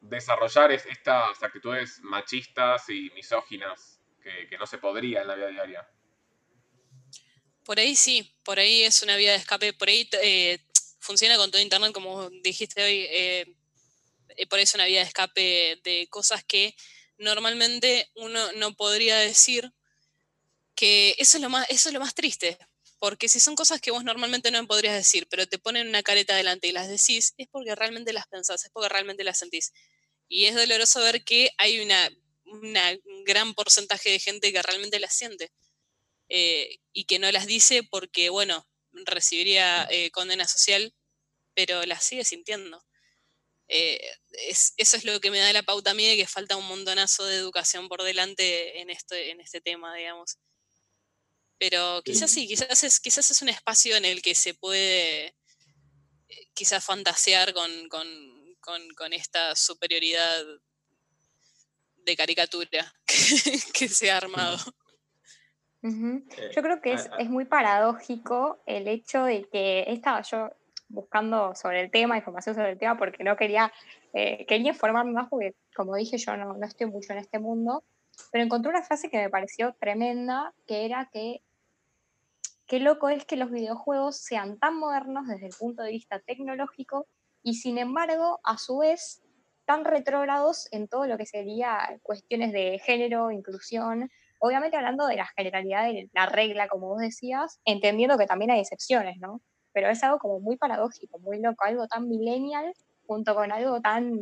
desarrollar 0.00 0.70
estas 0.72 1.42
actitudes 1.42 2.00
machistas 2.02 2.88
y 2.90 3.10
misóginas 3.14 4.00
que, 4.48 4.56
no 4.58 4.66
se 4.66 4.78
podría 4.78 5.22
en 5.22 5.28
la 5.28 5.34
vida 5.34 5.48
diaria. 5.48 5.88
Por 7.64 7.78
ahí 7.78 7.96
sí, 7.96 8.34
por 8.42 8.58
ahí 8.58 8.82
es 8.82 9.02
una 9.02 9.16
vía 9.16 9.32
de 9.32 9.38
escape, 9.38 9.72
por 9.72 9.88
ahí 9.88 10.08
eh, 10.22 10.58
funciona 10.98 11.36
con 11.36 11.50
todo 11.50 11.62
Internet, 11.62 11.92
como 11.92 12.28
dijiste 12.42 12.82
hoy, 12.82 13.06
eh, 13.10 13.54
eh, 14.36 14.46
por 14.46 14.58
ahí 14.58 14.64
es 14.64 14.74
una 14.74 14.86
vía 14.86 15.00
de 15.00 15.06
escape 15.06 15.80
de 15.82 16.06
cosas 16.10 16.44
que 16.44 16.74
normalmente 17.18 18.10
uno 18.16 18.52
no 18.52 18.74
podría 18.74 19.16
decir 19.16 19.72
que 20.74 21.14
eso 21.18 21.36
es 21.38 21.42
lo 21.42 21.50
más, 21.50 21.66
eso 21.70 21.88
es 21.88 21.92
lo 21.92 22.00
más 22.00 22.14
triste, 22.14 22.58
porque 22.98 23.28
si 23.28 23.40
son 23.40 23.54
cosas 23.54 23.80
que 23.80 23.90
vos 23.90 24.04
normalmente 24.04 24.50
no 24.50 24.66
podrías 24.66 24.94
decir, 24.94 25.26
pero 25.28 25.46
te 25.46 25.58
ponen 25.58 25.88
una 25.88 26.02
careta 26.02 26.36
delante 26.36 26.68
y 26.68 26.72
las 26.72 26.88
decís, 26.88 27.34
es 27.36 27.48
porque 27.48 27.74
realmente 27.74 28.12
las 28.12 28.26
pensás, 28.26 28.64
es 28.64 28.70
porque 28.72 28.88
realmente 28.88 29.24
las 29.24 29.38
sentís. 29.38 29.72
Y 30.28 30.46
es 30.46 30.54
doloroso 30.54 31.00
ver 31.02 31.22
que 31.24 31.50
hay 31.58 31.80
una, 31.80 32.10
un 32.46 33.24
gran 33.24 33.54
porcentaje 33.54 34.10
de 34.10 34.18
gente 34.18 34.52
que 34.52 34.62
realmente 34.62 34.98
las 35.00 35.14
siente 35.14 35.52
eh, 36.28 36.78
y 36.92 37.04
que 37.04 37.18
no 37.18 37.30
las 37.30 37.46
dice 37.46 37.82
porque, 37.82 38.30
bueno, 38.30 38.66
recibiría 38.92 39.86
eh, 39.90 40.10
condena 40.10 40.48
social, 40.48 40.94
pero 41.54 41.84
las 41.84 42.04
sigue 42.04 42.24
sintiendo. 42.24 42.84
Eh, 43.68 44.00
eso 44.76 44.96
es 44.96 45.04
lo 45.04 45.20
que 45.20 45.30
me 45.30 45.38
da 45.38 45.52
la 45.52 45.62
pauta 45.62 45.92
a 45.92 45.94
mí 45.94 46.06
de 46.06 46.16
que 46.16 46.26
falta 46.26 46.56
un 46.56 46.66
montonazo 46.66 47.24
de 47.24 47.36
educación 47.36 47.88
por 47.88 48.02
delante 48.02 48.80
en 48.80 48.90
este, 48.90 49.30
en 49.30 49.40
este 49.40 49.60
tema, 49.60 49.94
digamos. 49.94 50.38
Pero 51.58 52.02
quizás 52.04 52.30
sí, 52.30 52.46
quizás 52.46 52.82
es, 52.84 53.00
quizás 53.00 53.30
es 53.30 53.42
un 53.42 53.48
espacio 53.48 53.96
en 53.96 54.04
el 54.04 54.22
que 54.22 54.34
se 54.34 54.54
puede 54.54 55.34
quizás 56.54 56.84
fantasear 56.84 57.52
con 57.54 57.70
con, 58.96 59.12
esta 59.12 59.54
superioridad 59.54 60.42
de 62.04 62.16
caricatura 62.16 62.84
que, 63.74 63.88
se 63.88 64.10
ha 64.10 64.16
armado. 64.16 64.56
Eh, 65.82 66.50
yo 66.54 66.62
creo 66.62 66.80
que 66.80 66.94
es, 66.94 67.08
muy 67.28 67.44
paradójico 67.44 68.62
el 68.66 68.88
hecho 68.88 69.24
de 69.24 69.46
que 69.50 69.84
estaba 69.88 70.22
yo 70.22 70.50
buscando 70.88 71.54
sobre 71.54 71.80
el 71.80 71.90
tema, 71.90 72.16
información 72.16 72.54
sobre 72.54 72.72
el 72.72 72.78
tema, 72.78 72.96
porque 72.96 73.24
no 73.24 73.36
quería, 73.36 73.72
eh, 74.12 74.46
quería 74.46 74.70
informarme 74.70 75.12
más, 75.12 75.28
porque 75.28 75.54
como 75.74 75.96
dije, 75.96 76.18
yo 76.18 76.36
no, 76.36 76.54
no 76.54 76.66
estoy 76.66 76.86
mucho 76.86 77.12
en 77.12 77.18
este 77.18 77.38
mundo, 77.38 77.84
pero 78.30 78.44
encontré 78.44 78.70
una 78.70 78.82
frase 78.82 79.10
que 79.10 79.18
me 79.18 79.30
pareció 79.30 79.74
tremenda, 79.74 80.52
que 80.66 80.84
era 80.84 81.08
que 81.12 81.42
qué 82.66 82.80
loco 82.80 83.08
es 83.08 83.24
que 83.24 83.36
los 83.36 83.50
videojuegos 83.50 84.16
sean 84.16 84.58
tan 84.58 84.78
modernos 84.78 85.26
desde 85.26 85.46
el 85.46 85.54
punto 85.58 85.82
de 85.82 85.90
vista 85.90 86.20
tecnológico 86.20 87.06
y 87.42 87.54
sin 87.54 87.78
embargo, 87.78 88.40
a 88.42 88.56
su 88.56 88.78
vez, 88.78 89.22
tan 89.66 89.84
retrógrados 89.84 90.68
en 90.72 90.88
todo 90.88 91.06
lo 91.06 91.16
que 91.16 91.26
sería 91.26 91.98
cuestiones 92.02 92.52
de 92.52 92.78
género, 92.78 93.30
inclusión, 93.30 94.10
obviamente 94.38 94.76
hablando 94.76 95.06
de 95.06 95.16
la 95.16 95.26
generalidad 95.36 95.84
de 95.84 96.10
la 96.12 96.26
regla, 96.26 96.68
como 96.68 96.88
vos 96.88 97.00
decías, 97.00 97.60
entendiendo 97.64 98.18
que 98.18 98.26
también 98.26 98.50
hay 98.50 98.60
excepciones, 98.60 99.18
¿no? 99.18 99.40
Pero 99.72 99.88
es 99.88 100.02
algo 100.02 100.18
como 100.18 100.40
muy 100.40 100.56
paradójico, 100.56 101.18
muy 101.18 101.40
loco, 101.40 101.64
algo 101.64 101.86
tan 101.86 102.08
millennial 102.08 102.72
junto 103.06 103.34
con 103.34 103.52
algo 103.52 103.80
tan, 103.80 104.12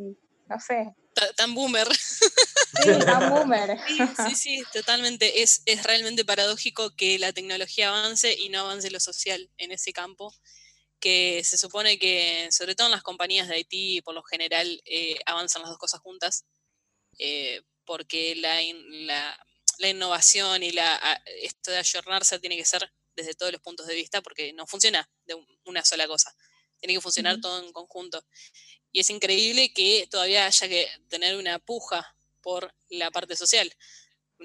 no 0.48 0.58
sé. 0.58 0.94
Tan 1.36 1.54
boomer. 1.54 1.88
Sí, 1.94 2.98
tan 3.04 3.30
boomer. 3.30 3.78
Sí, 4.28 4.34
sí, 4.34 4.62
totalmente. 4.72 5.42
Es, 5.42 5.62
es 5.66 5.82
realmente 5.82 6.24
paradójico 6.24 6.94
que 6.96 7.18
la 7.18 7.32
tecnología 7.32 7.88
avance 7.88 8.34
y 8.38 8.48
no 8.48 8.60
avance 8.60 8.90
lo 8.90 9.00
social 9.00 9.50
en 9.58 9.72
ese 9.72 9.92
campo 9.92 10.34
que 11.02 11.42
se 11.44 11.58
supone 11.58 11.98
que, 11.98 12.48
sobre 12.52 12.76
todo 12.76 12.86
en 12.86 12.92
las 12.92 13.02
compañías 13.02 13.48
de 13.48 13.66
IT, 13.68 14.04
por 14.04 14.14
lo 14.14 14.22
general 14.22 14.80
eh, 14.84 15.18
avanzan 15.26 15.62
las 15.62 15.70
dos 15.70 15.78
cosas 15.78 16.00
juntas, 16.00 16.46
eh, 17.18 17.60
porque 17.84 18.36
la, 18.36 18.60
la, 19.78 19.88
innovación 19.88 20.62
y 20.62 20.70
la, 20.70 21.20
esto 21.42 21.72
de 21.72 21.78
ayornarse 21.78 22.38
tiene 22.38 22.56
que 22.56 22.64
ser 22.64 22.88
desde 23.16 23.34
todos 23.34 23.50
los 23.50 23.60
puntos 23.60 23.88
de 23.88 23.96
vista, 23.96 24.22
porque 24.22 24.52
no 24.52 24.68
funciona 24.68 25.10
de 25.24 25.34
una 25.64 25.84
sola 25.84 26.06
cosa, 26.06 26.32
tiene 26.78 26.94
que 26.94 27.00
funcionar 27.00 27.40
todo 27.40 27.64
en 27.64 27.72
conjunto. 27.72 28.24
Y 28.92 29.00
es 29.00 29.10
increíble 29.10 29.72
que 29.72 30.06
todavía 30.10 30.46
haya 30.46 30.68
que 30.68 30.86
tener 31.08 31.36
una 31.36 31.58
puja 31.58 32.14
por 32.40 32.74
la 32.88 33.10
parte 33.10 33.36
social 33.36 33.74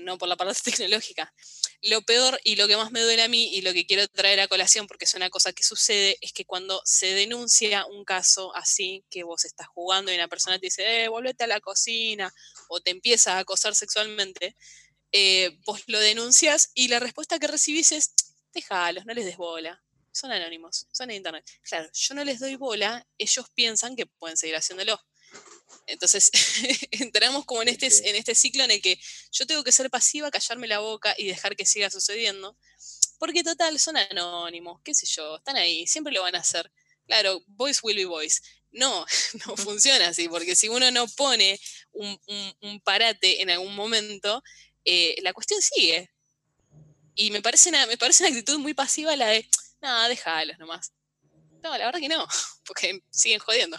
no 0.03 0.17
por 0.17 0.29
la 0.29 0.35
parte 0.35 0.59
tecnológica. 0.71 1.33
Lo 1.81 2.01
peor 2.01 2.39
y 2.43 2.55
lo 2.55 2.67
que 2.67 2.77
más 2.77 2.91
me 2.91 3.01
duele 3.01 3.23
a 3.23 3.27
mí 3.27 3.49
y 3.53 3.61
lo 3.61 3.73
que 3.73 3.85
quiero 3.85 4.07
traer 4.07 4.39
a 4.39 4.47
colación, 4.47 4.87
porque 4.87 5.05
es 5.05 5.13
una 5.13 5.29
cosa 5.29 5.53
que 5.53 5.63
sucede, 5.63 6.17
es 6.21 6.33
que 6.33 6.45
cuando 6.45 6.81
se 6.85 7.13
denuncia 7.13 7.85
un 7.85 8.03
caso 8.03 8.55
así, 8.55 9.05
que 9.09 9.23
vos 9.23 9.45
estás 9.45 9.67
jugando 9.67 10.11
y 10.11 10.15
una 10.15 10.27
persona 10.27 10.59
te 10.59 10.67
dice, 10.67 11.03
eh, 11.03 11.07
volvete 11.07 11.43
a 11.43 11.47
la 11.47 11.59
cocina, 11.59 12.33
o 12.69 12.81
te 12.81 12.91
empieza 12.91 13.35
a 13.35 13.39
acosar 13.39 13.75
sexualmente, 13.75 14.55
eh, 15.11 15.57
vos 15.65 15.83
lo 15.87 15.99
denuncias 15.99 16.71
y 16.73 16.87
la 16.87 16.99
respuesta 16.99 17.39
que 17.39 17.47
recibís 17.47 17.91
es, 17.91 18.13
déjalos, 18.53 19.05
no 19.05 19.13
les 19.13 19.25
des 19.25 19.37
bola. 19.37 19.81
Son 20.17 20.31
anónimos, 20.31 20.87
son 20.91 21.11
en 21.11 21.17
internet. 21.17 21.45
Claro, 21.61 21.87
yo 21.93 22.15
no 22.15 22.23
les 22.23 22.39
doy 22.39 22.55
bola, 22.55 23.05
ellos 23.19 23.45
piensan 23.53 23.95
que 23.95 24.07
pueden 24.07 24.35
seguir 24.35 24.55
haciéndolo. 24.55 24.99
Entonces, 25.85 26.31
entramos 26.91 27.45
como 27.45 27.61
en 27.61 27.67
este, 27.67 27.85
en 28.09 28.15
este 28.15 28.33
ciclo 28.33 28.63
en 28.63 28.71
el 28.71 28.81
que 28.81 28.99
yo 29.31 29.45
tengo 29.45 29.63
que 29.63 29.71
ser 29.71 29.91
pasiva, 29.91 30.31
callarme 30.31 30.67
la 30.67 30.79
boca 30.79 31.13
y 31.19 31.27
dejar 31.27 31.55
que 31.55 31.67
siga 31.67 31.91
sucediendo. 31.91 32.57
Porque 33.19 33.43
total, 33.43 33.79
son 33.79 33.95
anónimos, 33.95 34.81
qué 34.83 34.95
sé 34.95 35.05
yo, 35.05 35.37
están 35.37 35.55
ahí, 35.55 35.85
siempre 35.85 36.11
lo 36.11 36.23
van 36.23 36.35
a 36.35 36.39
hacer. 36.39 36.71
Claro, 37.05 37.43
voice 37.45 37.81
will 37.83 37.97
be 37.97 38.05
voice. 38.05 38.41
No, 38.71 39.05
no 39.45 39.55
funciona 39.57 40.07
así, 40.07 40.27
porque 40.29 40.55
si 40.55 40.67
uno 40.67 40.89
no 40.89 41.07
pone 41.09 41.59
un, 41.91 42.81
parate 42.83 43.43
en 43.43 43.51
algún 43.51 43.75
momento, 43.75 44.41
eh, 44.83 45.15
la 45.21 45.33
cuestión 45.33 45.61
sigue. 45.61 46.09
Y 47.13 47.29
me 47.29 47.43
parece, 47.43 47.69
una, 47.69 47.85
me 47.85 47.97
parece 47.97 48.23
una 48.23 48.29
actitud 48.29 48.57
muy 48.57 48.73
pasiva 48.73 49.15
la 49.15 49.27
de, 49.27 49.47
nada, 49.81 50.07
déjalos 50.07 50.57
nomás. 50.59 50.93
No, 51.63 51.77
la 51.77 51.85
verdad 51.85 51.99
que 51.99 52.09
no, 52.09 52.25
porque 52.67 53.01
siguen 53.09 53.39
jodiendo. 53.39 53.77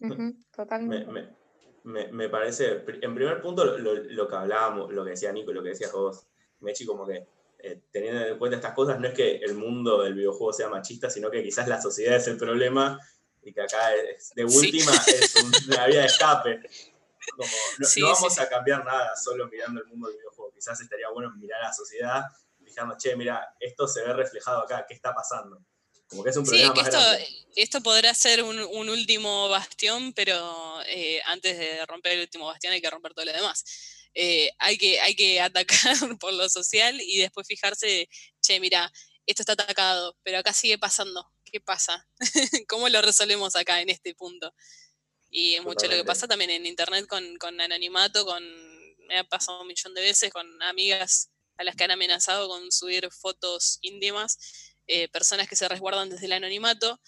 totalmente. 0.54 1.36
Me, 1.82 2.28
parece, 2.28 2.84
en 3.00 3.14
primer 3.14 3.40
punto, 3.40 3.64
lo, 3.78 4.28
que 4.28 4.36
hablábamos, 4.36 4.92
lo 4.92 5.02
que 5.02 5.10
decía 5.10 5.32
Nico, 5.32 5.52
lo 5.52 5.62
que 5.62 5.70
decías 5.70 5.92
vos, 5.92 6.26
Mechi, 6.60 6.84
como 6.84 7.06
que 7.06 7.26
eh, 7.58 7.80
teniendo 7.90 8.26
en 8.26 8.38
cuenta 8.38 8.56
estas 8.56 8.74
cosas, 8.74 9.00
no 9.00 9.08
es 9.08 9.14
que 9.14 9.36
el 9.36 9.54
mundo 9.54 10.02
del 10.02 10.14
videojuego 10.14 10.52
sea 10.52 10.68
machista, 10.68 11.08
sino 11.08 11.30
que 11.30 11.42
quizás 11.42 11.68
la 11.68 11.80
sociedad 11.80 12.16
es 12.16 12.26
el 12.26 12.36
problema 12.36 12.98
y 13.42 13.52
que 13.52 13.62
acá 13.62 13.90
de 14.34 14.44
última 14.44 14.92
es 15.06 15.34
una 15.66 15.86
vía 15.86 16.00
de 16.00 16.06
escape. 16.06 16.60
no, 17.38 18.06
vamos 18.06 18.38
a 18.38 18.48
cambiar 18.48 18.84
nada 18.84 19.16
solo 19.16 19.48
mirando 19.48 19.80
el 19.80 19.86
mundo 19.86 20.08
del 20.08 20.18
videojuego. 20.18 20.52
Quizás 20.52 20.80
estaría 20.80 21.08
bueno 21.10 21.32
mirar 21.36 21.62
a 21.62 21.68
la 21.68 21.72
sociedad 21.72 22.24
y 22.70 23.02
che, 23.02 23.16
mira, 23.16 23.54
esto 23.58 23.86
se 23.86 24.02
ve 24.02 24.12
reflejado 24.12 24.60
acá, 24.60 24.84
¿qué 24.88 24.94
está 24.94 25.14
pasando? 25.14 25.64
Como 26.08 26.24
que 26.24 26.30
es 26.30 26.36
un 26.36 26.44
problema 26.44 26.74
esto, 26.76 26.98
esto, 27.54 27.82
podrá 27.82 28.12
ser 28.14 28.42
un, 28.42 28.58
último 28.88 29.48
bastión, 29.48 30.12
pero 30.12 30.82
eh, 30.86 31.20
antes 31.26 31.56
de 31.56 31.86
romper 31.86 32.12
el 32.12 32.22
último 32.22 32.46
bastión 32.46 32.72
hay 32.72 32.80
que 32.80 32.90
romper 32.90 33.14
todo 33.14 33.24
lo 33.24 33.32
demás. 33.32 33.64
Eh, 34.14 34.50
hay, 34.58 34.76
que, 34.76 35.00
hay 35.00 35.14
que 35.14 35.40
atacar 35.40 35.96
por 36.18 36.32
lo 36.32 36.48
social 36.48 37.00
y 37.00 37.18
después 37.18 37.46
fijarse, 37.46 38.08
che, 38.40 38.58
mira, 38.58 38.92
esto 39.26 39.42
está 39.42 39.52
atacado, 39.52 40.16
pero 40.22 40.38
acá 40.38 40.52
sigue 40.52 40.78
pasando. 40.78 41.30
¿Qué 41.44 41.60
pasa? 41.60 42.08
¿Cómo 42.68 42.88
lo 42.88 43.02
resolvemos 43.02 43.54
acá 43.56 43.80
en 43.80 43.90
este 43.90 44.14
punto? 44.14 44.52
Y 45.30 45.54
es 45.54 45.62
mucho 45.62 45.86
lo 45.86 45.94
que 45.94 46.04
pasa 46.04 46.26
también 46.26 46.50
en 46.50 46.66
internet 46.66 47.06
con, 47.06 47.36
con 47.36 47.60
anonimato, 47.60 48.24
con 48.24 48.42
me 49.10 49.18
ha 49.18 49.24
pasado 49.24 49.62
un 49.62 49.66
millón 49.66 49.92
de 49.92 50.02
veces 50.02 50.32
con 50.32 50.62
amigas 50.62 51.30
a 51.60 51.64
las 51.64 51.76
que 51.76 51.84
han 51.84 51.90
amenazado 51.90 52.48
con 52.48 52.72
subir 52.72 53.10
fotos 53.10 53.78
íntimas 53.82 54.38
eh, 54.86 55.08
personas 55.08 55.46
que 55.46 55.56
se 55.56 55.68
resguardan 55.68 56.08
desde 56.08 56.24
el 56.24 56.32
anonimato, 56.32 56.98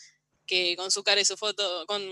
que 0.46 0.76
con 0.76 0.90
su 0.90 1.03
cara 1.03 1.22
y 1.22 1.24
su 1.24 1.38
foto, 1.38 1.86
con, 1.86 2.03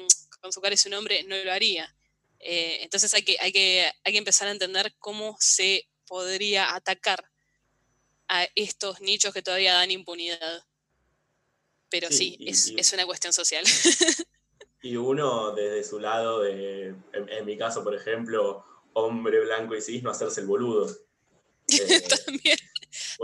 su 0.51 0.61
cara 0.63 0.75
y 0.75 0.79
su 0.79 0.89
nombre 0.89 1.23
no 1.25 1.37
lo 1.37 1.53
haría. 1.53 1.95
Eh, 2.39 2.79
entonces 2.81 3.13
hay 3.13 3.23
que, 3.23 3.37
hay, 3.41 3.53
que, 3.53 3.93
hay 4.03 4.13
que 4.13 4.19
empezar 4.19 4.49
a 4.49 4.53
entender 4.53 4.95
cómo 4.99 5.37
se 5.39 5.87
podría 6.07 6.75
atacar 6.75 7.23
a 8.27 8.49
estos 8.55 9.03
nichos 9.03 9.35
que 9.35 9.43
todavía 9.43 9.75
dan 9.75 9.91
impunidad. 9.91 10.65
Pero 11.91 12.09
sí, 12.11 12.39
es, 12.41 12.93
una 12.95 13.05
cuestión 13.05 13.35
social. 13.35 13.67
y 14.83 14.97
uno 14.97 15.53
desde 15.53 15.85
su 15.85 16.01
lado 16.01 16.41
de, 16.41 16.95
en, 17.13 17.45
mi 17.45 17.59
caso, 17.59 17.85
por 17.85 17.95
ejemplo, 17.95 18.65
hombre 18.95 19.41
blanco 19.41 19.77
y 19.77 19.83
cis, 19.83 20.03
no 20.03 20.11
hacerse 20.11 20.41
el 20.41 20.47
boludo. 20.47 21.10
Eh, 21.91 22.01
También. 22.01 22.59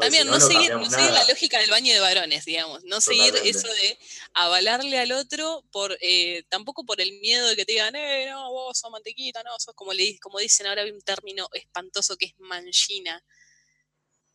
También 0.01 0.27
no, 0.27 0.41
seguir, 0.41 0.71
la 0.71 1.25
lógica 1.29 1.59
del 1.59 1.71
baño 1.71 1.93
de 1.93 2.01
varones, 2.01 2.45
digamos, 2.45 2.85
no 2.85 3.01
seguir 3.01 3.35
eso 3.43 3.67
de 3.67 3.99
avalarle 4.35 4.99
al 4.99 5.13
otro 5.13 5.65
por 5.73 5.97
eh, 6.01 6.45
tampoco 6.49 6.85
por 6.85 7.01
el 7.01 7.19
miedo 7.21 7.49
de 7.49 7.57
que 7.57 7.65
te 7.65 7.73
digan, 7.73 7.97
eh, 7.97 8.27
no, 8.31 8.51
vos 8.51 8.79
sos 8.79 8.91
mantequita, 8.91 9.43
no, 9.43 9.51
sos 9.59 9.75
como, 9.75 9.93
le, 9.93 10.19
como 10.21 10.39
dicen 10.39 10.67
ahora, 10.67 10.83
hay 10.83 10.91
un 10.91 11.01
término 11.01 11.49
espantoso 11.53 12.17
que 12.17 12.27
es 12.27 12.35
manchina, 12.39 13.23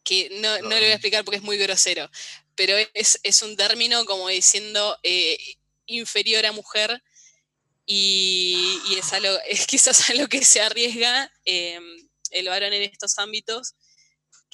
que 0.04 0.30
no, 0.42 0.60
no, 0.60 0.70
le 0.70 0.80
voy 0.80 0.92
a 0.92 0.94
explicar 0.94 1.24
porque 1.24 1.38
es 1.38 1.44
muy 1.44 1.58
grosero, 1.58 2.10
pero 2.56 2.76
es, 2.94 3.20
es 3.24 3.42
un 3.42 3.56
término 3.56 4.06
como 4.06 4.28
diciendo 4.28 4.98
eh, 5.04 5.38
inferior 5.86 6.46
a 6.46 6.52
mujer 6.52 7.02
y, 7.86 8.80
y, 8.90 8.96
es, 8.96 9.14
algo, 9.14 9.38
es 9.48 9.66
quizás 9.66 10.10
a 10.10 10.14
lo 10.16 10.28
que 10.28 10.44
se 10.44 10.62
arriesga 10.62 11.32
em, 11.46 11.84
el 12.32 12.48
varón 12.48 12.74
en 12.74 12.84
estos 12.84 13.18
ámbitos 13.18 13.76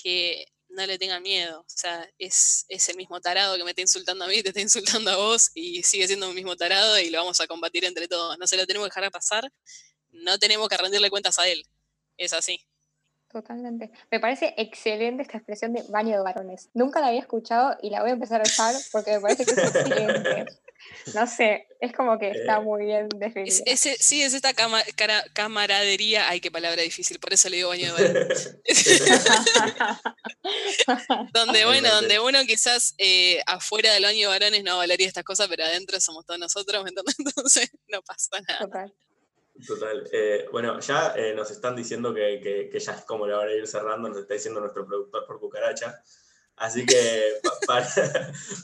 que 0.01 0.45
no 0.69 0.85
le 0.85 0.97
tengan 0.97 1.23
miedo. 1.23 1.61
O 1.61 1.65
sea, 1.67 2.07
es, 2.17 2.65
es, 2.69 2.89
el 2.89 2.97
mismo 2.97 3.19
tarado 3.19 3.57
que 3.57 3.63
me 3.63 3.71
está 3.71 3.81
insultando 3.81 4.25
a 4.25 4.27
mí, 4.27 4.41
te 4.43 4.49
está 4.49 4.61
insultando 4.61 5.11
a 5.11 5.17
vos 5.17 5.51
y 5.53 5.83
sigue 5.83 6.07
siendo 6.07 6.29
el 6.29 6.35
mismo 6.35 6.55
tarado 6.55 6.99
y 6.99 7.09
lo 7.09 7.19
vamos 7.19 7.39
a 7.41 7.47
combatir 7.47 7.85
entre 7.85 8.07
todos. 8.07 8.37
No 8.37 8.47
se 8.47 8.57
lo 8.57 8.65
tenemos 8.65 8.87
que 8.87 8.95
dejar 8.95 9.11
pasar, 9.11 9.51
no 10.09 10.37
tenemos 10.37 10.69
que 10.69 10.77
rendirle 10.77 11.09
cuentas 11.09 11.39
a 11.39 11.47
él. 11.47 11.63
Es 12.17 12.33
así. 12.33 12.59
Totalmente. 13.29 13.91
Me 14.09 14.19
parece 14.19 14.53
excelente 14.57 15.23
esta 15.23 15.37
expresión 15.37 15.73
de 15.73 15.83
baño 15.89 16.15
de 16.15 16.23
varones. 16.23 16.69
Nunca 16.73 17.01
la 17.01 17.07
había 17.07 17.19
escuchado 17.19 17.77
y 17.81 17.89
la 17.89 18.01
voy 18.01 18.11
a 18.11 18.13
empezar 18.13 18.39
a 18.39 18.43
usar 18.43 18.73
porque 18.91 19.11
me 19.11 19.21
parece 19.21 19.45
que 19.45 19.51
es 19.51 19.57
excelente. 19.75 20.45
No 21.13 21.28
sé, 21.28 21.67
es 21.80 21.93
como 21.93 22.17
que 22.17 22.32
está 22.32 22.57
eh, 22.57 22.61
muy 22.61 22.86
bien 22.86 23.09
definido. 23.09 23.55
sí, 23.75 24.21
es 24.21 24.34
esta 24.34 24.53
camaradería. 25.34 26.30
Ay, 26.30 26.39
qué 26.39 26.51
palabra 26.51 26.82
difícil, 26.82 27.19
por 27.19 27.34
eso 27.34 27.49
le 27.49 27.57
digo 27.57 27.69
baño 27.69 27.93
de 27.95 28.03
varones. 28.03 28.57
donde, 31.34 31.65
bueno, 31.65 31.89
donde 31.89 32.19
uno 32.19 32.39
quizás 32.45 32.95
eh, 32.97 33.41
afuera 33.45 33.93
del 33.93 34.03
baño 34.03 34.30
de 34.30 34.39
varones 34.39 34.63
no 34.63 34.73
avalaría 34.73 35.07
estas 35.07 35.23
cosas, 35.23 35.47
pero 35.47 35.63
adentro 35.63 35.99
somos 35.99 36.25
todos 36.25 36.39
nosotros, 36.39 36.86
entonces 37.17 37.71
no 37.88 38.01
pasa 38.01 38.39
nada. 38.47 38.91
Total. 39.65 40.07
Eh, 40.11 40.45
bueno, 40.51 40.80
ya 40.80 41.13
eh, 41.15 41.34
nos 41.34 41.49
están 41.49 41.75
diciendo 41.75 42.13
que, 42.13 42.69
ya 42.80 42.93
es 42.93 43.05
como 43.05 43.25
la 43.25 43.39
hora 43.39 43.51
de 43.51 43.57
ir 43.57 43.67
cerrando, 43.67 44.09
nos 44.09 44.19
está 44.19 44.36
diciendo 44.36 44.59
nuestro 44.59 44.86
productor 44.86 45.25
por 45.25 45.39
cucaracha. 45.39 45.99
Así 46.58 46.86
que 46.86 47.39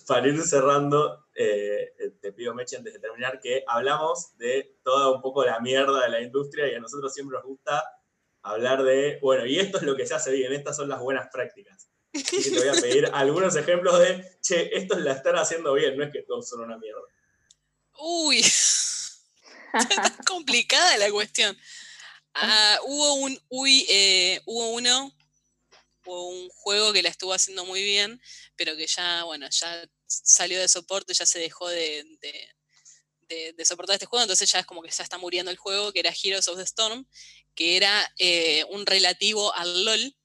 para, 0.07 0.27
ir 0.27 0.41
cerrando, 0.41 1.25
eh, 1.35 1.93
te 2.21 2.33
pido, 2.33 2.53
Meche, 2.53 2.77
antes 2.77 2.93
de 2.93 2.99
terminar, 2.99 3.39
que 3.39 3.63
hablamos 3.67 4.35
de 4.37 4.77
toda 4.83 5.11
un 5.15 5.21
poco 5.21 5.45
la 5.45 5.59
mierda 5.59 6.01
de 6.01 6.09
la 6.09 6.21
industria 6.21 6.67
y 6.67 6.75
a 6.75 6.79
nosotros 6.79 7.13
siempre 7.13 7.37
nos 7.37 7.45
gusta 7.45 7.83
hablar 8.41 8.83
de, 8.83 9.19
bueno, 9.21 9.45
y 9.45 9.59
esto 9.59 9.77
es 9.77 9.83
lo 9.83 9.95
que 9.95 10.05
se 10.05 10.15
hace 10.15 10.31
bien, 10.31 10.51
estas 10.53 10.75
son 10.75 10.89
las 10.89 10.99
buenas 10.99 11.29
prácticas. 11.31 11.87
Así 12.13 12.43
que 12.43 12.51
te 12.51 12.59
voy 12.59 12.77
a 12.77 12.81
pedir 12.81 13.09
algunos 13.13 13.55
ejemplos 13.55 13.97
de, 13.99 14.37
che, 14.41 14.75
esto 14.75 14.99
la 14.99 15.13
están 15.13 15.35
haciendo 15.35 15.73
bien, 15.73 15.95
no 15.95 16.03
es 16.03 16.11
que 16.11 16.23
todos 16.23 16.49
son 16.49 16.61
una 16.61 16.77
mierda. 16.77 17.01
Uy, 17.99 18.39
Está 19.73 20.15
complicada 20.25 20.97
la 20.97 21.11
cuestión. 21.11 21.57
Ah, 22.35 22.79
hubo 22.85 23.13
un 23.15 23.39
uy, 23.49 23.85
eh, 23.89 24.41
hubo 24.45 24.71
uno, 24.71 25.13
hubo 26.05 26.29
un 26.29 26.49
juego 26.49 26.93
que 26.93 27.03
la 27.03 27.09
estuvo 27.09 27.33
haciendo 27.33 27.65
muy 27.65 27.83
bien, 27.83 28.21
pero 28.55 28.75
que 28.75 28.87
ya, 28.87 29.23
bueno, 29.23 29.47
ya 29.49 29.87
salió 30.07 30.59
de 30.59 30.67
soporte, 30.67 31.13
ya 31.13 31.25
se 31.25 31.39
dejó 31.39 31.67
de, 31.69 32.05
de, 33.27 33.65
soportar 33.65 33.95
este 33.95 34.05
juego, 34.05 34.23
entonces 34.23 34.51
ya 34.51 34.59
es 34.59 34.65
como 34.65 34.81
que 34.81 34.91
ya 34.91 35.03
está 35.03 35.17
muriendo 35.17 35.51
el 35.51 35.57
juego, 35.57 35.91
que 35.91 35.99
era 35.99 36.13
Heroes 36.13 36.47
of 36.47 36.57
the 36.57 36.63
Storm, 36.63 37.07
que 37.55 37.77
era 37.77 38.13
eh, 38.17 38.65
un 38.69 38.85
relativo 38.85 39.53
al 39.55 39.85
LOL, 39.85 40.15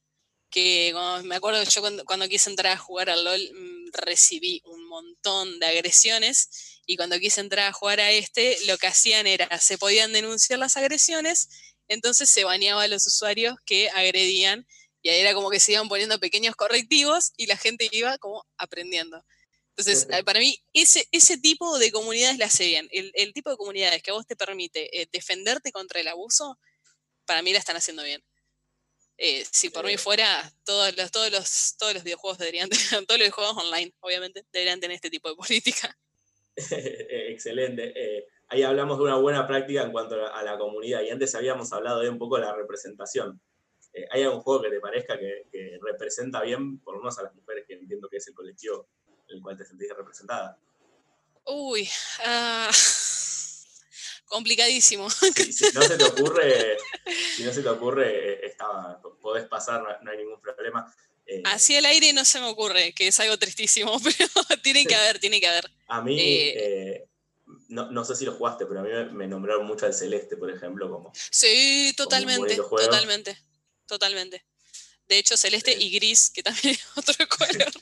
que 0.50 0.94
me 1.24 1.36
acuerdo 1.36 1.62
yo 1.62 1.80
cuando, 1.80 2.04
cuando, 2.04 2.28
quise 2.28 2.48
entrar 2.50 2.72
a 2.72 2.78
jugar 2.78 3.10
al 3.10 3.24
LOL 3.24 3.52
mm, 3.52 3.90
recibí 3.92 4.62
un 4.64 4.86
montón 4.88 5.58
de 5.60 5.66
agresiones 5.66 6.80
y 6.86 6.96
cuando 6.96 7.18
quise 7.18 7.40
entrar 7.40 7.68
a 7.68 7.72
jugar 7.72 8.00
a 8.00 8.10
este, 8.10 8.56
lo 8.66 8.78
que 8.78 8.86
hacían 8.86 9.26
era, 9.26 9.58
se 9.60 9.76
podían 9.76 10.12
denunciar 10.12 10.58
las 10.58 10.76
agresiones, 10.76 11.48
entonces 11.86 12.30
se 12.30 12.44
baneaba 12.44 12.82
a 12.82 12.88
los 12.88 13.06
usuarios 13.06 13.56
que 13.64 13.90
agredían 13.90 14.66
y 15.02 15.10
ahí 15.10 15.20
era 15.20 15.34
como 15.34 15.50
que 15.50 15.60
se 15.60 15.72
iban 15.72 15.88
poniendo 15.88 16.18
pequeños 16.18 16.56
correctivos 16.56 17.32
y 17.36 17.46
la 17.46 17.56
gente 17.56 17.88
iba 17.92 18.18
como 18.18 18.44
aprendiendo. 18.56 19.24
Entonces, 19.76 20.08
eh, 20.10 20.24
para 20.24 20.40
mí, 20.40 20.58
ese, 20.72 21.08
ese 21.12 21.38
tipo 21.38 21.78
de 21.78 21.92
comunidades 21.92 22.38
la 22.38 22.46
hace 22.46 22.66
bien. 22.66 22.88
El, 22.90 23.32
tipo 23.32 23.50
de 23.50 23.56
comunidades 23.56 24.02
que 24.02 24.10
a 24.10 24.14
vos 24.14 24.26
te 24.26 24.34
permite 24.34 25.00
eh, 25.00 25.08
defenderte 25.12 25.70
contra 25.70 26.00
el 26.00 26.08
abuso, 26.08 26.58
para 27.24 27.42
mí 27.42 27.52
la 27.52 27.60
están 27.60 27.76
haciendo 27.76 28.02
bien. 28.02 28.24
Eh, 29.20 29.44
si 29.50 29.70
por 29.70 29.84
mí 29.84 29.96
fuera, 29.96 30.52
todos 30.64 30.96
los, 30.96 31.10
todos 31.10 31.30
los, 31.32 31.76
todos 31.76 31.94
los 31.94 32.04
videojuegos 32.04 32.38
deberían 32.38 32.68
tener, 32.70 33.06
todos 33.06 33.20
los 33.20 33.30
juegos 33.30 33.56
online, 33.56 33.92
obviamente, 34.00 34.44
deberían 34.52 34.80
tener 34.80 34.94
este 34.94 35.10
tipo 35.10 35.28
de 35.28 35.36
política. 35.36 35.96
Excelente. 36.56 37.92
Eh, 37.94 38.26
ahí 38.48 38.62
hablamos 38.62 38.98
de 38.98 39.04
una 39.04 39.16
buena 39.16 39.46
práctica 39.46 39.82
en 39.82 39.92
cuanto 39.92 40.14
a 40.26 40.42
la, 40.42 40.56
comunidad 40.58 41.02
y 41.02 41.10
antes 41.10 41.34
habíamos 41.34 41.72
hablado 41.72 42.00
de 42.00 42.08
un 42.08 42.18
poco 42.18 42.36
de 42.36 42.42
la 42.42 42.54
representación. 42.54 43.40
Eh, 43.98 44.08
¿Hay 44.10 44.22
algún 44.22 44.40
juego 44.40 44.62
que 44.62 44.70
te 44.70 44.80
parezca 44.80 45.18
que, 45.18 45.78
representa 45.82 46.42
bien, 46.42 46.78
por 46.80 46.94
lo 46.94 47.00
menos 47.00 47.18
a 47.18 47.22
las 47.24 47.34
mujeres, 47.34 47.64
que 47.66 47.74
entiendo 47.74 48.08
que 48.08 48.18
es 48.18 48.28
el 48.28 48.34
colectivo 48.34 48.88
en 49.28 49.36
el 49.36 49.42
cual 49.42 49.56
te 49.56 49.64
sentís 49.64 49.88
representada? 49.96 50.58
Uy, 51.44 51.88
uh, 52.26 52.70
complicadísimo. 54.26 55.08
Si, 55.10 55.72
no 55.74 55.82
se 55.82 55.96
te 55.96 56.04
ocurre, 56.04 56.76
si 57.36 57.44
no 57.44 57.52
se 57.52 57.62
te 57.62 57.68
ocurre, 57.68 58.32
eh, 58.32 58.46
está, 58.46 59.00
podés 59.20 59.46
pasar, 59.46 60.00
no 60.02 60.10
hay 60.10 60.18
ningún 60.18 60.40
problema. 60.40 60.92
Eh, 61.28 61.42
Así 61.44 61.76
el 61.76 61.84
aire 61.84 62.14
no 62.14 62.24
se 62.24 62.40
me 62.40 62.46
ocurre, 62.46 62.94
que 62.94 63.08
es 63.08 63.20
algo 63.20 63.38
tristísimo, 63.38 64.00
pero 64.02 64.60
tiene 64.62 64.86
que 64.86 64.94
haber, 64.94 65.18
tiene 65.18 65.40
que 65.40 65.46
haber. 65.46 65.70
A 65.88 66.00
mí, 66.00 66.18
eh, 66.18 66.54
eh, 66.56 67.08
no, 67.68 68.04
sé 68.04 68.16
si 68.16 68.24
lo 68.24 68.32
jugaste, 68.32 68.64
pero 68.64 68.80
a 68.80 68.82
mí 68.82 68.90
me, 69.12 69.26
nombraron 69.26 69.66
mucho 69.66 69.84
al 69.84 69.92
Celeste, 69.92 70.38
por 70.38 70.50
ejemplo, 70.50 70.90
como. 70.90 71.12
Sí, 71.14 71.92
totalmente, 71.96 72.56
totalmente, 72.56 73.38
totalmente. 73.88 74.44
De 75.08 75.18
hecho, 75.18 75.36
Celeste 75.36 75.72
y 75.72 75.90
Gris, 75.90 76.30
que 76.30 76.42
también 76.42 76.74
es 76.74 76.86
otro 76.94 77.26
color, 77.28 77.72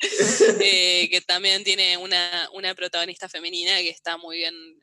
que 0.58 1.22
también 1.26 1.62
tiene 1.62 1.96
una, 1.96 2.48
una, 2.52 2.74
protagonista 2.74 3.28
femenina 3.28 3.76
que 3.78 3.90
está 3.90 4.16
muy 4.16 4.38
bien, 4.38 4.82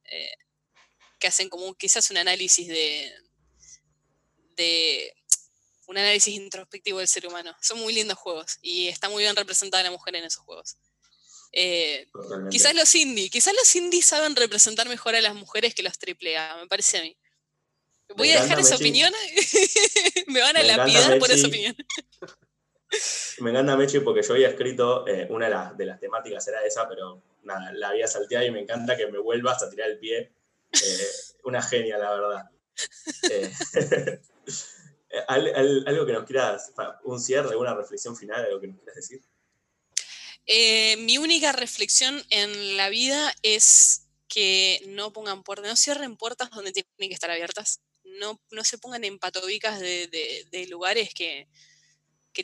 que 1.20 1.28
hacen 1.28 1.50
como 1.50 1.74
quizás 1.74 2.10
un 2.12 2.18
análisis 2.18 2.68
de, 2.68 3.12
de 4.56 5.14
un 5.88 5.98
análisis 5.98 6.34
introspectivo 6.34 7.00
del 7.00 7.08
ser 7.08 7.26
humano. 7.26 7.56
Son 7.62 7.80
muy 7.80 7.94
lindos 7.94 8.18
juegos 8.18 8.58
y 8.62 8.88
está 8.88 9.10
muy 9.10 9.24
bien 9.24 9.36
representada 9.36 9.84
la 9.84 9.92
mujer 9.92 10.16
en 10.16 10.26
esos 10.26 10.44
juegos. 10.44 10.78
Eh, 11.54 12.08
quizás 12.52 12.76
los 12.76 12.94
indie, 12.94 13.30
quizás 13.30 13.54
los 13.54 13.74
indie 13.76 14.04
saben 14.04 14.36
representar 14.36 14.90
mejor 14.90 15.16
a 15.16 15.22
las 15.22 15.34
mujeres 15.34 15.74
que 15.74 15.84
los 15.84 15.94
AAA, 15.94 16.58
me 16.58 16.68
parece 16.68 16.98
a 16.98 17.02
mí. 17.04 17.18
Voy 18.16 18.32
a 18.32 18.42
dejar 18.42 18.60
esa 18.60 18.76
opinión. 18.76 19.14
me 20.28 20.42
van 20.42 20.58
a 20.58 20.64
lapidar 20.64 21.20
por 21.20 21.32
esa 21.32 21.48
opinión. 21.48 21.76
me 23.40 23.52
encanta 23.52 23.76
Mechi 23.76 24.00
porque 24.00 24.22
yo 24.22 24.34
había 24.34 24.50
escrito, 24.50 25.08
eh, 25.08 25.28
una 25.30 25.74
de 25.76 25.86
las, 25.86 26.00
temáticas 26.00 26.48
era 26.48 26.66
esa, 26.66 26.88
pero 26.88 27.22
nada, 27.44 27.72
la 27.74 27.90
había 27.90 28.08
salteado 28.08 28.46
y 28.46 28.52
me 28.52 28.62
encanta 28.62 28.96
que 28.96 29.08
me 29.08 29.20
vuelvas 29.20 29.62
a 29.64 29.70
tirar 29.70 29.90
el 29.90 30.00
pie. 30.00 30.32
Eh, 30.72 31.08
una 31.44 31.62
genia, 31.62 31.98
la 31.98 32.12
verdad. 32.12 32.50
Eh, 33.30 34.20
algo 35.28 36.06
que 36.06 36.14
nos 36.14 36.26
quieras, 36.26 36.74
un 37.04 37.20
cierre, 37.20 37.50
alguna 37.50 37.76
reflexión 37.76 38.16
final, 38.16 38.46
algo 38.46 38.60
que 38.60 38.68
nos 38.68 38.78
quieras 38.78 38.96
decir. 38.96 39.22
Mi 41.00 41.18
única 41.18 41.52
reflexión 41.52 42.24
en 42.30 42.78
la 42.78 42.90
vida 42.90 43.34
es 43.44 44.08
que 44.28 44.82
no 44.88 45.12
pongan 45.14 45.44
puertas, 45.44 45.70
no 45.70 45.76
cierren 45.76 46.18
puertas 46.18 46.50
donde 46.52 46.72
tienen 46.72 47.10
que 47.10 47.14
estar 47.14 47.32
abiertas, 47.32 47.82
no, 48.20 48.42
no 48.52 48.64
se 48.64 48.78
pongan 48.78 49.04
en 49.04 49.20
patobicas 49.20 49.80
de, 49.80 50.66
lugares 50.70 51.14
que, 51.14 51.48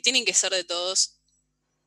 tienen 0.02 0.24
que 0.24 0.34
ser 0.34 0.52
de 0.52 0.64
todos. 0.64 1.18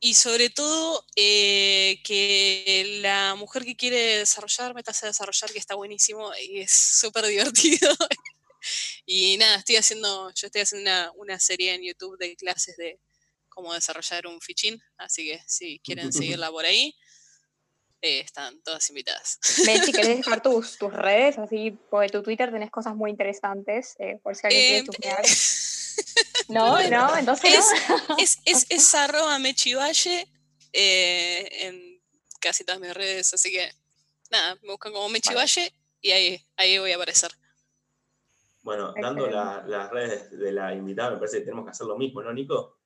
Y 0.00 0.14
sobre 0.14 0.48
todo 0.48 1.04
eh, 1.16 2.00
que 2.04 3.00
la 3.02 3.34
mujer 3.34 3.64
que 3.64 3.76
quiere 3.76 4.18
desarrollar, 4.18 4.74
métase 4.74 5.06
a 5.06 5.08
desarrollar, 5.08 5.50
que 5.52 5.58
está 5.58 5.74
buenísimo 5.74 6.30
y 6.40 6.60
es 6.60 6.70
súper 6.72 7.26
divertido. 7.26 7.90
y 9.06 9.36
nada, 9.38 9.56
estoy 9.56 9.76
haciendo, 9.76 10.32
yo 10.34 10.46
estoy 10.46 10.62
haciendo 10.62 11.12
una, 11.14 11.38
serie 11.40 11.74
en 11.74 11.82
YouTube 11.82 12.16
de 12.18 12.36
clases 12.36 12.76
de 12.76 13.00
cómo 13.48 13.74
desarrollar 13.74 14.26
un 14.26 14.40
fichín, 14.40 14.80
así 14.96 15.26
que 15.26 15.42
si 15.46 15.80
quieren 15.80 16.12
seguirla 16.12 16.50
por 16.50 16.64
ahí, 16.64 16.94
eh, 18.00 18.20
están 18.20 18.60
todas 18.62 18.88
invitadas. 18.90 19.38
si 19.42 19.92
¿querés 19.92 20.18
dejar 20.18 20.42
tus, 20.42 20.78
tus 20.78 20.92
redes? 20.92 21.38
Así, 21.38 21.76
porque 21.90 22.08
tu 22.10 22.22
Twitter 22.22 22.50
tenés 22.52 22.70
cosas 22.70 22.94
muy 22.94 23.10
interesantes, 23.10 23.96
eh, 23.98 24.18
por 24.22 24.36
si 24.36 24.46
alguien 24.46 24.86
quiere 24.86 25.16
eh, 25.20 25.24
No, 26.48 26.88
no, 26.88 27.16
entonces 27.16 27.54
es, 27.54 27.68
Es, 28.18 28.38
es, 28.44 28.66
es, 28.70 28.94
arroba 28.94 29.38
mechivalle 29.38 30.28
en 30.72 32.00
casi 32.40 32.64
todas 32.64 32.80
mis 32.80 32.94
redes, 32.94 33.34
así 33.34 33.50
que 33.50 33.72
nada, 34.30 34.56
me 34.62 34.70
buscan 34.70 34.92
como 34.92 35.08
mechivalle 35.08 35.74
y 36.00 36.12
ahí, 36.12 36.46
ahí 36.56 36.78
voy 36.78 36.92
a 36.92 36.96
aparecer. 36.96 37.32
Bueno, 38.62 38.94
dando 39.00 39.26
las 39.28 39.90
redes 39.90 40.30
de 40.30 40.52
la 40.52 40.74
invitada, 40.74 41.10
me 41.10 41.16
parece 41.16 41.38
que 41.38 41.44
tenemos 41.44 41.64
que 41.64 41.70
hacer 41.70 41.86
lo 41.86 41.96
mismo, 41.96 42.22
¿no, 42.22 42.32
Nico? 42.32 42.77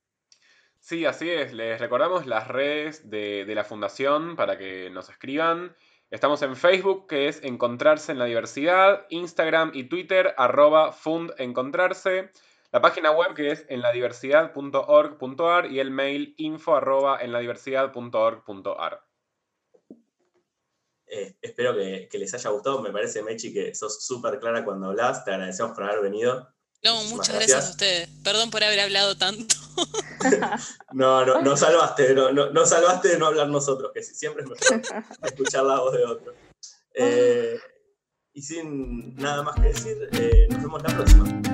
Sí, 0.83 1.05
así 1.05 1.29
es. 1.29 1.53
Les 1.53 1.79
recordamos 1.79 2.27
las 2.27 2.49
redes 2.49 3.09
de, 3.09 3.45
de 3.45 3.55
la 3.55 3.63
fundación 3.63 4.35
para 4.35 4.57
que 4.57 4.89
nos 4.89 5.09
escriban. 5.09 5.77
Estamos 6.11 6.41
en 6.41 6.57
Facebook, 6.57 7.07
que 7.07 7.29
es 7.29 7.41
Encontrarse 7.41 8.11
en 8.11 8.19
la 8.19 8.25
Diversidad, 8.25 9.05
Instagram 9.09 9.71
y 9.73 9.85
Twitter, 9.85 10.33
arroba 10.35 10.91
fundencontrarse. 10.91 12.31
La 12.73 12.81
página 12.81 13.11
web 13.11 13.33
que 13.33 13.51
es 13.51 13.65
enladiversidad.org.ar 13.69 15.71
y 15.71 15.79
el 15.79 15.89
mail 15.89 16.33
info 16.35 16.77
enladiversidad.org.ar. 16.77 19.05
Eh, 21.07 21.37
espero 21.41 21.75
que, 21.75 22.09
les 22.11 22.33
haya 22.33 22.49
gustado. 22.49 22.81
Me 22.81 22.91
parece, 22.91 23.23
Mechi, 23.23 23.53
que 23.53 23.73
sos 23.73 24.05
súper 24.05 24.37
clara 24.37 24.65
cuando 24.65 24.87
hablas. 24.87 25.23
Te 25.23 25.31
agradecemos 25.31 25.77
por 25.77 25.85
haber 25.85 26.01
venido. 26.01 26.53
No, 26.83 27.03
muchas 27.05 27.35
gracias. 27.35 27.67
a 27.67 27.69
ustedes. 27.71 28.09
Perdón 28.23 28.51
por 28.51 28.63
haber 28.63 28.79
hablado 28.81 29.15
tanto. 29.17 29.55
no, 30.91 31.25
no, 31.25 31.41
no 31.41 31.57
salvaste, 31.57 32.13
no, 32.13 32.31
no, 32.31 32.65
salvaste 32.65 33.09
de 33.09 33.17
no 33.17 33.27
hablar 33.27 33.47
nosotros, 33.47 33.91
que 33.93 34.03
siempre 34.03 34.43
es 34.43 34.49
mejor 34.49 35.03
escuchar 35.23 35.63
la 35.63 35.79
voz 35.79 35.93
de 35.93 36.03
otro. 36.03 36.33
Eh, 36.93 37.57
y 38.33 38.41
sin 38.41 39.15
nada 39.15 39.43
más 39.43 39.55
que 39.55 39.67
decir, 39.67 40.09
eh, 40.11 40.47
nos 40.49 40.61
vemos 40.61 40.83
la 40.83 40.89
próxima. 40.89 41.52